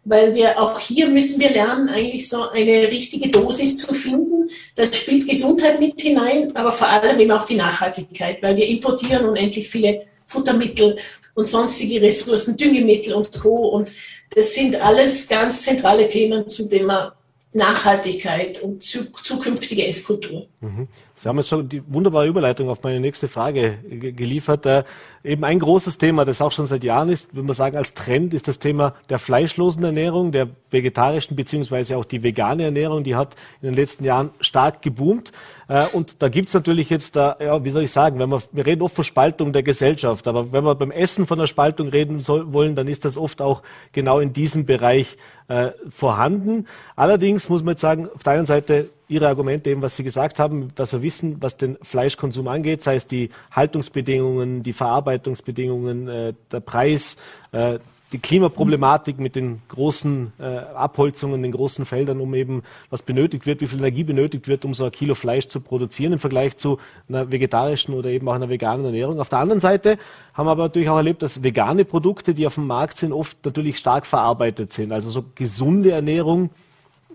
weil 0.06 0.36
wir 0.36 0.60
auch 0.60 0.80
hier 0.80 1.08
müssen 1.08 1.40
wir 1.40 1.52
lernen, 1.52 1.90
eigentlich 1.90 2.30
so 2.30 2.50
eine 2.50 2.90
richtige 2.90 3.30
Dosis 3.30 3.78
zu 3.78 3.94
finden. 3.94 4.50
Da 4.76 4.92
spielt 4.92 5.28
Gesundheit 5.28 5.80
mit 5.80 6.02
hinein, 6.02 6.56
aber 6.56 6.72
vor 6.72 6.88
allem 6.88 7.20
eben 7.20 7.32
auch 7.32 7.46
die 7.46 7.56
Nachhaltigkeit, 7.56 8.42
weil 8.42 8.56
wir 8.56 8.68
importieren 8.68 9.28
unendlich 9.28 9.70
viele 9.70 10.08
Futtermittel 10.26 10.98
und 11.34 11.48
sonstige 11.48 12.02
Ressourcen, 12.02 12.58
Düngemittel 12.58 13.14
und 13.14 13.32
Co. 13.32 13.70
Und 13.70 13.92
das 14.36 14.54
sind 14.54 14.82
alles 14.82 15.28
ganz 15.28 15.64
zentrale 15.64 16.08
Themen 16.08 16.48
zum 16.48 16.70
Thema 16.70 17.16
Nachhaltigkeit 17.54 18.62
und 18.62 18.84
zukünftige 18.84 19.88
Esskultur. 19.88 20.48
Mhm. 20.62 20.88
Sie 21.22 21.28
haben 21.28 21.36
jetzt 21.36 21.50
schon 21.50 21.68
die 21.68 21.84
wunderbare 21.86 22.28
Überleitung 22.28 22.70
auf 22.70 22.82
meine 22.82 23.02
nächste 23.02 23.28
Frage 23.28 23.80
geliefert. 23.90 24.66
Äh, 24.66 24.86
eben 25.22 25.44
ein 25.44 25.60
großes 25.60 25.98
Thema, 25.98 26.24
das 26.24 26.42
auch 26.42 26.54
schon 26.54 26.66
seit 26.66 26.86
Jahren 26.86 27.10
ist, 27.10 27.36
würde 27.36 27.46
man 27.46 27.56
sagen, 27.56 27.76
als 27.76 27.94
Trend 27.94 28.34
ist 28.34 28.48
das 28.48 28.58
Thema 28.58 28.94
der 29.10 29.20
fleischlosen 29.20 29.84
Ernährung, 29.84 30.32
der 30.32 30.48
vegetarischen 30.72 31.36
beziehungsweise 31.36 31.98
auch 31.98 32.06
die 32.06 32.24
vegane 32.24 32.64
Ernährung. 32.64 33.04
Die 33.04 33.18
hat 33.18 33.36
in 33.62 33.68
den 33.68 33.76
letzten 33.76 34.06
Jahren 34.06 34.30
stark 34.40 34.82
geboomt. 34.82 35.34
Äh, 35.68 35.88
und 35.88 36.22
da 36.22 36.30
gibt's 36.30 36.54
natürlich 36.54 36.90
jetzt, 36.90 37.18
da, 37.18 37.36
ja, 37.42 37.66
wie 37.66 37.70
soll 37.70 37.84
ich 37.84 37.92
sagen, 37.92 38.18
wenn 38.18 38.30
wir, 38.30 38.42
wir 38.54 38.66
reden 38.66 38.82
oft 38.82 38.96
von 38.96 39.04
Spaltung 39.04 39.52
der 39.52 39.64
Gesellschaft, 39.64 40.26
aber 40.26 40.54
wenn 40.54 40.64
wir 40.64 40.76
beim 40.76 40.92
Essen 40.92 41.28
von 41.28 41.38
der 41.38 41.48
Spaltung 41.48 41.90
reden 41.90 42.22
soll, 42.22 42.54
wollen, 42.54 42.76
dann 42.76 42.88
ist 42.88 43.04
das 43.04 43.18
oft 43.18 43.42
auch 43.42 43.62
genau 43.92 44.20
in 44.20 44.32
diesem 44.32 44.66
Bereich 44.66 45.18
äh, 45.50 45.72
vorhanden. 45.90 46.66
Allerdings 46.96 47.50
muss 47.50 47.62
man 47.62 47.74
jetzt 47.74 47.82
sagen, 47.82 48.08
auf 48.16 48.24
der 48.24 48.34
einen 48.34 48.46
Seite 48.46 48.88
Ihre 49.10 49.28
Argumente, 49.28 49.72
eben 49.72 49.82
was 49.82 49.98
Sie 49.98 50.04
gesagt 50.04 50.38
haben, 50.38 50.70
dass 50.76 50.94
wir 50.94 51.02
wissen, 51.02 51.38
was 51.42 51.58
den 51.58 51.78
Fleischkonsum 51.82 52.48
angeht, 52.48 52.84
sei 52.84 52.96
es 52.96 53.08
die 53.08 53.32
Haltungsbedingungen, 53.52 54.62
die 54.62 54.72
Verarbeitungsbedingungen, 54.72 56.08
äh, 56.08 56.34
der 56.52 56.60
Preis, 56.60 57.18
äh, 57.52 57.80
die 58.12 58.20
Klimaproblematik 58.20 59.20
mit 59.20 59.36
den 59.36 59.62
großen 59.68 60.34
äh, 60.40 60.44
Abholzungen, 60.44 61.42
den 61.42 61.52
großen 61.52 61.86
Feldern, 61.86 62.20
um 62.20 62.34
eben 62.34 62.64
was 62.90 63.02
benötigt 63.02 63.46
wird, 63.46 63.62
wie 63.62 63.68
viel 63.68 63.80
Energie 63.80 64.04
benötigt 64.04 64.48
wird, 64.48 64.64
um 64.64 64.74
so 64.74 64.86
ein 64.86 64.92
Kilo 64.92 65.16
Fleisch 65.16 65.48
zu 65.48 65.60
produzieren 65.60 66.14
im 66.14 66.20
Vergleich 66.20 66.58
zu 66.58 66.78
einer 67.08 67.32
vegetarischen 67.32 67.94
oder 67.94 68.10
eben 68.10 68.28
auch 68.28 68.34
einer 68.34 68.50
veganen 68.50 68.86
Ernährung. 68.86 69.20
Auf 69.20 69.30
der 69.30 69.40
anderen 69.40 69.62
Seite 69.62 69.98
haben 70.34 70.46
wir 70.46 70.52
aber 70.52 70.64
natürlich 70.64 70.90
auch 70.90 70.98
erlebt, 70.98 71.22
dass 71.22 71.44
vegane 71.44 71.86
Produkte, 71.86 72.34
die 72.34 72.48
auf 72.48 72.56
dem 72.56 72.68
Markt 72.68 72.98
sind, 72.98 73.12
oft 73.12 73.44
natürlich 73.44 73.78
stark 73.78 74.06
verarbeitet 74.06 74.74
sind. 74.74 74.92
Also 74.92 75.10
so 75.10 75.26
gesunde 75.36 75.92
Ernährung 75.92 76.50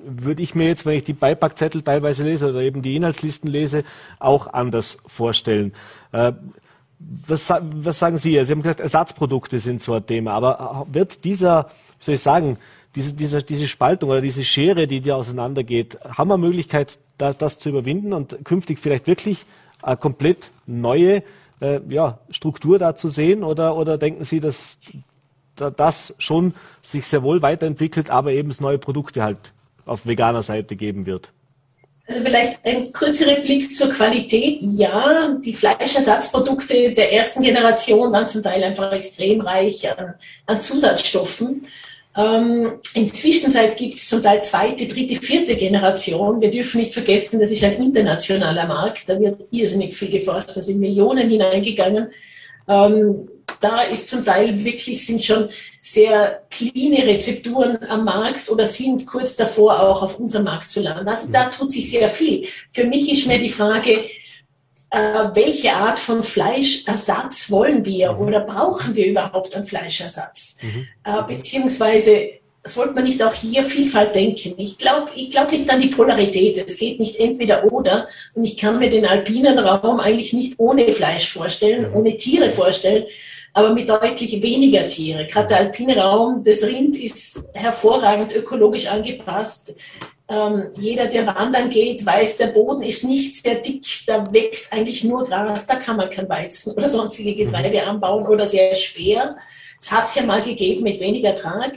würde 0.06 0.42
ich 0.42 0.54
mir 0.54 0.68
jetzt, 0.68 0.86
wenn 0.86 0.96
ich 0.96 1.04
die 1.04 1.12
Beipackzettel 1.12 1.82
teilweise 1.82 2.24
lese 2.24 2.48
oder 2.48 2.60
eben 2.60 2.82
die 2.82 2.96
Inhaltslisten 2.96 3.50
lese, 3.50 3.84
auch 4.18 4.52
anders 4.52 4.98
vorstellen. 5.06 5.72
Äh, 6.12 6.32
was, 7.26 7.50
was, 7.50 7.98
sagen 7.98 8.18
Sie? 8.18 8.32
Sie 8.44 8.52
haben 8.52 8.62
gesagt, 8.62 8.80
Ersatzprodukte 8.80 9.58
sind 9.58 9.82
so 9.82 9.98
Thema, 10.00 10.32
aber 10.32 10.86
wird 10.90 11.24
dieser, 11.24 11.66
wie 11.98 12.04
soll 12.04 12.14
ich 12.14 12.22
sagen, 12.22 12.58
diese, 12.94 13.12
diese, 13.12 13.42
diese 13.42 13.66
Spaltung 13.66 14.10
oder 14.10 14.20
diese 14.20 14.44
Schere, 14.44 14.86
die 14.86 15.00
dir 15.00 15.16
auseinandergeht, 15.16 15.98
haben 16.04 16.28
wir 16.28 16.38
Möglichkeit, 16.38 16.98
das, 17.18 17.36
das 17.36 17.58
zu 17.58 17.68
überwinden 17.68 18.12
und 18.12 18.44
künftig 18.44 18.78
vielleicht 18.78 19.06
wirklich 19.06 19.44
eine 19.82 19.96
komplett 19.96 20.50
neue 20.66 21.22
äh, 21.60 21.80
ja, 21.88 22.18
Struktur 22.30 22.78
da 22.78 22.96
zu 22.96 23.08
sehen? 23.08 23.42
Oder, 23.42 23.76
oder 23.76 23.98
denken 23.98 24.24
Sie, 24.24 24.40
dass 24.40 24.78
das 25.56 26.14
schon 26.18 26.54
sich 26.82 27.06
sehr 27.06 27.22
wohl 27.22 27.42
weiterentwickelt, 27.42 28.10
aber 28.10 28.32
eben 28.32 28.52
neue 28.60 28.78
Produkte 28.78 29.22
halt 29.22 29.52
auf 29.86 30.06
veganer 30.06 30.42
Seite 30.42 30.76
geben 30.76 31.06
wird? 31.06 31.30
Also 32.06 32.20
vielleicht 32.20 32.64
ein 32.64 32.92
kurzer 32.92 33.34
Blick 33.36 33.74
zur 33.74 33.88
Qualität. 33.88 34.58
Ja, 34.60 35.38
die 35.42 35.54
Fleischersatzprodukte 35.54 36.92
der 36.92 37.12
ersten 37.12 37.42
Generation 37.42 38.12
waren 38.12 38.26
zum 38.26 38.42
Teil 38.42 38.62
einfach 38.62 38.92
extrem 38.92 39.40
reich 39.40 39.90
an, 39.90 40.14
an 40.46 40.60
Zusatzstoffen. 40.60 41.66
Ähm, 42.16 42.74
inzwischen 42.94 43.52
gibt 43.76 43.94
es 43.94 44.08
zum 44.08 44.22
Teil 44.22 44.42
zweite, 44.42 44.86
dritte, 44.86 45.16
vierte 45.16 45.56
Generation. 45.56 46.40
Wir 46.40 46.50
dürfen 46.50 46.80
nicht 46.80 46.92
vergessen, 46.92 47.40
das 47.40 47.50
ist 47.50 47.64
ein 47.64 47.82
internationaler 47.82 48.66
Markt. 48.66 49.08
Da 49.08 49.18
wird 49.18 49.40
irrsinnig 49.50 49.96
viel 49.96 50.10
geforscht. 50.10 50.50
Da 50.54 50.62
sind 50.62 50.80
Millionen 50.80 51.28
hineingegangen. 51.28 52.08
Ähm, 52.68 53.28
da 53.60 53.82
ist 53.82 54.08
zum 54.08 54.24
Teil 54.24 54.64
wirklich, 54.64 55.06
sind 55.06 55.24
schon 55.24 55.48
sehr 55.80 56.42
clean 56.50 56.94
Rezepturen 56.94 57.78
am 57.88 58.04
Markt 58.04 58.48
oder 58.48 58.66
sind 58.66 59.06
kurz 59.06 59.36
davor 59.36 59.80
auch 59.80 60.02
auf 60.02 60.18
unserem 60.18 60.44
Markt 60.44 60.70
zu 60.70 60.80
landen. 60.80 61.08
Also 61.08 61.30
da 61.30 61.48
tut 61.48 61.72
sich 61.72 61.90
sehr 61.90 62.08
viel. 62.08 62.46
Für 62.72 62.84
mich 62.84 63.10
ist 63.10 63.26
mir 63.26 63.38
die 63.38 63.50
Frage, 63.50 64.06
äh, 64.90 65.28
welche 65.34 65.72
Art 65.72 65.98
von 65.98 66.22
Fleischersatz 66.22 67.50
wollen 67.50 67.84
wir 67.84 68.18
oder 68.18 68.40
brauchen 68.40 68.94
wir 68.94 69.06
überhaupt 69.06 69.54
einen 69.54 69.66
Fleischersatz? 69.66 70.58
Mhm. 70.62 70.88
Äh, 71.04 71.22
beziehungsweise 71.26 72.30
sollte 72.66 72.94
man 72.94 73.04
nicht 73.04 73.22
auch 73.22 73.34
hier 73.34 73.64
Vielfalt 73.64 74.14
denken? 74.14 74.54
Ich 74.56 74.78
glaube 74.78 75.10
ich 75.14 75.30
glaub 75.30 75.52
nicht 75.52 75.68
an 75.70 75.80
die 75.80 75.88
Polarität. 75.88 76.56
Es 76.66 76.78
geht 76.78 76.98
nicht 76.98 77.16
entweder 77.20 77.70
oder. 77.70 78.08
Und 78.34 78.44
ich 78.44 78.56
kann 78.56 78.78
mir 78.78 78.90
den 78.90 79.06
alpinen 79.06 79.58
Raum 79.58 80.00
eigentlich 80.00 80.32
nicht 80.32 80.58
ohne 80.58 80.90
Fleisch 80.92 81.32
vorstellen, 81.32 81.92
ohne 81.94 82.16
Tiere 82.16 82.50
vorstellen, 82.50 83.04
aber 83.52 83.72
mit 83.72 83.88
deutlich 83.88 84.42
weniger 84.42 84.86
Tiere. 84.86 85.26
Gerade 85.26 85.48
der 85.48 85.58
alpine 85.58 85.96
Raum, 85.98 86.42
das 86.42 86.62
Rind 86.62 86.96
ist 86.96 87.44
hervorragend 87.52 88.34
ökologisch 88.34 88.86
angepasst. 88.86 89.74
Ähm, 90.26 90.70
jeder, 90.78 91.06
der 91.06 91.26
wandern 91.26 91.68
geht, 91.68 92.04
weiß, 92.04 92.38
der 92.38 92.46
Boden 92.46 92.82
ist 92.82 93.04
nicht 93.04 93.36
sehr 93.36 93.56
dick, 93.56 93.84
da 94.06 94.24
wächst 94.32 94.72
eigentlich 94.72 95.04
nur 95.04 95.24
Gras, 95.24 95.66
da 95.66 95.74
kann 95.76 95.98
man 95.98 96.08
kein 96.08 96.26
Weizen 96.30 96.72
oder 96.72 96.88
sonstige 96.88 97.34
Getreide 97.34 97.82
mhm. 97.82 97.88
anbauen 97.88 98.26
oder 98.26 98.46
sehr 98.46 98.74
schwer. 98.74 99.36
Es 99.78 99.90
hat 99.90 100.06
es 100.06 100.14
ja 100.14 100.22
mal 100.22 100.40
gegeben 100.40 100.84
mit 100.84 100.98
weniger 100.98 101.34
Trag. 101.34 101.74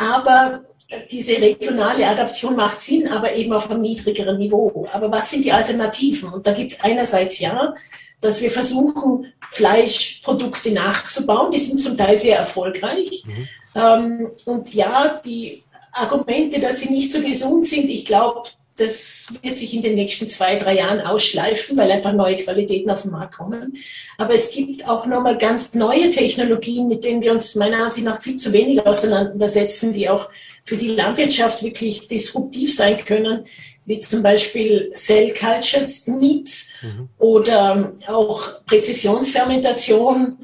Aber 0.00 0.62
diese 1.10 1.32
regionale 1.36 2.06
Adaption 2.06 2.56
macht 2.56 2.80
Sinn, 2.80 3.06
aber 3.06 3.34
eben 3.34 3.52
auf 3.52 3.70
einem 3.70 3.82
niedrigeren 3.82 4.38
Niveau. 4.38 4.88
Aber 4.92 5.10
was 5.10 5.30
sind 5.30 5.44
die 5.44 5.52
Alternativen? 5.52 6.32
Und 6.32 6.46
da 6.46 6.52
gibt 6.52 6.72
es 6.72 6.80
einerseits 6.80 7.38
ja, 7.38 7.74
dass 8.22 8.40
wir 8.40 8.50
versuchen, 8.50 9.30
Fleischprodukte 9.50 10.72
nachzubauen. 10.72 11.52
Die 11.52 11.58
sind 11.58 11.78
zum 11.78 11.98
Teil 11.98 12.16
sehr 12.16 12.38
erfolgreich. 12.38 13.24
Mhm. 13.26 13.48
Ähm, 13.74 14.30
und 14.46 14.72
ja, 14.72 15.20
die 15.22 15.64
Argumente, 15.92 16.58
dass 16.60 16.80
sie 16.80 16.88
nicht 16.88 17.12
so 17.12 17.20
gesund 17.20 17.66
sind, 17.66 17.90
ich 17.90 18.06
glaube, 18.06 18.44
das 18.80 19.28
wird 19.42 19.58
sich 19.58 19.74
in 19.74 19.82
den 19.82 19.94
nächsten 19.94 20.28
zwei, 20.28 20.56
drei 20.56 20.76
Jahren 20.76 21.00
ausschleifen, 21.00 21.76
weil 21.76 21.90
einfach 21.90 22.12
neue 22.12 22.38
Qualitäten 22.38 22.90
auf 22.90 23.02
den 23.02 23.10
Markt 23.10 23.36
kommen. 23.36 23.76
Aber 24.18 24.34
es 24.34 24.50
gibt 24.50 24.88
auch 24.88 25.06
nochmal 25.06 25.38
ganz 25.38 25.74
neue 25.74 26.10
Technologien, 26.10 26.88
mit 26.88 27.04
denen 27.04 27.22
wir 27.22 27.32
uns 27.32 27.54
meiner 27.54 27.84
Ansicht 27.84 28.06
nach 28.06 28.22
viel 28.22 28.36
zu 28.36 28.52
wenig 28.52 28.86
auseinandersetzen, 28.86 29.92
die 29.92 30.08
auch 30.08 30.30
für 30.64 30.76
die 30.76 30.88
Landwirtschaft 30.88 31.62
wirklich 31.62 32.08
disruptiv 32.08 32.74
sein 32.74 32.98
können, 32.98 33.44
wie 33.84 33.98
zum 33.98 34.22
Beispiel 34.22 34.90
Cell 34.94 35.34
Cultured 35.34 35.90
Meat 36.06 36.50
mhm. 36.82 37.08
oder 37.18 37.92
auch 38.06 38.64
Präzisionsfermentation 38.66 40.38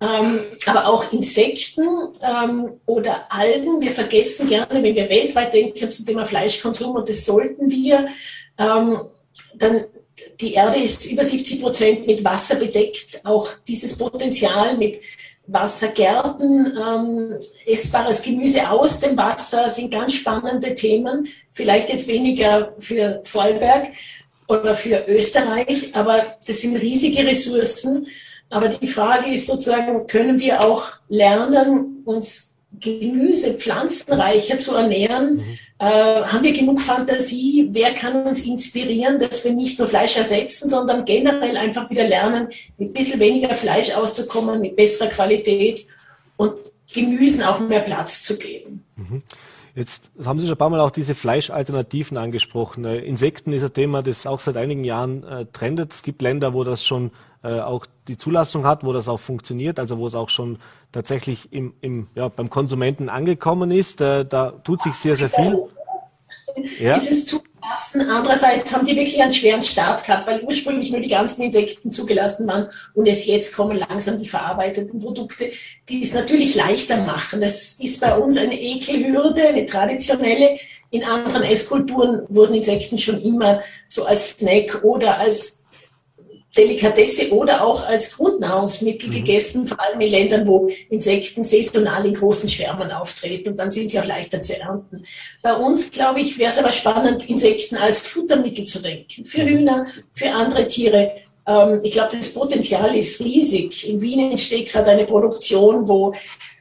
ähm, 0.00 0.40
aber 0.66 0.86
auch 0.86 1.12
Insekten 1.12 1.86
ähm, 2.22 2.72
oder 2.84 3.32
Algen. 3.32 3.80
Wir 3.80 3.90
vergessen 3.90 4.48
gerne, 4.48 4.82
wenn 4.82 4.94
wir 4.94 5.08
weltweit 5.08 5.54
denken 5.54 5.90
zum 5.90 6.04
Thema 6.04 6.24
Fleischkonsum, 6.24 6.96
und 6.96 7.08
das 7.08 7.24
sollten 7.24 7.70
wir, 7.70 8.08
ähm, 8.58 9.00
dann 9.54 9.84
die 10.40 10.54
Erde 10.54 10.78
ist 10.78 11.10
über 11.10 11.24
70 11.24 11.62
Prozent 11.62 12.06
mit 12.06 12.24
Wasser 12.24 12.56
bedeckt. 12.56 13.24
Auch 13.24 13.48
dieses 13.66 13.96
Potenzial 13.96 14.76
mit 14.76 14.98
Wassergärten, 15.46 16.76
ähm, 16.76 17.38
essbares 17.64 18.22
Gemüse 18.22 18.68
aus 18.68 18.98
dem 18.98 19.16
Wasser 19.16 19.70
sind 19.70 19.92
ganz 19.92 20.14
spannende 20.14 20.74
Themen. 20.74 21.28
Vielleicht 21.52 21.88
jetzt 21.88 22.08
weniger 22.08 22.74
für 22.78 23.22
Vorarlberg 23.24 23.88
oder 24.48 24.74
für 24.74 25.06
Österreich, 25.08 25.94
aber 25.94 26.36
das 26.46 26.60
sind 26.60 26.76
riesige 26.76 27.24
Ressourcen. 27.24 28.06
Aber 28.48 28.68
die 28.68 28.86
Frage 28.86 29.32
ist 29.32 29.46
sozusagen, 29.46 30.06
können 30.06 30.38
wir 30.38 30.62
auch 30.62 30.84
lernen, 31.08 32.02
uns 32.04 32.56
Gemüse, 32.78 33.54
pflanzenreicher 33.54 34.58
zu 34.58 34.74
ernähren? 34.74 35.36
Mhm. 35.36 35.58
Äh, 35.78 36.22
haben 36.24 36.42
wir 36.42 36.52
genug 36.52 36.80
Fantasie? 36.80 37.68
Wer 37.72 37.94
kann 37.94 38.26
uns 38.26 38.44
inspirieren, 38.44 39.18
dass 39.18 39.44
wir 39.44 39.52
nicht 39.52 39.78
nur 39.78 39.88
Fleisch 39.88 40.16
ersetzen, 40.16 40.68
sondern 40.68 41.04
generell 41.04 41.56
einfach 41.56 41.90
wieder 41.90 42.06
lernen, 42.06 42.48
mit 42.78 42.90
ein 42.90 42.92
bisschen 42.92 43.20
weniger 43.20 43.54
Fleisch 43.54 43.92
auszukommen, 43.92 44.60
mit 44.60 44.76
besserer 44.76 45.08
Qualität 45.08 45.86
und 46.36 46.54
Gemüsen 46.92 47.42
auch 47.42 47.60
mehr 47.60 47.80
Platz 47.80 48.22
zu 48.22 48.38
geben? 48.38 48.84
Mhm. 48.96 49.22
Jetzt 49.74 50.10
haben 50.24 50.38
Sie 50.40 50.46
schon 50.46 50.54
ein 50.54 50.58
paar 50.58 50.70
Mal 50.70 50.80
auch 50.80 50.90
diese 50.90 51.14
Fleischalternativen 51.14 52.16
angesprochen. 52.16 52.84
Äh, 52.84 52.98
Insekten 52.98 53.52
ist 53.52 53.62
ein 53.62 53.74
Thema, 53.74 54.02
das 54.02 54.26
auch 54.26 54.40
seit 54.40 54.56
einigen 54.56 54.84
Jahren 54.84 55.22
äh, 55.24 55.46
trendet. 55.52 55.92
Es 55.92 56.02
gibt 56.02 56.22
Länder, 56.22 56.54
wo 56.54 56.64
das 56.64 56.84
schon 56.84 57.10
äh, 57.46 57.60
auch 57.60 57.86
die 58.08 58.16
Zulassung 58.16 58.66
hat, 58.66 58.82
wo 58.82 58.92
das 58.92 59.08
auch 59.08 59.20
funktioniert, 59.20 59.78
also 59.78 59.98
wo 59.98 60.06
es 60.06 60.16
auch 60.16 60.30
schon 60.30 60.58
tatsächlich 60.90 61.52
im, 61.52 61.74
im, 61.80 62.08
ja, 62.16 62.28
beim 62.28 62.50
Konsumenten 62.50 63.08
angekommen 63.08 63.70
ist. 63.70 64.00
Äh, 64.00 64.24
da 64.24 64.50
tut 64.50 64.82
sich 64.82 64.94
sehr, 64.94 65.16
sehr 65.16 65.30
viel. 65.30 65.56
Ja. 66.80 66.94
Dieses 66.94 67.26
Zulassen. 67.26 68.08
Andererseits 68.08 68.74
haben 68.74 68.86
die 68.86 68.96
wirklich 68.96 69.20
einen 69.22 69.32
schweren 69.32 69.62
Start 69.62 70.04
gehabt, 70.04 70.26
weil 70.26 70.42
ursprünglich 70.42 70.90
nur 70.90 71.00
die 71.00 71.08
ganzen 71.08 71.42
Insekten 71.42 71.90
zugelassen 71.90 72.46
waren 72.48 72.68
und 72.94 73.06
es 73.06 73.26
jetzt 73.26 73.54
kommen 73.54 73.76
langsam 73.76 74.18
die 74.18 74.28
verarbeiteten 74.28 74.98
Produkte, 75.00 75.50
die 75.88 76.02
es 76.02 76.14
natürlich 76.14 76.54
leichter 76.54 76.96
machen. 76.98 77.40
Das 77.40 77.74
ist 77.74 78.00
bei 78.00 78.16
uns 78.16 78.38
eine 78.38 78.60
Ekelhürde, 78.60 79.48
eine 79.48 79.66
traditionelle. 79.66 80.56
In 80.90 81.04
anderen 81.04 81.42
Esskulturen 81.42 82.24
wurden 82.28 82.54
Insekten 82.54 82.98
schon 82.98 83.20
immer 83.20 83.62
so 83.88 84.04
als 84.04 84.30
Snack 84.30 84.82
oder 84.82 85.18
als 85.18 85.65
Delikatesse 86.56 87.32
oder 87.32 87.64
auch 87.64 87.84
als 87.84 88.16
Grundnahrungsmittel 88.16 89.08
mhm. 89.08 89.12
gegessen, 89.12 89.66
vor 89.66 89.80
allem 89.80 90.00
in 90.00 90.10
Ländern, 90.10 90.46
wo 90.46 90.68
Insekten 90.90 91.44
saisonal 91.44 92.06
in 92.06 92.14
großen 92.14 92.48
Schwärmen 92.48 92.90
auftreten 92.90 93.50
und 93.50 93.58
dann 93.58 93.70
sind 93.70 93.90
sie 93.90 94.00
auch 94.00 94.06
leichter 94.06 94.40
zu 94.40 94.58
ernten. 94.58 95.04
Bei 95.42 95.54
uns, 95.54 95.90
glaube 95.90 96.20
ich, 96.20 96.38
wäre 96.38 96.52
es 96.52 96.58
aber 96.58 96.72
spannend, 96.72 97.28
Insekten 97.28 97.76
als 97.76 98.00
Futtermittel 98.00 98.64
zu 98.64 98.80
denken, 98.80 99.24
für 99.24 99.42
mhm. 99.42 99.48
Hühner, 99.48 99.86
für 100.12 100.30
andere 100.32 100.66
Tiere. 100.66 101.12
Ähm, 101.46 101.80
ich 101.82 101.92
glaube, 101.92 102.16
das 102.16 102.32
Potenzial 102.32 102.96
ist 102.96 103.20
riesig. 103.20 103.88
In 103.88 104.00
Wien 104.00 104.30
entsteht 104.30 104.70
gerade 104.70 104.90
eine 104.90 105.04
Produktion, 105.04 105.86
wo 105.86 106.12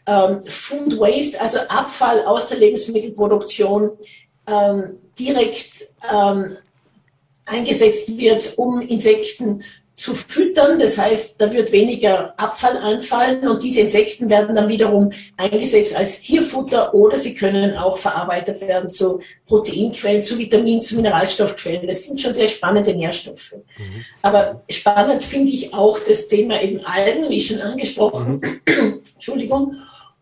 ähm, 0.07 0.41
Food 0.47 0.99
Waste, 0.99 1.39
also 1.41 1.59
Abfall 1.67 2.25
aus 2.25 2.47
der 2.47 2.59
Lebensmittelproduktion, 2.59 3.91
ähm, 4.47 4.99
direkt 5.17 5.85
ähm, 6.11 6.57
eingesetzt 7.45 8.17
wird, 8.17 8.53
um 8.57 8.81
Insekten 8.81 9.63
zu 9.95 10.13
füttern. 10.13 10.77
Das 10.77 10.97
heißt, 10.97 11.39
da 11.39 11.51
wird 11.53 11.71
weniger 11.71 12.37
Abfall 12.37 12.77
anfallen 12.77 13.47
und 13.47 13.63
diese 13.63 13.79
Insekten 13.79 14.29
werden 14.29 14.55
dann 14.55 14.67
wiederum 14.67 15.11
eingesetzt 15.37 15.95
als 15.95 16.19
Tierfutter 16.19 16.93
oder 16.93 17.17
sie 17.17 17.33
können 17.33 17.77
auch 17.77 17.97
verarbeitet 17.97 18.59
werden 18.61 18.89
zu 18.89 19.21
Proteinquellen, 19.45 20.21
zu 20.21 20.37
Vitamin, 20.37 20.81
zu 20.81 20.97
Mineralstoffquellen. 20.97 21.87
Das 21.87 22.03
sind 22.03 22.19
schon 22.19 22.33
sehr 22.33 22.49
spannende 22.49 22.93
Nährstoffe. 22.93 23.55
Mhm. 23.77 24.05
Aber 24.21 24.63
spannend 24.69 25.23
finde 25.23 25.53
ich 25.53 25.73
auch 25.73 25.97
das 25.99 26.27
Thema 26.27 26.61
eben 26.61 26.85
Algen, 26.85 27.29
wie 27.29 27.39
schon 27.39 27.61
angesprochen. 27.61 28.41
Mhm. 28.67 29.01
Entschuldigung. 29.15 29.77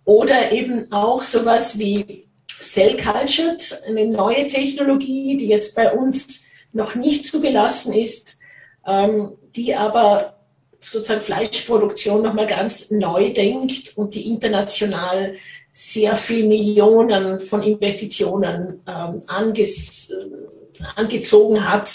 Oder 0.05 0.51
eben 0.51 0.91
auch 0.91 1.23
sowas 1.23 1.79
wie 1.79 2.27
Cell 2.61 2.95
Cultured, 2.97 3.81
eine 3.87 4.07
neue 4.07 4.45
Technologie, 4.47 5.35
die 5.37 5.47
jetzt 5.47 5.75
bei 5.75 5.91
uns 5.91 6.45
noch 6.73 6.93
nicht 6.93 7.25
zugelassen 7.25 7.93
ist, 7.93 8.39
ähm, 8.85 9.31
die 9.55 9.75
aber 9.75 10.37
sozusagen 10.79 11.21
Fleischproduktion 11.21 12.23
nochmal 12.23 12.47
ganz 12.47 12.91
neu 12.91 13.31
denkt 13.31 13.97
und 13.97 14.15
die 14.15 14.27
international 14.29 15.35
sehr 15.71 16.15
viel 16.15 16.45
Millionen 16.45 17.39
von 17.39 17.63
Investitionen 17.63 18.81
ähm, 18.85 19.21
anges 19.27 20.13
angezogen 20.95 21.67
hat. 21.67 21.91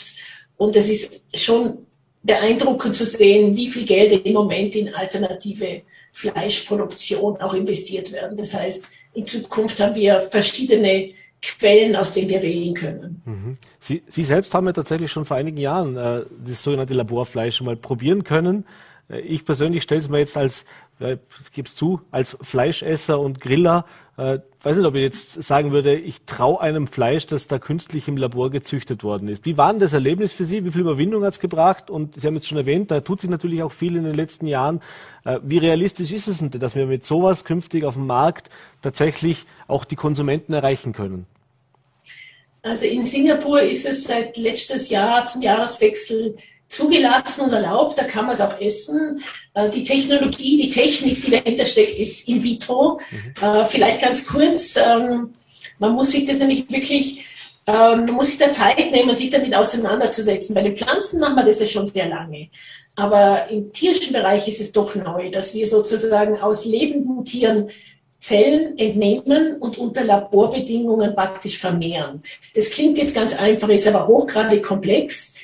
Und 0.56 0.74
es 0.76 0.88
ist 0.88 1.38
schon 1.38 1.86
beeindruckend 2.22 2.94
zu 2.94 3.06
sehen, 3.06 3.56
wie 3.56 3.68
viel 3.68 3.84
Geld 3.84 4.26
im 4.26 4.32
Moment 4.32 4.74
in 4.76 4.94
alternative 4.94 5.82
Fleischproduktion 6.12 7.40
auch 7.40 7.54
investiert 7.54 8.12
werden. 8.12 8.36
Das 8.36 8.54
heißt, 8.54 8.84
in 9.14 9.24
Zukunft 9.24 9.80
haben 9.80 9.94
wir 9.94 10.20
verschiedene 10.20 11.10
Quellen, 11.40 11.96
aus 11.96 12.12
denen 12.12 12.30
wir 12.30 12.42
wählen 12.42 12.74
können. 12.74 13.22
Mhm. 13.24 13.58
Sie, 13.80 14.02
Sie 14.08 14.24
selbst 14.24 14.52
haben 14.54 14.66
ja 14.66 14.72
tatsächlich 14.72 15.10
schon 15.10 15.24
vor 15.24 15.36
einigen 15.36 15.58
Jahren 15.58 15.96
äh, 15.96 16.22
das 16.44 16.62
sogenannte 16.62 16.94
Laborfleisch 16.94 17.60
mal 17.60 17.76
probieren 17.76 18.24
können. 18.24 18.64
Äh, 19.08 19.20
ich 19.20 19.44
persönlich 19.44 19.82
stelle 19.84 20.00
es 20.00 20.08
mir 20.08 20.18
jetzt 20.18 20.36
als, 20.36 20.64
äh, 21.00 21.18
ich 21.40 21.52
gebe 21.52 21.66
es 21.66 21.74
zu, 21.74 22.00
als 22.10 22.36
Fleischesser 22.40 23.18
und 23.20 23.40
Griller, 23.40 23.84
äh, 24.16 24.40
weiß 24.62 24.76
nicht, 24.76 24.86
ob 24.86 24.96
ich 24.96 25.02
jetzt 25.02 25.42
sagen 25.42 25.70
würde, 25.70 25.96
ich 25.96 26.22
traue 26.26 26.60
einem 26.60 26.88
Fleisch, 26.88 27.26
das 27.26 27.46
da 27.46 27.60
künstlich 27.60 28.08
im 28.08 28.16
Labor 28.16 28.50
gezüchtet 28.50 29.04
worden 29.04 29.28
ist. 29.28 29.46
Wie 29.46 29.56
war 29.56 29.70
denn 29.72 29.78
das 29.78 29.92
Erlebnis 29.92 30.32
für 30.32 30.44
Sie? 30.44 30.64
Wie 30.64 30.72
viel 30.72 30.80
Überwindung 30.80 31.24
hat 31.24 31.34
es 31.34 31.40
gebracht? 31.40 31.88
Und 31.88 32.20
Sie 32.20 32.26
haben 32.26 32.34
jetzt 32.34 32.48
schon 32.48 32.58
erwähnt, 32.58 32.90
da 32.90 33.00
tut 33.00 33.20
sich 33.20 33.30
natürlich 33.30 33.62
auch 33.62 33.70
viel 33.70 33.96
in 33.96 34.04
den 34.04 34.14
letzten 34.14 34.48
Jahren. 34.48 34.80
Äh, 35.24 35.38
wie 35.44 35.58
realistisch 35.58 36.12
ist 36.12 36.26
es 36.26 36.38
denn, 36.38 36.50
dass 36.50 36.74
wir 36.74 36.86
mit 36.86 37.06
sowas 37.06 37.44
künftig 37.44 37.84
auf 37.84 37.94
dem 37.94 38.06
Markt 38.06 38.50
tatsächlich 38.82 39.46
auch 39.68 39.84
die 39.84 39.96
Konsumenten 39.96 40.52
erreichen 40.52 40.92
können? 40.92 41.26
Also 42.62 42.86
in 42.86 43.06
Singapur 43.06 43.62
ist 43.62 43.86
es 43.86 44.04
seit 44.04 44.36
letztes 44.36 44.90
Jahr 44.90 45.26
zum 45.26 45.42
Jahreswechsel 45.42 46.36
zugelassen 46.68 47.42
und 47.42 47.52
erlaubt, 47.52 47.98
da 47.98 48.04
kann 48.04 48.26
man 48.26 48.34
es 48.34 48.40
auch 48.40 48.60
essen. 48.60 49.22
Äh, 49.54 49.70
die 49.70 49.84
Technologie, 49.84 50.56
die 50.56 50.70
Technik, 50.70 51.22
die 51.22 51.30
dahinter 51.30 51.66
steckt, 51.66 51.98
ist 51.98 52.28
in 52.28 52.42
vitro. 52.42 53.00
Mhm. 53.10 53.44
Äh, 53.44 53.64
vielleicht 53.66 54.02
ganz 54.02 54.26
kurz, 54.26 54.76
ähm, 54.76 55.32
man 55.78 55.92
muss 55.92 56.10
sich 56.10 56.24
das 56.26 56.38
nämlich 56.38 56.70
wirklich, 56.70 57.24
ähm, 57.66 58.04
man 58.04 58.14
muss 58.14 58.28
sich 58.28 58.38
da 58.38 58.50
Zeit 58.50 58.90
nehmen, 58.90 59.14
sich 59.14 59.30
damit 59.30 59.54
auseinanderzusetzen. 59.54 60.54
Bei 60.54 60.62
den 60.62 60.76
Pflanzen 60.76 61.20
machen 61.20 61.36
wir 61.36 61.44
das 61.44 61.60
ja 61.60 61.66
schon 61.66 61.86
sehr 61.86 62.08
lange. 62.08 62.48
Aber 62.96 63.48
im 63.48 63.72
tierischen 63.72 64.12
Bereich 64.12 64.48
ist 64.48 64.60
es 64.60 64.72
doch 64.72 64.94
neu, 64.94 65.30
dass 65.30 65.54
wir 65.54 65.66
sozusagen 65.66 66.38
aus 66.38 66.64
lebenden 66.64 67.24
Tieren 67.24 67.70
Zellen 68.20 68.76
entnehmen 68.76 69.58
und 69.60 69.78
unter 69.78 70.02
Laborbedingungen 70.02 71.14
praktisch 71.14 71.58
vermehren. 71.58 72.22
Das 72.54 72.70
klingt 72.70 72.98
jetzt 72.98 73.14
ganz 73.14 73.38
einfach, 73.38 73.68
ist 73.68 73.86
aber 73.86 74.08
hochgradig 74.08 74.64
komplex, 74.64 75.34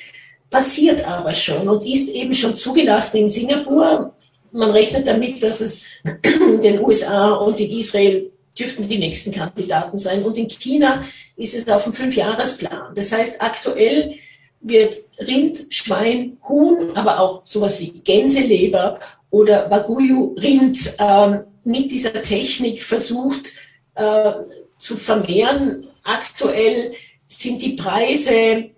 passiert 0.49 1.05
aber 1.05 1.33
schon 1.33 1.67
und 1.67 1.85
ist 1.85 2.09
eben 2.09 2.33
schon 2.33 2.55
zugelassen 2.55 3.17
in 3.17 3.29
Singapur. 3.29 4.15
Man 4.51 4.71
rechnet 4.71 5.07
damit, 5.07 5.43
dass 5.43 5.61
es 5.61 5.83
in 6.23 6.61
den 6.61 6.79
USA 6.79 7.33
und 7.33 7.59
in 7.59 7.71
Israel 7.71 8.31
dürften 8.57 8.87
die 8.87 8.97
nächsten 8.97 9.31
Kandidaten 9.31 9.97
sein. 9.97 10.23
Und 10.23 10.37
in 10.37 10.47
China 10.47 11.03
ist 11.35 11.55
es 11.55 11.67
auf 11.67 11.83
dem 11.83 11.93
Fünfjahresplan. 11.93 12.95
Das 12.95 13.11
heißt, 13.11 13.41
aktuell 13.41 14.15
wird 14.61 14.95
Rind, 15.19 15.65
Schwein, 15.69 16.37
Huhn, 16.47 16.95
aber 16.95 17.19
auch 17.19 17.41
sowas 17.45 17.79
wie 17.79 17.91
Gänseleber 17.91 18.99
oder 19.29 19.69
Wagyu-Rind 19.69 20.93
ähm, 20.97 21.41
mit 21.65 21.91
dieser 21.91 22.21
Technik 22.21 22.81
versucht 22.81 23.51
äh, 23.95 24.33
zu 24.77 24.95
vermehren. 24.95 25.87
Aktuell 26.03 26.93
sind 27.25 27.61
die 27.61 27.73
Preise 27.73 28.69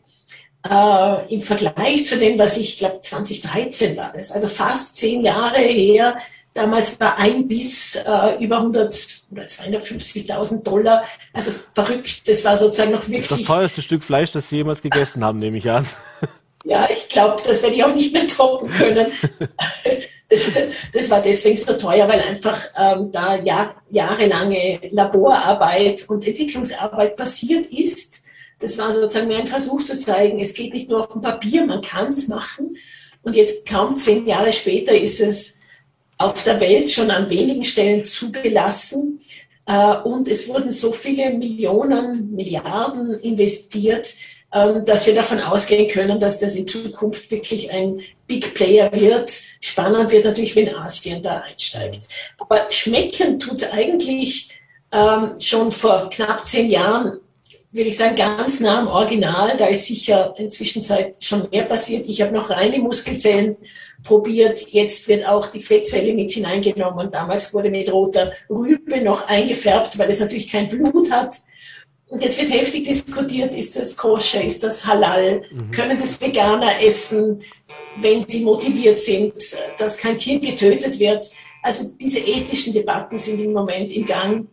äh, 0.70 1.34
im 1.34 1.42
Vergleich 1.42 2.06
zu 2.06 2.18
dem, 2.18 2.38
was 2.40 2.58
ich 2.58 2.78
glaube 2.78 3.00
2013 3.02 3.98
war, 3.98 4.14
das 4.14 4.32
also 4.32 4.48
fast 4.48 4.96
zehn 4.96 5.22
Jahre 5.22 5.60
her. 5.60 6.18
Damals 6.54 7.00
war 7.00 7.18
ein 7.18 7.48
Biss 7.48 7.96
äh, 7.96 8.44
über 8.44 8.58
100 8.58 9.26
oder 9.32 9.44
250.000 9.44 10.64
Dollar. 10.64 11.04
Also 11.32 11.52
verrückt. 11.74 12.28
Das 12.28 12.44
war 12.44 12.58
sozusagen 12.58 12.92
noch 12.92 13.08
wirklich. 13.08 13.28
Das 13.28 13.44
teuerste 13.44 13.84
Stück 13.84 14.04
Fleisch, 14.04 14.32
das 14.32 14.50
Sie 14.50 14.58
jemals 14.58 14.82
gegessen 14.82 15.24
haben, 15.24 15.38
nehme 15.38 15.58
ich 15.58 15.70
an. 15.70 15.86
Ja, 16.66 16.90
ich 16.92 17.08
glaube, 17.08 17.42
das 17.46 17.64
werde 17.64 17.76
ich 17.76 17.84
auch 17.86 17.96
nicht 17.96 18.12
mehr 18.12 18.28
toppen 18.28 18.70
können. 18.70 19.08
Das, 20.30 20.42
das, 20.92 21.10
war 21.10 21.22
deswegen 21.22 21.56
so 21.56 21.72
teuer, 21.72 22.06
weil 22.10 22.20
einfach 22.20 22.60
ähm, 22.78 23.14
da 23.14 23.38
Jahr, 23.38 23.82
jahrelange 23.90 24.82
Laborarbeit 24.92 26.04
und 26.10 26.28
Entwicklungsarbeit 26.28 27.16
passiert 27.16 27.68
ist. 27.68 28.27
Das 28.60 28.78
war 28.78 28.92
sozusagen 28.92 29.28
mehr 29.28 29.40
ein 29.40 29.48
Versuch 29.48 29.84
zu 29.84 30.00
zeigen, 30.00 30.40
es 30.40 30.54
geht 30.54 30.74
nicht 30.74 30.90
nur 30.90 31.02
auf 31.02 31.10
dem 31.10 31.22
Papier, 31.22 31.66
man 31.66 31.82
kann 31.82 32.08
es 32.08 32.28
machen. 32.28 32.76
Und 33.22 33.36
jetzt 33.36 33.68
kaum 33.68 33.98
zehn 33.98 34.26
Jahre 34.26 34.54
später 34.54 34.98
ist 34.98 35.22
es 35.22 35.60
auf 36.18 36.44
der 36.44 36.60
Welt 36.60 36.90
schon 36.90 37.12
an 37.12 37.30
wenigen 37.30 37.64
Stellen 37.64 38.06
zugelassen. 38.06 39.20
Äh, 39.68 39.98
und 39.98 40.28
es 40.28 40.48
wurden 40.48 40.70
so 40.70 40.92
viele 40.92 41.32
Millionen, 41.32 42.34
Milliarden 42.34 43.20
investiert, 43.20 44.16
ähm, 44.54 44.86
dass 44.86 45.06
wir 45.06 45.14
davon 45.14 45.42
ausgehen 45.42 45.90
können, 45.90 46.20
dass 46.20 46.40
das 46.40 46.56
in 46.56 46.66
Zukunft 46.66 47.30
wirklich 47.32 47.70
ein 47.72 48.00
Big 48.28 48.54
Player 48.54 48.90
wird. 48.94 49.32
Spannend 49.60 50.12
wird 50.12 50.26
natürlich, 50.26 50.56
wenn 50.56 50.74
Asien 50.74 51.22
da 51.22 51.42
einsteigt. 51.42 52.02
Aber 52.38 52.72
schmecken 52.72 53.40
tut 53.40 53.56
es 53.56 53.72
eigentlich 53.72 54.50
ähm, 54.92 55.34
schon 55.40 55.72
vor 55.72 56.10
knapp 56.10 56.46
zehn 56.46 56.70
Jahren, 56.70 57.20
würde 57.78 57.90
ich 57.90 57.98
sagen, 57.98 58.16
ganz 58.16 58.60
nah 58.60 58.80
am 58.80 58.88
Original. 58.88 59.56
Da 59.56 59.68
ist 59.68 59.86
sicher 59.86 60.34
inzwischen 60.38 60.84
schon 61.20 61.50
mehr 61.50 61.64
passiert. 61.64 62.06
Ich 62.08 62.22
habe 62.22 62.34
noch 62.34 62.50
reine 62.50 62.80
Muskelzellen 62.80 63.56
probiert. 64.04 64.60
Jetzt 64.72 65.08
wird 65.08 65.26
auch 65.26 65.48
die 65.48 65.62
Fettzelle 65.62 66.14
mit 66.14 66.32
hineingenommen. 66.32 67.06
Und 67.06 67.14
damals 67.14 67.54
wurde 67.54 67.70
mit 67.70 67.92
roter 67.92 68.34
Rübe 68.50 69.00
noch 69.02 69.28
eingefärbt, 69.28 69.98
weil 69.98 70.10
es 70.10 70.20
natürlich 70.20 70.52
kein 70.52 70.68
Blut 70.68 71.12
hat. 71.12 71.36
Und 72.10 72.24
jetzt 72.24 72.40
wird 72.40 72.52
heftig 72.52 72.86
diskutiert, 72.86 73.54
ist 73.54 73.76
das 73.76 73.98
koscher, 73.98 74.42
ist 74.42 74.64
das 74.64 74.86
halal, 74.86 75.44
mhm. 75.52 75.72
können 75.72 75.98
das 75.98 76.22
Veganer 76.22 76.82
essen, 76.82 77.42
wenn 77.98 78.22
sie 78.22 78.46
motiviert 78.46 78.98
sind, 78.98 79.34
dass 79.78 79.98
kein 79.98 80.18
Tier 80.18 80.40
getötet 80.40 81.00
wird. 81.00 81.30
Also 81.62 81.92
diese 82.00 82.20
ethischen 82.20 82.72
Debatten 82.72 83.20
sind 83.20 83.42
im 83.42 83.52
Moment 83.52 83.92
im 83.94 84.06
Gang. 84.06 84.48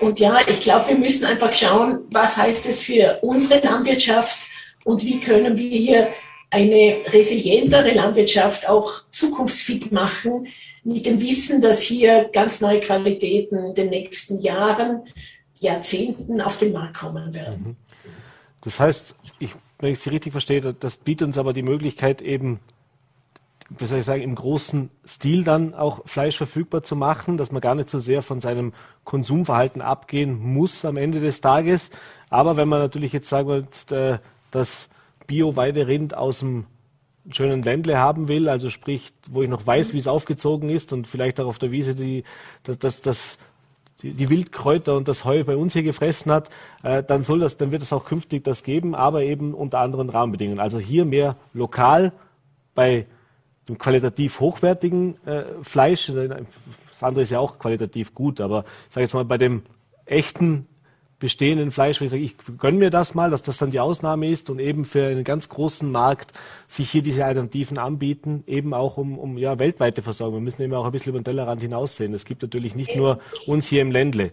Und 0.00 0.18
ja, 0.18 0.38
ich 0.48 0.60
glaube, 0.60 0.88
wir 0.88 0.98
müssen 0.98 1.26
einfach 1.26 1.52
schauen, 1.52 2.04
was 2.10 2.36
heißt 2.36 2.66
es 2.66 2.82
für 2.82 3.18
unsere 3.22 3.60
Landwirtschaft 3.60 4.48
und 4.84 5.04
wie 5.04 5.20
können 5.20 5.56
wir 5.56 5.70
hier 5.70 6.08
eine 6.50 7.02
resilientere 7.12 7.92
Landwirtschaft 7.92 8.68
auch 8.68 8.90
zukunftsfit 9.10 9.92
machen, 9.92 10.48
mit 10.82 11.06
dem 11.06 11.20
Wissen, 11.20 11.60
dass 11.60 11.82
hier 11.82 12.28
ganz 12.32 12.60
neue 12.60 12.80
Qualitäten 12.80 13.58
in 13.66 13.74
den 13.74 13.90
nächsten 13.90 14.40
Jahren 14.40 15.02
Jahrzehnten 15.60 16.40
auf 16.40 16.56
den 16.56 16.72
Markt 16.72 16.96
kommen 16.98 17.34
werden. 17.34 17.62
Mhm. 17.64 17.76
Das 18.62 18.80
heißt, 18.80 19.14
ich, 19.38 19.50
wenn 19.78 19.92
ich 19.92 20.00
Sie 20.00 20.10
richtig 20.10 20.32
verstehe, 20.32 20.74
das 20.74 20.96
bietet 20.96 21.26
uns 21.26 21.38
aber 21.38 21.52
die 21.52 21.62
Möglichkeit 21.62 22.20
eben, 22.22 22.60
wie 23.78 23.86
soll 23.86 24.00
ich 24.00 24.04
sagen, 24.04 24.22
im 24.22 24.34
großen 24.34 24.90
Stil 25.06 25.44
dann 25.44 25.74
auch 25.74 26.02
Fleisch 26.06 26.36
verfügbar 26.36 26.82
zu 26.82 26.96
machen, 26.96 27.36
dass 27.36 27.52
man 27.52 27.60
gar 27.60 27.76
nicht 27.76 27.88
so 27.88 28.00
sehr 28.00 28.20
von 28.20 28.40
seinem 28.40 28.72
Konsumverhalten 29.04 29.80
abgehen 29.80 30.38
muss 30.38 30.84
am 30.84 30.96
Ende 30.96 31.20
des 31.20 31.40
Tages. 31.40 31.90
Aber 32.30 32.56
wenn 32.56 32.68
man 32.68 32.80
natürlich 32.80 33.12
jetzt 33.12 33.28
sagen 33.28 33.48
wir 33.48 33.58
jetzt, 33.58 33.92
äh, 33.92 34.18
das 34.50 34.88
Bio-Weiderind 35.28 36.16
aus 36.16 36.40
dem 36.40 36.66
schönen 37.30 37.62
Ländle 37.62 37.98
haben 37.98 38.26
will, 38.26 38.48
also 38.48 38.70
sprich, 38.70 39.12
wo 39.30 39.42
ich 39.42 39.48
noch 39.48 39.64
weiß, 39.64 39.92
wie 39.92 39.98
es 39.98 40.08
aufgezogen 40.08 40.68
ist 40.68 40.92
und 40.92 41.06
vielleicht 41.06 41.38
auch 41.38 41.46
auf 41.46 41.60
der 41.60 41.70
Wiese 41.70 41.94
die, 41.94 42.24
das, 42.64 42.78
das, 42.78 43.00
das 43.02 43.38
die, 44.02 44.14
die 44.14 44.30
Wildkräuter 44.30 44.96
und 44.96 45.06
das 45.06 45.24
Heu 45.24 45.44
bei 45.44 45.56
uns 45.56 45.74
hier 45.74 45.84
gefressen 45.84 46.32
hat, 46.32 46.48
äh, 46.82 47.04
dann 47.04 47.22
soll 47.22 47.38
das, 47.38 47.56
dann 47.56 47.70
wird 47.70 47.82
es 47.82 47.92
auch 47.92 48.04
künftig 48.04 48.42
das 48.42 48.64
geben, 48.64 48.96
aber 48.96 49.22
eben 49.22 49.54
unter 49.54 49.78
anderen 49.78 50.08
Rahmenbedingungen. 50.08 50.58
Also 50.58 50.80
hier 50.80 51.04
mehr 51.04 51.36
lokal 51.52 52.12
bei 52.74 53.06
dem 53.70 53.78
qualitativ 53.78 54.40
hochwertigen 54.40 55.16
äh, 55.26 55.44
Fleisch. 55.62 56.06
Das 56.06 57.02
andere 57.02 57.22
ist 57.22 57.30
ja 57.30 57.38
auch 57.38 57.58
qualitativ 57.58 58.14
gut, 58.14 58.40
aber 58.40 58.64
ich 58.88 58.94
sage 58.94 59.04
jetzt 59.04 59.14
mal 59.14 59.24
bei 59.24 59.38
dem 59.38 59.62
echten 60.04 60.66
bestehenden 61.20 61.70
Fleisch, 61.70 62.00
wo 62.00 62.04
ich 62.04 62.10
sage, 62.10 62.22
ich 62.22 62.34
gönne 62.58 62.78
mir 62.78 62.90
das 62.90 63.14
mal, 63.14 63.30
dass 63.30 63.42
das 63.42 63.58
dann 63.58 63.70
die 63.70 63.78
Ausnahme 63.78 64.28
ist 64.28 64.48
und 64.48 64.58
eben 64.58 64.86
für 64.86 65.06
einen 65.06 65.22
ganz 65.22 65.50
großen 65.50 65.90
Markt 65.90 66.32
sich 66.66 66.90
hier 66.90 67.02
diese 67.02 67.24
Alternativen 67.26 67.78
anbieten, 67.78 68.42
eben 68.46 68.72
auch 68.72 68.96
um, 68.96 69.18
um 69.18 69.36
ja, 69.36 69.58
weltweite 69.58 70.02
Versorgung. 70.02 70.36
Wir 70.36 70.44
müssen 70.44 70.62
eben 70.62 70.72
auch 70.74 70.86
ein 70.86 70.92
bisschen 70.92 71.10
über 71.10 71.20
den 71.20 71.24
Tellerrand 71.24 71.60
hinaussehen. 71.60 72.14
Es 72.14 72.24
gibt 72.24 72.40
natürlich 72.42 72.74
nicht 72.74 72.96
nur 72.96 73.20
uns 73.46 73.66
hier 73.66 73.82
im 73.82 73.92
Ländle. 73.92 74.32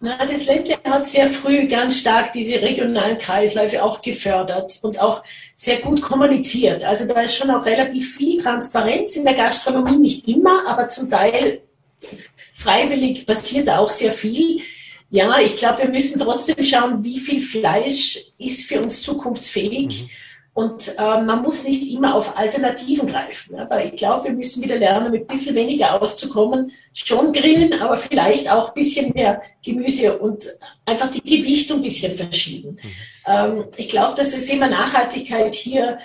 Na, 0.00 0.24
das 0.24 0.46
Ländle 0.46 0.78
hat 0.84 1.06
sehr 1.06 1.28
früh 1.28 1.66
ganz 1.66 1.98
stark 1.98 2.32
diese 2.32 2.62
regionalen 2.62 3.18
Kreisläufe 3.18 3.82
auch 3.82 4.00
gefördert 4.00 4.78
und 4.82 5.00
auch 5.00 5.24
sehr 5.56 5.78
gut 5.78 6.00
kommuniziert. 6.00 6.84
Also 6.84 7.04
da 7.06 7.22
ist 7.22 7.34
schon 7.34 7.50
auch 7.50 7.66
relativ 7.66 8.16
viel 8.16 8.40
Transparenz 8.40 9.16
in 9.16 9.24
der 9.24 9.34
Gastronomie, 9.34 9.98
nicht 9.98 10.28
immer, 10.28 10.68
aber 10.68 10.88
zum 10.88 11.10
Teil 11.10 11.62
freiwillig 12.54 13.26
passiert 13.26 13.68
auch 13.68 13.90
sehr 13.90 14.12
viel. 14.12 14.60
Ja, 15.10 15.40
ich 15.40 15.56
glaube, 15.56 15.82
wir 15.82 15.88
müssen 15.88 16.20
trotzdem 16.20 16.62
schauen, 16.62 17.02
wie 17.02 17.18
viel 17.18 17.40
Fleisch 17.40 18.20
ist 18.38 18.68
für 18.68 18.80
uns 18.80 19.02
zukunftsfähig. 19.02 20.02
Mhm. 20.02 20.10
Und 20.58 20.96
äh, 20.98 21.22
man 21.22 21.42
muss 21.42 21.62
nicht 21.62 21.88
immer 21.94 22.16
auf 22.16 22.36
Alternativen 22.36 23.06
greifen. 23.06 23.60
Aber 23.60 23.84
ich 23.84 23.94
glaube, 23.94 24.24
wir 24.24 24.32
müssen 24.32 24.60
wieder 24.60 24.76
lernen, 24.76 25.12
mit 25.12 25.20
ein 25.20 25.26
bisschen 25.28 25.54
weniger 25.54 26.02
auszukommen. 26.02 26.72
Schon 26.92 27.32
grillen, 27.32 27.80
aber 27.80 27.94
vielleicht 27.94 28.50
auch 28.50 28.70
ein 28.70 28.74
bisschen 28.74 29.12
mehr 29.12 29.40
Gemüse 29.64 30.18
und 30.18 30.48
einfach 30.84 31.12
die 31.12 31.22
Gewichtung 31.22 31.78
ein 31.78 31.84
bisschen 31.84 32.12
verschieben. 32.12 32.70
Mhm. 32.70 32.90
Ähm, 33.24 33.64
ich 33.76 33.88
glaube, 33.88 34.16
dass 34.16 34.32
das 34.32 34.46
Thema 34.46 34.66
Nachhaltigkeit 34.66 35.54
hier 35.54 35.98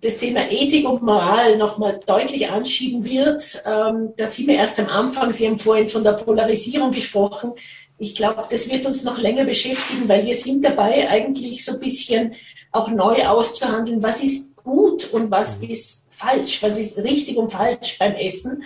das 0.00 0.18
Thema 0.18 0.52
Ethik 0.52 0.88
und 0.88 1.02
Moral 1.02 1.58
nochmal 1.58 1.98
deutlich 2.06 2.48
anschieben 2.48 3.04
wird. 3.04 3.60
Ähm, 3.66 4.12
da 4.16 4.28
sind 4.28 4.46
wir 4.46 4.54
erst 4.54 4.78
am 4.78 4.88
Anfang. 4.88 5.32
Sie 5.32 5.48
haben 5.48 5.58
vorhin 5.58 5.88
von 5.88 6.04
der 6.04 6.12
Polarisierung 6.12 6.92
gesprochen 6.92 7.54
ich 7.98 8.14
glaube, 8.14 8.44
das 8.50 8.70
wird 8.70 8.86
uns 8.86 9.04
noch 9.04 9.18
länger 9.18 9.44
beschäftigen, 9.44 10.08
weil 10.08 10.26
wir 10.26 10.34
sind 10.34 10.64
dabei, 10.64 11.08
eigentlich 11.08 11.64
so 11.64 11.72
ein 11.72 11.80
bisschen 11.80 12.34
auch 12.72 12.90
neu 12.90 13.26
auszuhandeln, 13.26 14.02
was 14.02 14.22
ist 14.22 14.56
gut 14.56 15.12
und 15.12 15.30
was 15.30 15.60
mhm. 15.60 15.70
ist 15.70 16.08
falsch, 16.10 16.62
was 16.62 16.78
ist 16.78 16.98
richtig 16.98 17.36
und 17.36 17.52
falsch 17.52 17.98
beim 17.98 18.14
Essen. 18.14 18.64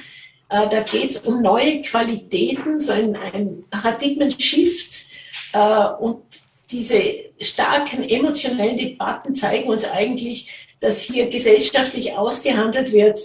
Äh, 0.49 0.69
da 0.69 0.81
geht 0.81 1.11
es 1.11 1.19
um 1.19 1.43
neue 1.43 1.83
Qualitäten, 1.83 2.81
so 2.81 2.93
ein, 2.93 3.17
ein 3.17 3.65
Paradigmen-Shift. 3.71 5.07
Äh, 5.53 5.89
und 6.01 6.23
diese 6.71 7.03
starken 7.41 8.03
emotionellen 8.03 8.77
Debatten 8.77 9.35
zeigen 9.35 9.69
uns 9.69 9.85
eigentlich, 9.85 10.69
dass 10.81 11.03
hier 11.03 11.29
gesellschaftlich 11.29 12.15
ausgehandelt 12.15 12.93
wird, 12.93 13.21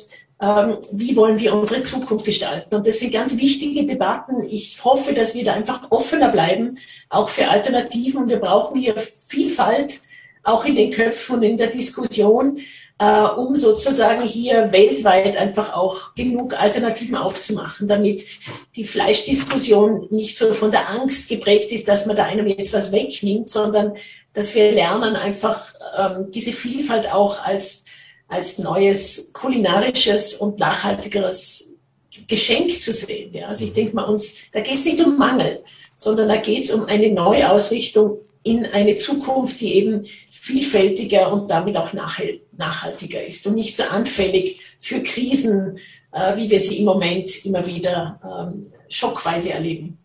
wie 0.92 1.16
wollen 1.16 1.40
wir 1.40 1.54
unsere 1.54 1.84
Zukunft 1.84 2.26
gestalten. 2.26 2.76
Und 2.76 2.88
das 2.88 3.00
sind 3.00 3.14
ganz 3.14 3.38
wichtige 3.38 3.86
Debatten. 3.86 4.44
Ich 4.48 4.84
hoffe, 4.84 5.14
dass 5.14 5.34
wir 5.34 5.44
da 5.44 5.54
einfach 5.54 5.92
offener 5.92 6.30
bleiben, 6.30 6.78
auch 7.10 7.30
für 7.30 7.48
Alternativen. 7.50 8.24
Und 8.24 8.30
wir 8.30 8.40
brauchen 8.40 8.80
hier 8.80 8.96
Vielfalt, 8.98 10.02
auch 10.44 10.66
in 10.66 10.76
den 10.76 10.92
Köpfen 10.92 11.38
und 11.38 11.44
in 11.44 11.58
der 11.58 11.68
Diskussion, 11.68 12.60
äh, 13.00 13.22
um 13.22 13.56
sozusagen 13.56 14.26
hier 14.28 14.72
weltweit 14.72 15.36
einfach 15.38 15.74
auch 15.74 16.14
genug 16.14 16.54
Alternativen 16.54 17.16
aufzumachen, 17.16 17.88
damit 17.88 18.24
die 18.76 18.86
Fleischdiskussion 18.86 20.08
nicht 20.12 20.38
so 20.38 20.54
von 20.54 20.72
der 20.72 20.90
Angst 20.90 21.28
geprägt 21.28 21.72
ist, 21.72 21.88
dass 21.88 22.06
man 22.06 22.16
da 22.16 22.26
einem 22.26 22.48
jetzt 22.48 22.74
was 22.74 22.92
wegnimmt, 22.92 23.50
sondern 23.50 23.96
dass 24.34 24.54
wir 24.54 24.72
lernen, 24.72 25.16
einfach 25.16 25.74
ähm, 25.98 26.32
diese 26.32 26.52
Vielfalt 26.52 27.12
auch 27.12 27.44
als 27.44 27.84
als 28.28 28.58
neues 28.58 29.32
kulinarisches 29.34 30.34
und 30.36 30.60
nachhaltigeres 30.60 31.76
Geschenk 32.28 32.82
zu 32.82 32.94
sehen. 32.94 33.34
Ja. 33.34 33.48
Also 33.48 33.66
ich 33.66 33.74
denke 33.74 33.96
mal, 33.96 34.06
uns, 34.06 34.38
da 34.52 34.62
geht 34.62 34.76
es 34.76 34.86
nicht 34.86 35.00
um 35.00 35.18
Mangel, 35.18 35.64
sondern 35.96 36.28
da 36.28 36.38
geht 36.38 36.66
es 36.66 36.72
um 36.72 36.86
eine 36.86 37.12
Neuausrichtung 37.12 38.20
in 38.44 38.66
eine 38.66 38.96
Zukunft, 38.96 39.60
die 39.60 39.74
eben 39.74 40.06
vielfältiger 40.30 41.32
und 41.34 41.50
damit 41.50 41.76
auch 41.78 41.94
nachhaltiger 41.94 43.26
ist 43.26 43.48
und 43.48 43.56
nicht 43.56 43.76
so 43.76 43.84
anfällig 43.84 44.62
für 44.80 45.02
Krisen, 45.02 45.80
äh, 46.12 46.38
wie 46.38 46.50
wir 46.50 46.60
sie 46.60 46.78
im 46.78 46.86
Moment 46.86 47.46
immer 47.46 47.66
wieder 47.66 48.20
ähm, 48.24 48.62
schockweise 48.88 49.52
erleben. 49.52 49.98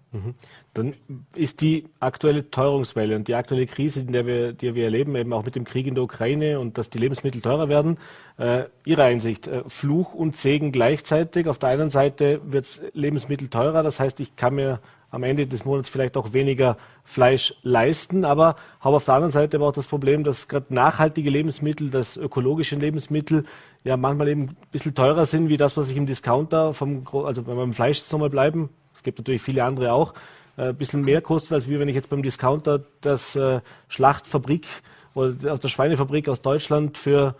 Dann 0.74 0.94
ist 1.34 1.62
die 1.62 1.86
aktuelle 1.98 2.48
Teuerungswelle 2.50 3.16
und 3.16 3.26
die 3.26 3.34
aktuelle 3.34 3.66
Krise, 3.66 4.00
in 4.00 4.12
der 4.12 4.24
wir, 4.24 4.52
die 4.52 4.74
wir 4.76 4.84
erleben, 4.84 5.16
eben 5.16 5.32
auch 5.32 5.44
mit 5.44 5.56
dem 5.56 5.64
Krieg 5.64 5.86
in 5.86 5.96
der 5.96 6.04
Ukraine 6.04 6.60
und 6.60 6.78
dass 6.78 6.90
die 6.90 6.98
Lebensmittel 6.98 7.40
teurer 7.40 7.68
werden, 7.68 7.98
äh, 8.38 8.64
Ihre 8.84 9.02
Einsicht, 9.02 9.48
äh, 9.48 9.64
Fluch 9.66 10.14
und 10.14 10.36
Segen 10.36 10.70
gleichzeitig. 10.70 11.48
Auf 11.48 11.58
der 11.58 11.70
einen 11.70 11.90
Seite 11.90 12.40
wird 12.44 12.80
Lebensmittel 12.92 13.48
teurer, 13.48 13.82
das 13.82 13.98
heißt, 13.98 14.20
ich 14.20 14.36
kann 14.36 14.54
mir 14.54 14.80
am 15.10 15.24
Ende 15.24 15.46
des 15.46 15.64
Monats 15.64 15.88
vielleicht 15.88 16.16
auch 16.16 16.32
weniger 16.32 16.76
Fleisch 17.02 17.54
leisten, 17.62 18.24
aber 18.24 18.56
habe 18.80 18.96
auf 18.96 19.04
der 19.04 19.14
anderen 19.14 19.32
Seite 19.32 19.56
aber 19.56 19.68
auch 19.68 19.72
das 19.72 19.88
Problem, 19.88 20.22
dass 20.22 20.46
gerade 20.46 20.72
nachhaltige 20.72 21.30
Lebensmittel, 21.30 21.90
dass 21.90 22.16
ökologische 22.16 22.76
Lebensmittel 22.76 23.44
ja 23.82 23.96
manchmal 23.96 24.28
eben 24.28 24.42
ein 24.42 24.56
bisschen 24.70 24.94
teurer 24.94 25.26
sind, 25.26 25.48
wie 25.48 25.56
das, 25.56 25.76
was 25.76 25.90
ich 25.90 25.96
im 25.96 26.06
Discounter 26.06 26.74
vom, 26.74 27.04
also 27.12 27.46
wenn 27.46 27.56
wir 27.56 27.62
beim 27.62 27.72
Fleisch 27.72 28.02
nochmal 28.12 28.30
bleiben, 28.30 28.70
es 28.94 29.02
gibt 29.02 29.18
natürlich 29.18 29.42
viele 29.42 29.64
andere 29.64 29.92
auch, 29.92 30.14
ein 30.56 30.76
bisschen 30.76 31.02
mehr 31.02 31.20
kostet, 31.20 31.52
als 31.52 31.68
wie 31.68 31.78
wenn 31.78 31.88
ich 31.88 31.94
jetzt 31.94 32.10
beim 32.10 32.22
Discounter 32.22 32.82
das 33.00 33.36
äh, 33.36 33.60
Schlachtfabrik 33.88 34.66
oder 35.14 35.52
aus 35.52 35.60
der 35.60 35.68
Schweinefabrik 35.68 36.28
aus 36.28 36.42
Deutschland 36.42 36.98
für 36.98 37.36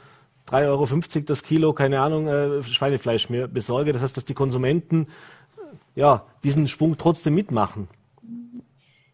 3,50 0.49 0.67
Euro 0.67 0.87
das 1.27 1.43
Kilo, 1.43 1.73
keine 1.73 2.01
Ahnung, 2.01 2.29
äh, 2.29 2.63
Schweinefleisch 2.63 3.31
mir 3.31 3.49
besorge. 3.49 3.93
Das 3.93 4.03
heißt, 4.03 4.17
dass 4.17 4.25
die 4.25 4.35
Konsumenten 4.35 5.09
ja, 5.95 6.25
diesen 6.43 6.69
Sprung 6.69 6.97
trotzdem 6.97 7.35
mitmachen. 7.35 7.89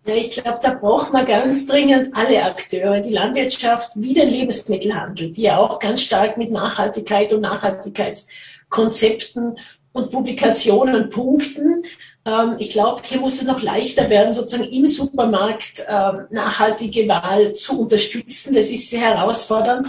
Ja, 0.06 0.14
ich 0.14 0.30
glaube, 0.30 0.60
da 0.62 0.72
braucht 0.72 1.12
man 1.12 1.26
ganz 1.26 1.66
dringend 1.66 2.14
alle 2.14 2.44
Akteure, 2.44 3.00
die 3.00 3.12
Landwirtschaft 3.12 3.90
wie 3.96 4.14
den 4.14 4.28
Lebensmittelhandel, 4.28 5.32
die 5.32 5.42
ja 5.42 5.58
auch 5.58 5.80
ganz 5.80 6.02
stark 6.02 6.36
mit 6.36 6.52
Nachhaltigkeit 6.52 7.32
und 7.32 7.40
Nachhaltigkeitskonzepten 7.40 9.58
und 9.92 10.12
Publikationen 10.12 11.10
punkten. 11.10 11.82
Ähm, 12.26 12.56
ich 12.58 12.70
glaube, 12.70 13.02
hier 13.04 13.20
muss 13.20 13.36
es 13.36 13.44
noch 13.44 13.62
leichter 13.62 14.10
werden, 14.10 14.34
sozusagen 14.34 14.70
im 14.70 14.88
Supermarkt 14.88 15.84
ähm, 15.88 16.26
nachhaltige 16.30 17.08
Wahl 17.08 17.54
zu 17.54 17.80
unterstützen. 17.80 18.54
Das 18.54 18.70
ist 18.70 18.90
sehr 18.90 19.02
herausfordernd. 19.02 19.86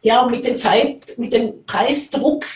Ja, 0.00 0.22
und 0.22 0.30
mit 0.30 0.44
der 0.44 0.56
Zeit, 0.56 1.18
mit 1.18 1.32
dem 1.32 1.64
Preisdruck, 1.66 2.46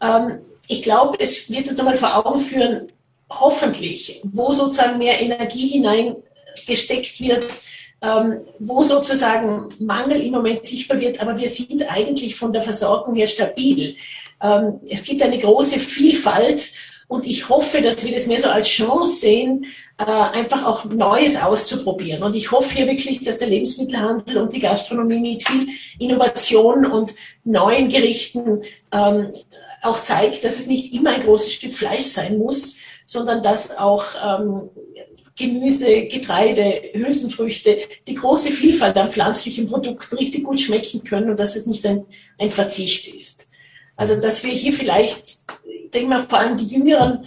ähm, 0.00 0.40
ich 0.66 0.82
glaube, 0.82 1.20
es 1.20 1.50
wird 1.50 1.68
uns 1.68 1.78
einmal 1.78 1.96
vor 1.96 2.26
Augen 2.26 2.40
führen, 2.40 2.92
hoffentlich, 3.30 4.20
wo 4.24 4.52
sozusagen 4.52 4.98
mehr 4.98 5.20
Energie 5.20 5.68
hineingesteckt 5.68 7.20
wird, 7.20 7.44
ähm, 8.00 8.40
wo 8.58 8.84
sozusagen 8.84 9.74
Mangel 9.78 10.20
im 10.20 10.32
Moment 10.32 10.64
sichtbar 10.64 11.00
wird, 11.00 11.20
aber 11.20 11.36
wir 11.36 11.50
sind 11.50 11.90
eigentlich 11.90 12.36
von 12.36 12.52
der 12.52 12.62
Versorgung 12.62 13.14
her 13.16 13.26
stabil. 13.26 13.96
Ähm, 14.40 14.80
es 14.88 15.02
gibt 15.02 15.20
eine 15.22 15.38
große 15.38 15.78
Vielfalt 15.78 16.70
und 17.08 17.26
ich 17.26 17.48
hoffe, 17.48 17.80
dass 17.80 18.04
wir 18.04 18.12
das 18.12 18.26
mehr 18.26 18.38
so 18.38 18.48
als 18.48 18.68
Chance 18.68 19.20
sehen, 19.20 19.64
äh, 19.98 20.04
einfach 20.04 20.64
auch 20.64 20.84
Neues 20.84 21.40
auszuprobieren. 21.40 22.22
Und 22.22 22.36
ich 22.36 22.52
hoffe 22.52 22.74
hier 22.74 22.86
wirklich, 22.86 23.24
dass 23.24 23.38
der 23.38 23.48
Lebensmittelhandel 23.48 24.36
und 24.36 24.52
die 24.52 24.60
Gastronomie 24.60 25.18
mit 25.18 25.42
viel 25.42 25.68
Innovation 25.98 26.84
und 26.84 27.14
neuen 27.44 27.88
Gerichten 27.88 28.62
ähm, 28.92 29.32
auch 29.82 30.00
zeigt, 30.00 30.44
dass 30.44 30.58
es 30.58 30.66
nicht 30.66 30.92
immer 30.92 31.10
ein 31.10 31.22
großes 31.22 31.52
Stück 31.52 31.72
Fleisch 31.72 32.04
sein 32.04 32.38
muss, 32.38 32.76
sondern 33.06 33.42
dass 33.42 33.78
auch 33.78 34.04
ähm, 34.22 34.68
Gemüse, 35.34 36.06
Getreide, 36.06 36.90
Hülsenfrüchte, 36.92 37.78
die 38.06 38.14
große 38.16 38.50
Vielfalt 38.50 38.96
an 38.96 39.12
pflanzlichen 39.12 39.66
Produkten 39.66 40.16
richtig 40.16 40.44
gut 40.44 40.60
schmecken 40.60 41.04
können 41.04 41.30
und 41.30 41.40
dass 41.40 41.56
es 41.56 41.64
nicht 41.64 41.86
ein, 41.86 42.04
ein 42.38 42.50
Verzicht 42.50 43.14
ist. 43.14 43.48
Also 43.96 44.20
dass 44.20 44.44
wir 44.44 44.52
hier 44.52 44.72
vielleicht, 44.72 45.24
ich 45.64 45.67
denke 45.92 46.08
mal 46.08 46.22
vor 46.22 46.38
allem 46.38 46.56
die 46.56 46.66
jüngeren 46.66 47.26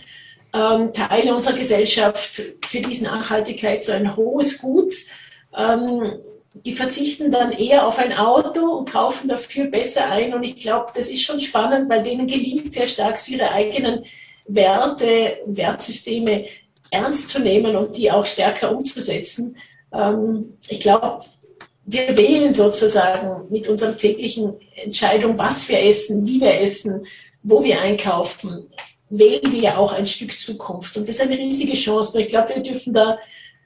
ähm, 0.53 0.91
Teile 0.93 1.35
unserer 1.35 1.57
Gesellschaft 1.57 2.41
für 2.65 2.81
diese 2.81 3.05
Nachhaltigkeit 3.05 3.83
so 3.83 3.91
ein 3.91 4.15
hohes 4.15 4.59
Gut. 4.59 4.93
Ähm, 5.55 6.13
die 6.53 6.73
verzichten 6.73 7.31
dann 7.31 7.53
eher 7.53 7.87
auf 7.87 7.97
ein 7.97 8.13
Auto 8.13 8.65
und 8.77 8.91
kaufen 8.91 9.29
dafür 9.29 9.67
besser 9.67 10.09
ein. 10.11 10.33
Und 10.33 10.43
ich 10.43 10.57
glaube, 10.57 10.91
das 10.95 11.09
ist 11.09 11.23
schon 11.23 11.39
spannend, 11.39 11.89
weil 11.89 12.03
denen 12.03 12.27
gelingt 12.27 12.73
sehr 12.73 12.87
stark, 12.87 13.17
ihre 13.29 13.51
eigenen 13.51 14.03
Werte, 14.47 15.37
Wertsysteme 15.45 16.45
ernst 16.89 17.29
zu 17.29 17.39
nehmen 17.39 17.75
und 17.75 17.95
die 17.95 18.11
auch 18.11 18.25
stärker 18.25 18.75
umzusetzen. 18.75 19.55
Ähm, 19.93 20.57
ich 20.67 20.81
glaube, 20.81 21.23
wir 21.85 22.15
wählen 22.17 22.53
sozusagen 22.53 23.49
mit 23.49 23.67
unserer 23.67 23.95
täglichen 23.95 24.53
Entscheidung, 24.75 25.37
was 25.37 25.67
wir 25.69 25.81
essen, 25.81 26.27
wie 26.27 26.41
wir 26.41 26.59
essen, 26.59 27.05
wo 27.43 27.63
wir 27.63 27.81
einkaufen, 27.81 28.67
wählen 29.09 29.51
wir 29.51 29.59
ja 29.59 29.77
auch 29.77 29.93
ein 29.93 30.07
Stück 30.07 30.39
Zukunft. 30.39 30.97
Und 30.97 31.07
das 31.07 31.15
ist 31.15 31.21
eine 31.21 31.37
riesige 31.37 31.73
Chance. 31.73 32.13
Nur 32.13 32.21
ich 32.21 32.29
glaube, 32.29 32.55
wir 32.55 32.61
dürfen 32.61 32.93
da 32.93 33.19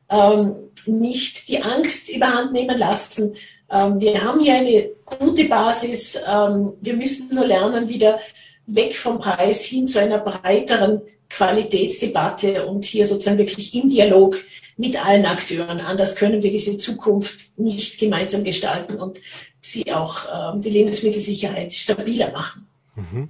ähm, 0.10 0.56
nicht 0.86 1.48
die 1.48 1.62
Angst 1.62 2.10
überhand 2.10 2.52
nehmen 2.52 2.78
lassen. 2.78 3.36
Ähm, 3.72 4.02
wir 4.02 4.24
haben 4.24 4.42
hier 4.42 4.56
eine 4.56 4.90
gute 5.06 5.46
Basis. 5.46 6.20
Ähm, 6.28 6.74
wir 6.82 6.96
müssen 6.96 7.34
nur 7.34 7.46
lernen, 7.46 7.90
wieder 7.90 8.20
weg 8.66 8.96
vom 8.96 9.20
Preis 9.20 9.64
hin 9.64 9.88
zu 9.88 10.00
einer 10.00 10.18
breiteren 10.20 11.02
Qualitätsdebatte 11.30 12.66
und 12.66 12.86
hier 12.86 13.06
sozusagen 13.06 13.38
wirklich 13.38 13.74
im 13.76 13.90
Dialog 13.90 14.38
mit 14.78 15.04
allen 15.04 15.26
Akteuren. 15.26 15.80
Anders 15.80 16.16
können 16.16 16.42
wir 16.42 16.52
diese 16.52 16.78
Zukunft 16.78 17.58
nicht 17.60 18.00
gemeinsam 18.00 18.44
gestalten 18.44 18.96
und 18.96 19.20
sie 19.60 19.92
auch 19.94 20.54
ähm, 20.56 20.62
die 20.62 20.70
Lebensmittelsicherheit 20.72 21.72
stabiler 21.74 22.32
machen. 22.32 22.68
Mhm 22.96 23.30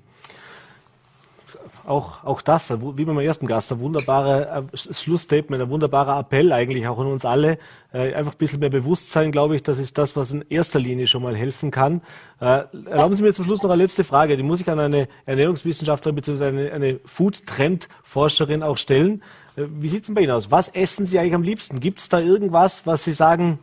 auch, 1.85 2.23
auch 2.23 2.41
das, 2.41 2.71
wie 2.71 3.05
beim 3.05 3.19
ersten 3.19 3.47
Gast, 3.47 3.71
ein 3.71 3.79
wunderbarer 3.79 4.65
Schlussstatement, 4.73 5.61
ein 5.61 5.69
wunderbarer 5.69 6.19
Appell 6.19 6.51
eigentlich 6.51 6.87
auch 6.87 6.99
an 6.99 7.07
uns 7.07 7.25
alle. 7.25 7.57
Äh, 7.93 8.13
einfach 8.13 8.33
ein 8.33 8.37
bisschen 8.37 8.59
mehr 8.59 8.69
Bewusstsein, 8.69 9.31
glaube 9.31 9.55
ich, 9.55 9.63
das 9.63 9.79
ist 9.79 9.97
das, 9.97 10.15
was 10.15 10.31
in 10.31 10.43
erster 10.49 10.79
Linie 10.79 11.07
schon 11.07 11.23
mal 11.23 11.35
helfen 11.35 11.71
kann. 11.71 12.01
Äh, 12.41 12.63
erlauben 12.85 13.15
Sie 13.15 13.23
mir 13.23 13.33
zum 13.33 13.45
Schluss 13.45 13.61
noch 13.61 13.69
eine 13.69 13.81
letzte 13.81 14.03
Frage, 14.03 14.35
die 14.37 14.43
muss 14.43 14.61
ich 14.61 14.69
an 14.69 14.79
eine 14.79 15.07
Ernährungswissenschaftlerin 15.25 16.15
bzw. 16.15 16.45
eine, 16.45 16.71
eine 16.71 16.99
Food-Trend-Forscherin 17.05 18.63
auch 18.63 18.77
stellen. 18.77 19.21
Äh, 19.55 19.63
wie 19.69 19.89
sieht 19.89 20.01
es 20.01 20.05
denn 20.07 20.15
bei 20.15 20.21
Ihnen 20.21 20.31
aus? 20.31 20.51
Was 20.51 20.69
essen 20.69 21.05
Sie 21.05 21.19
eigentlich 21.19 21.35
am 21.35 21.43
liebsten? 21.43 21.79
Gibt 21.79 21.99
es 21.99 22.09
da 22.09 22.19
irgendwas, 22.19 22.85
was 22.85 23.03
Sie 23.03 23.13
sagen, 23.13 23.59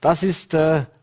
das 0.00 0.22
ist 0.24 0.56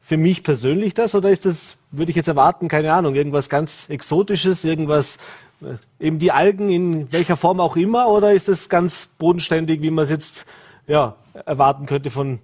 für 0.10 0.18
mich 0.18 0.42
persönlich 0.42 0.96
das 0.96 1.14
oder 1.14 1.30
ist 1.30 1.46
das, 1.46 1.78
würde 1.92 2.10
ich 2.10 2.16
jetzt 2.16 2.28
erwarten, 2.28 2.68
keine 2.68 2.92
Ahnung, 2.94 3.14
irgendwas 3.14 3.48
ganz 3.48 3.88
Exotisches, 3.90 4.64
irgendwas, 4.64 5.20
äh, 5.62 5.76
eben 6.04 6.18
die 6.18 6.32
Algen 6.32 6.72
in 6.72 7.12
welcher 7.12 7.38
Form 7.38 7.60
auch 7.60 7.76
immer 7.76 8.10
oder 8.10 8.34
ist 8.34 8.48
das 8.48 8.70
ganz 8.70 9.06
bodenständig, 9.06 9.84
wie 9.84 9.92
man 9.92 10.06
es 10.06 10.10
jetzt 10.10 10.48
ja, 10.88 11.16
erwarten 11.46 11.86
könnte 11.86 12.10
von 12.10 12.40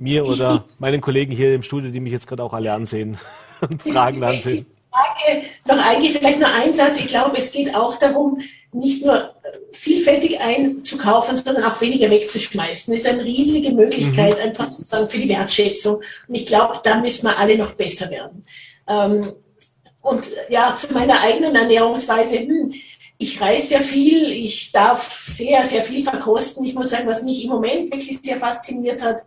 mir 0.00 0.26
oder 0.26 0.64
meinen 0.80 1.00
Kollegen 1.00 1.30
hier 1.30 1.54
im 1.54 1.62
Studio, 1.62 1.92
die 1.92 2.00
mich 2.00 2.10
jetzt 2.10 2.26
gerade 2.26 2.42
auch 2.42 2.54
alle 2.54 2.72
ansehen 2.72 3.18
und 3.60 3.80
Fragen 3.92 4.24
ansehen? 4.24 4.66
Frage, 4.90 5.42
noch 5.64 5.78
eigentlich 5.78 6.18
vielleicht 6.18 6.38
nur 6.38 6.48
ein 6.48 6.74
Satz. 6.74 6.98
Ich 6.98 7.06
glaube, 7.06 7.36
es 7.36 7.52
geht 7.52 7.74
auch 7.74 7.96
darum, 7.98 8.40
nicht 8.72 9.04
nur 9.04 9.34
vielfältig 9.72 10.40
einzukaufen, 10.40 11.36
sondern 11.36 11.64
auch 11.64 11.80
weniger 11.80 12.10
wegzuschmeißen. 12.10 12.92
Das 12.92 13.02
ist 13.02 13.08
eine 13.08 13.24
riesige 13.24 13.72
Möglichkeit, 13.72 14.36
mhm. 14.36 14.42
einfach 14.42 14.68
sozusagen 14.68 15.08
für 15.08 15.18
die 15.18 15.28
Wertschätzung. 15.28 15.96
Und 16.28 16.34
ich 16.34 16.46
glaube, 16.46 16.80
da 16.82 16.96
müssen 16.98 17.26
wir 17.26 17.38
alle 17.38 17.56
noch 17.56 17.72
besser 17.72 18.10
werden. 18.10 18.44
Ähm, 18.88 19.32
und 20.02 20.26
ja, 20.48 20.74
zu 20.76 20.92
meiner 20.92 21.20
eigenen 21.20 21.54
Ernährungsweise, 21.54 22.38
hm, 22.38 22.72
ich 23.18 23.40
reise 23.40 23.66
sehr 23.66 23.82
viel, 23.82 24.30
ich 24.32 24.72
darf 24.72 25.26
sehr, 25.28 25.64
sehr 25.64 25.82
viel 25.82 26.02
verkosten. 26.02 26.64
Ich 26.64 26.74
muss 26.74 26.90
sagen, 26.90 27.06
was 27.06 27.22
mich 27.22 27.44
im 27.44 27.50
Moment 27.50 27.90
wirklich 27.92 28.18
sehr 28.22 28.38
fasziniert 28.38 29.04
hat, 29.04 29.22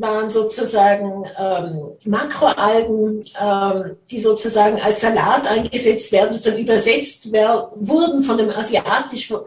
waren 0.00 0.30
sozusagen 0.30 1.24
ähm, 1.38 1.92
Makroalgen, 2.06 3.24
ähm, 3.40 3.96
die 4.10 4.18
sozusagen 4.18 4.80
als 4.80 5.00
Salat 5.00 5.46
eingesetzt 5.46 6.12
werden, 6.12 6.32
sozusagen 6.32 6.62
übersetzt 6.62 7.32
werden, 7.32 7.68
wurden 7.76 8.22
von 8.22 8.38
dem 8.38 8.50
asiatischen 8.50 9.38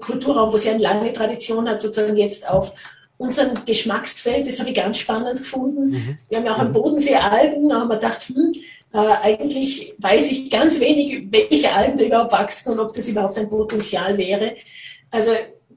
Kulturraum, 0.00 0.52
wo 0.52 0.56
sie 0.56 0.70
eine 0.70 0.82
lange 0.82 1.12
Tradition 1.12 1.68
hat, 1.68 1.80
sozusagen 1.80 2.16
jetzt 2.16 2.48
auf 2.48 2.72
unseren 3.18 3.64
Geschmacksfeld. 3.64 4.46
Das 4.46 4.58
habe 4.60 4.70
ich 4.70 4.76
ganz 4.76 4.98
spannend 4.98 5.38
gefunden. 5.38 5.90
Mhm. 5.90 6.18
Wir 6.28 6.38
haben 6.38 6.46
ja 6.46 6.54
auch 6.54 6.60
am 6.60 6.72
Bodensee 6.72 7.16
Algen, 7.16 7.68
da 7.68 7.80
haben 7.80 7.88
wir 7.88 7.96
gedacht, 7.96 8.22
hm, 8.28 8.52
äh, 8.92 8.98
eigentlich 8.98 9.94
weiß 9.98 10.32
ich 10.32 10.50
ganz 10.50 10.80
wenig, 10.80 11.30
welche 11.30 11.72
Algen 11.72 11.98
da 11.98 12.04
überhaupt 12.04 12.32
wachsen 12.32 12.72
und 12.72 12.80
ob 12.80 12.92
das 12.92 13.08
überhaupt 13.08 13.38
ein 13.38 13.48
Potenzial 13.48 14.16
wäre. 14.18 14.56
Also 15.10 15.30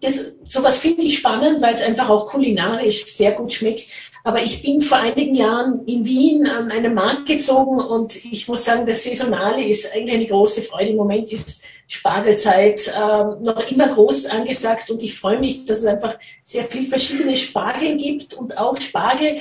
das, 0.03 0.35
sowas 0.47 0.79
finde 0.79 1.03
ich 1.03 1.17
spannend, 1.17 1.61
weil 1.61 1.73
es 1.73 1.81
einfach 1.81 2.09
auch 2.09 2.27
kulinarisch 2.27 3.05
sehr 3.05 3.31
gut 3.31 3.53
schmeckt. 3.53 3.85
Aber 4.25 4.41
ich 4.41 4.61
bin 4.61 4.81
vor 4.81 4.99
einigen 4.99 5.35
Jahren 5.35 5.85
in 5.85 6.05
Wien 6.05 6.47
an 6.47 6.71
einem 6.71 6.93
Markt 6.93 7.25
gezogen 7.25 7.79
und 7.79 8.15
ich 8.23 8.47
muss 8.47 8.63
sagen, 8.63 8.85
das 8.85 9.03
Saisonale 9.03 9.65
ist 9.65 9.93
eigentlich 9.93 10.15
eine 10.15 10.27
große 10.27 10.61
Freude. 10.61 10.91
Im 10.91 10.97
Moment 10.97 11.31
ist 11.31 11.63
Spargelzeit 11.87 12.87
äh, 12.87 13.23
noch 13.43 13.69
immer 13.69 13.89
groß 13.89 14.27
angesagt 14.27 14.89
und 14.89 15.03
ich 15.03 15.17
freue 15.17 15.39
mich, 15.39 15.65
dass 15.65 15.79
es 15.79 15.85
einfach 15.85 16.17
sehr 16.41 16.63
viel 16.63 16.85
verschiedene 16.85 17.35
Spargel 17.35 17.97
gibt 17.97 18.33
und 18.33 18.57
auch 18.57 18.77
Spargel 18.77 19.39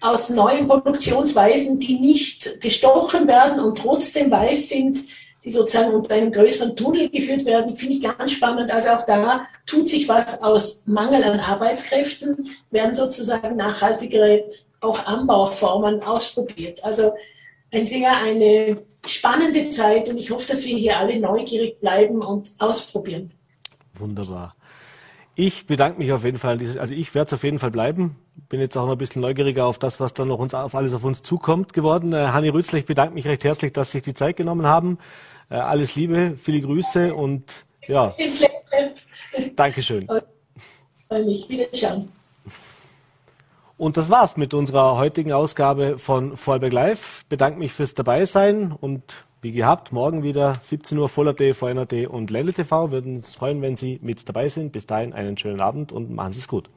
aus 0.00 0.30
neuen 0.30 0.66
Produktionsweisen, 0.66 1.78
die 1.78 1.98
nicht 1.98 2.60
gestochen 2.60 3.26
werden 3.26 3.60
und 3.60 3.78
trotzdem 3.78 4.30
weiß 4.30 4.68
sind, 4.68 5.00
die 5.44 5.50
sozusagen 5.50 5.94
unter 5.94 6.14
einem 6.14 6.32
größeren 6.32 6.76
Tunnel 6.76 7.08
geführt 7.10 7.44
werden, 7.46 7.76
finde 7.76 7.94
ich 7.94 8.02
ganz 8.02 8.32
spannend. 8.32 8.70
Also 8.72 8.90
auch 8.90 9.06
da 9.06 9.46
tut 9.66 9.88
sich 9.88 10.08
was 10.08 10.42
aus 10.42 10.82
Mangel 10.86 11.22
an 11.22 11.38
Arbeitskräften, 11.40 12.48
werden 12.70 12.94
sozusagen 12.94 13.56
nachhaltigere 13.56 14.44
auch 14.80 15.06
Anbauformen 15.06 16.02
ausprobiert. 16.02 16.82
Also 16.84 17.12
ein 17.70 17.86
sehr 17.86 18.16
eine 18.16 18.78
spannende 19.06 19.70
Zeit 19.70 20.08
und 20.08 20.18
ich 20.18 20.30
hoffe, 20.30 20.48
dass 20.48 20.64
wir 20.64 20.76
hier 20.76 20.98
alle 20.98 21.20
neugierig 21.20 21.80
bleiben 21.80 22.22
und 22.22 22.50
ausprobieren. 22.58 23.32
Wunderbar. 23.94 24.54
Ich 25.34 25.66
bedanke 25.66 25.98
mich 25.98 26.12
auf 26.12 26.24
jeden 26.24 26.38
Fall. 26.38 26.58
Also 26.80 26.94
ich 26.94 27.14
werde 27.14 27.28
es 27.28 27.32
auf 27.32 27.44
jeden 27.44 27.60
Fall 27.60 27.70
bleiben. 27.70 28.16
Bin 28.48 28.60
jetzt 28.60 28.76
auch 28.76 28.86
noch 28.86 28.92
ein 28.92 28.98
bisschen 28.98 29.22
neugieriger 29.22 29.66
auf 29.66 29.78
das, 29.78 30.00
was 30.00 30.12
dann 30.12 30.28
noch 30.28 30.40
uns 30.40 30.52
auf 30.52 30.74
alles 30.74 30.94
auf 30.94 31.04
uns 31.04 31.22
zukommt 31.22 31.72
geworden. 31.72 32.12
Äh, 32.12 32.28
Hanni 32.32 32.48
Rützler, 32.48 32.80
ich 32.80 32.86
bedanke 32.86 33.14
mich 33.14 33.26
recht 33.26 33.44
herzlich, 33.44 33.72
dass 33.72 33.92
Sie 33.92 33.98
sich 33.98 34.02
die 34.02 34.14
Zeit 34.14 34.36
genommen 34.36 34.66
haben. 34.66 34.98
Äh, 35.50 35.56
alles 35.56 35.94
Liebe, 35.94 36.36
viele 36.36 36.60
Grüße 36.60 37.14
und 37.14 37.64
ja. 37.86 38.12
Dankeschön. 39.56 40.08
Wiederschauen. 41.10 42.10
Und 43.78 43.96
das 43.96 44.10
war's 44.10 44.36
mit 44.36 44.54
unserer 44.54 44.96
heutigen 44.96 45.32
Ausgabe 45.32 45.98
von 45.98 46.36
Vorarlberg 46.36 46.72
Live. 46.72 47.24
Bedanke 47.28 47.60
mich 47.60 47.72
fürs 47.72 47.94
Dabeisein 47.94 48.72
und 48.72 49.24
wie 49.40 49.52
gehabt, 49.52 49.92
morgen 49.92 50.24
wieder 50.24 50.56
17 50.64 50.98
Uhr 50.98 51.08
Voller.de, 51.08 51.54
VNRT 51.54 52.08
und 52.08 52.30
Ländle 52.30 52.52
TV. 52.52 52.90
Würden 52.90 53.16
uns 53.16 53.32
freuen, 53.32 53.62
wenn 53.62 53.76
Sie 53.76 54.00
mit 54.02 54.28
dabei 54.28 54.48
sind. 54.48 54.72
Bis 54.72 54.86
dahin 54.86 55.12
einen 55.12 55.38
schönen 55.38 55.60
Abend 55.60 55.92
und 55.92 56.10
machen 56.10 56.32
Sie 56.32 56.40
es 56.40 56.48
gut. 56.48 56.68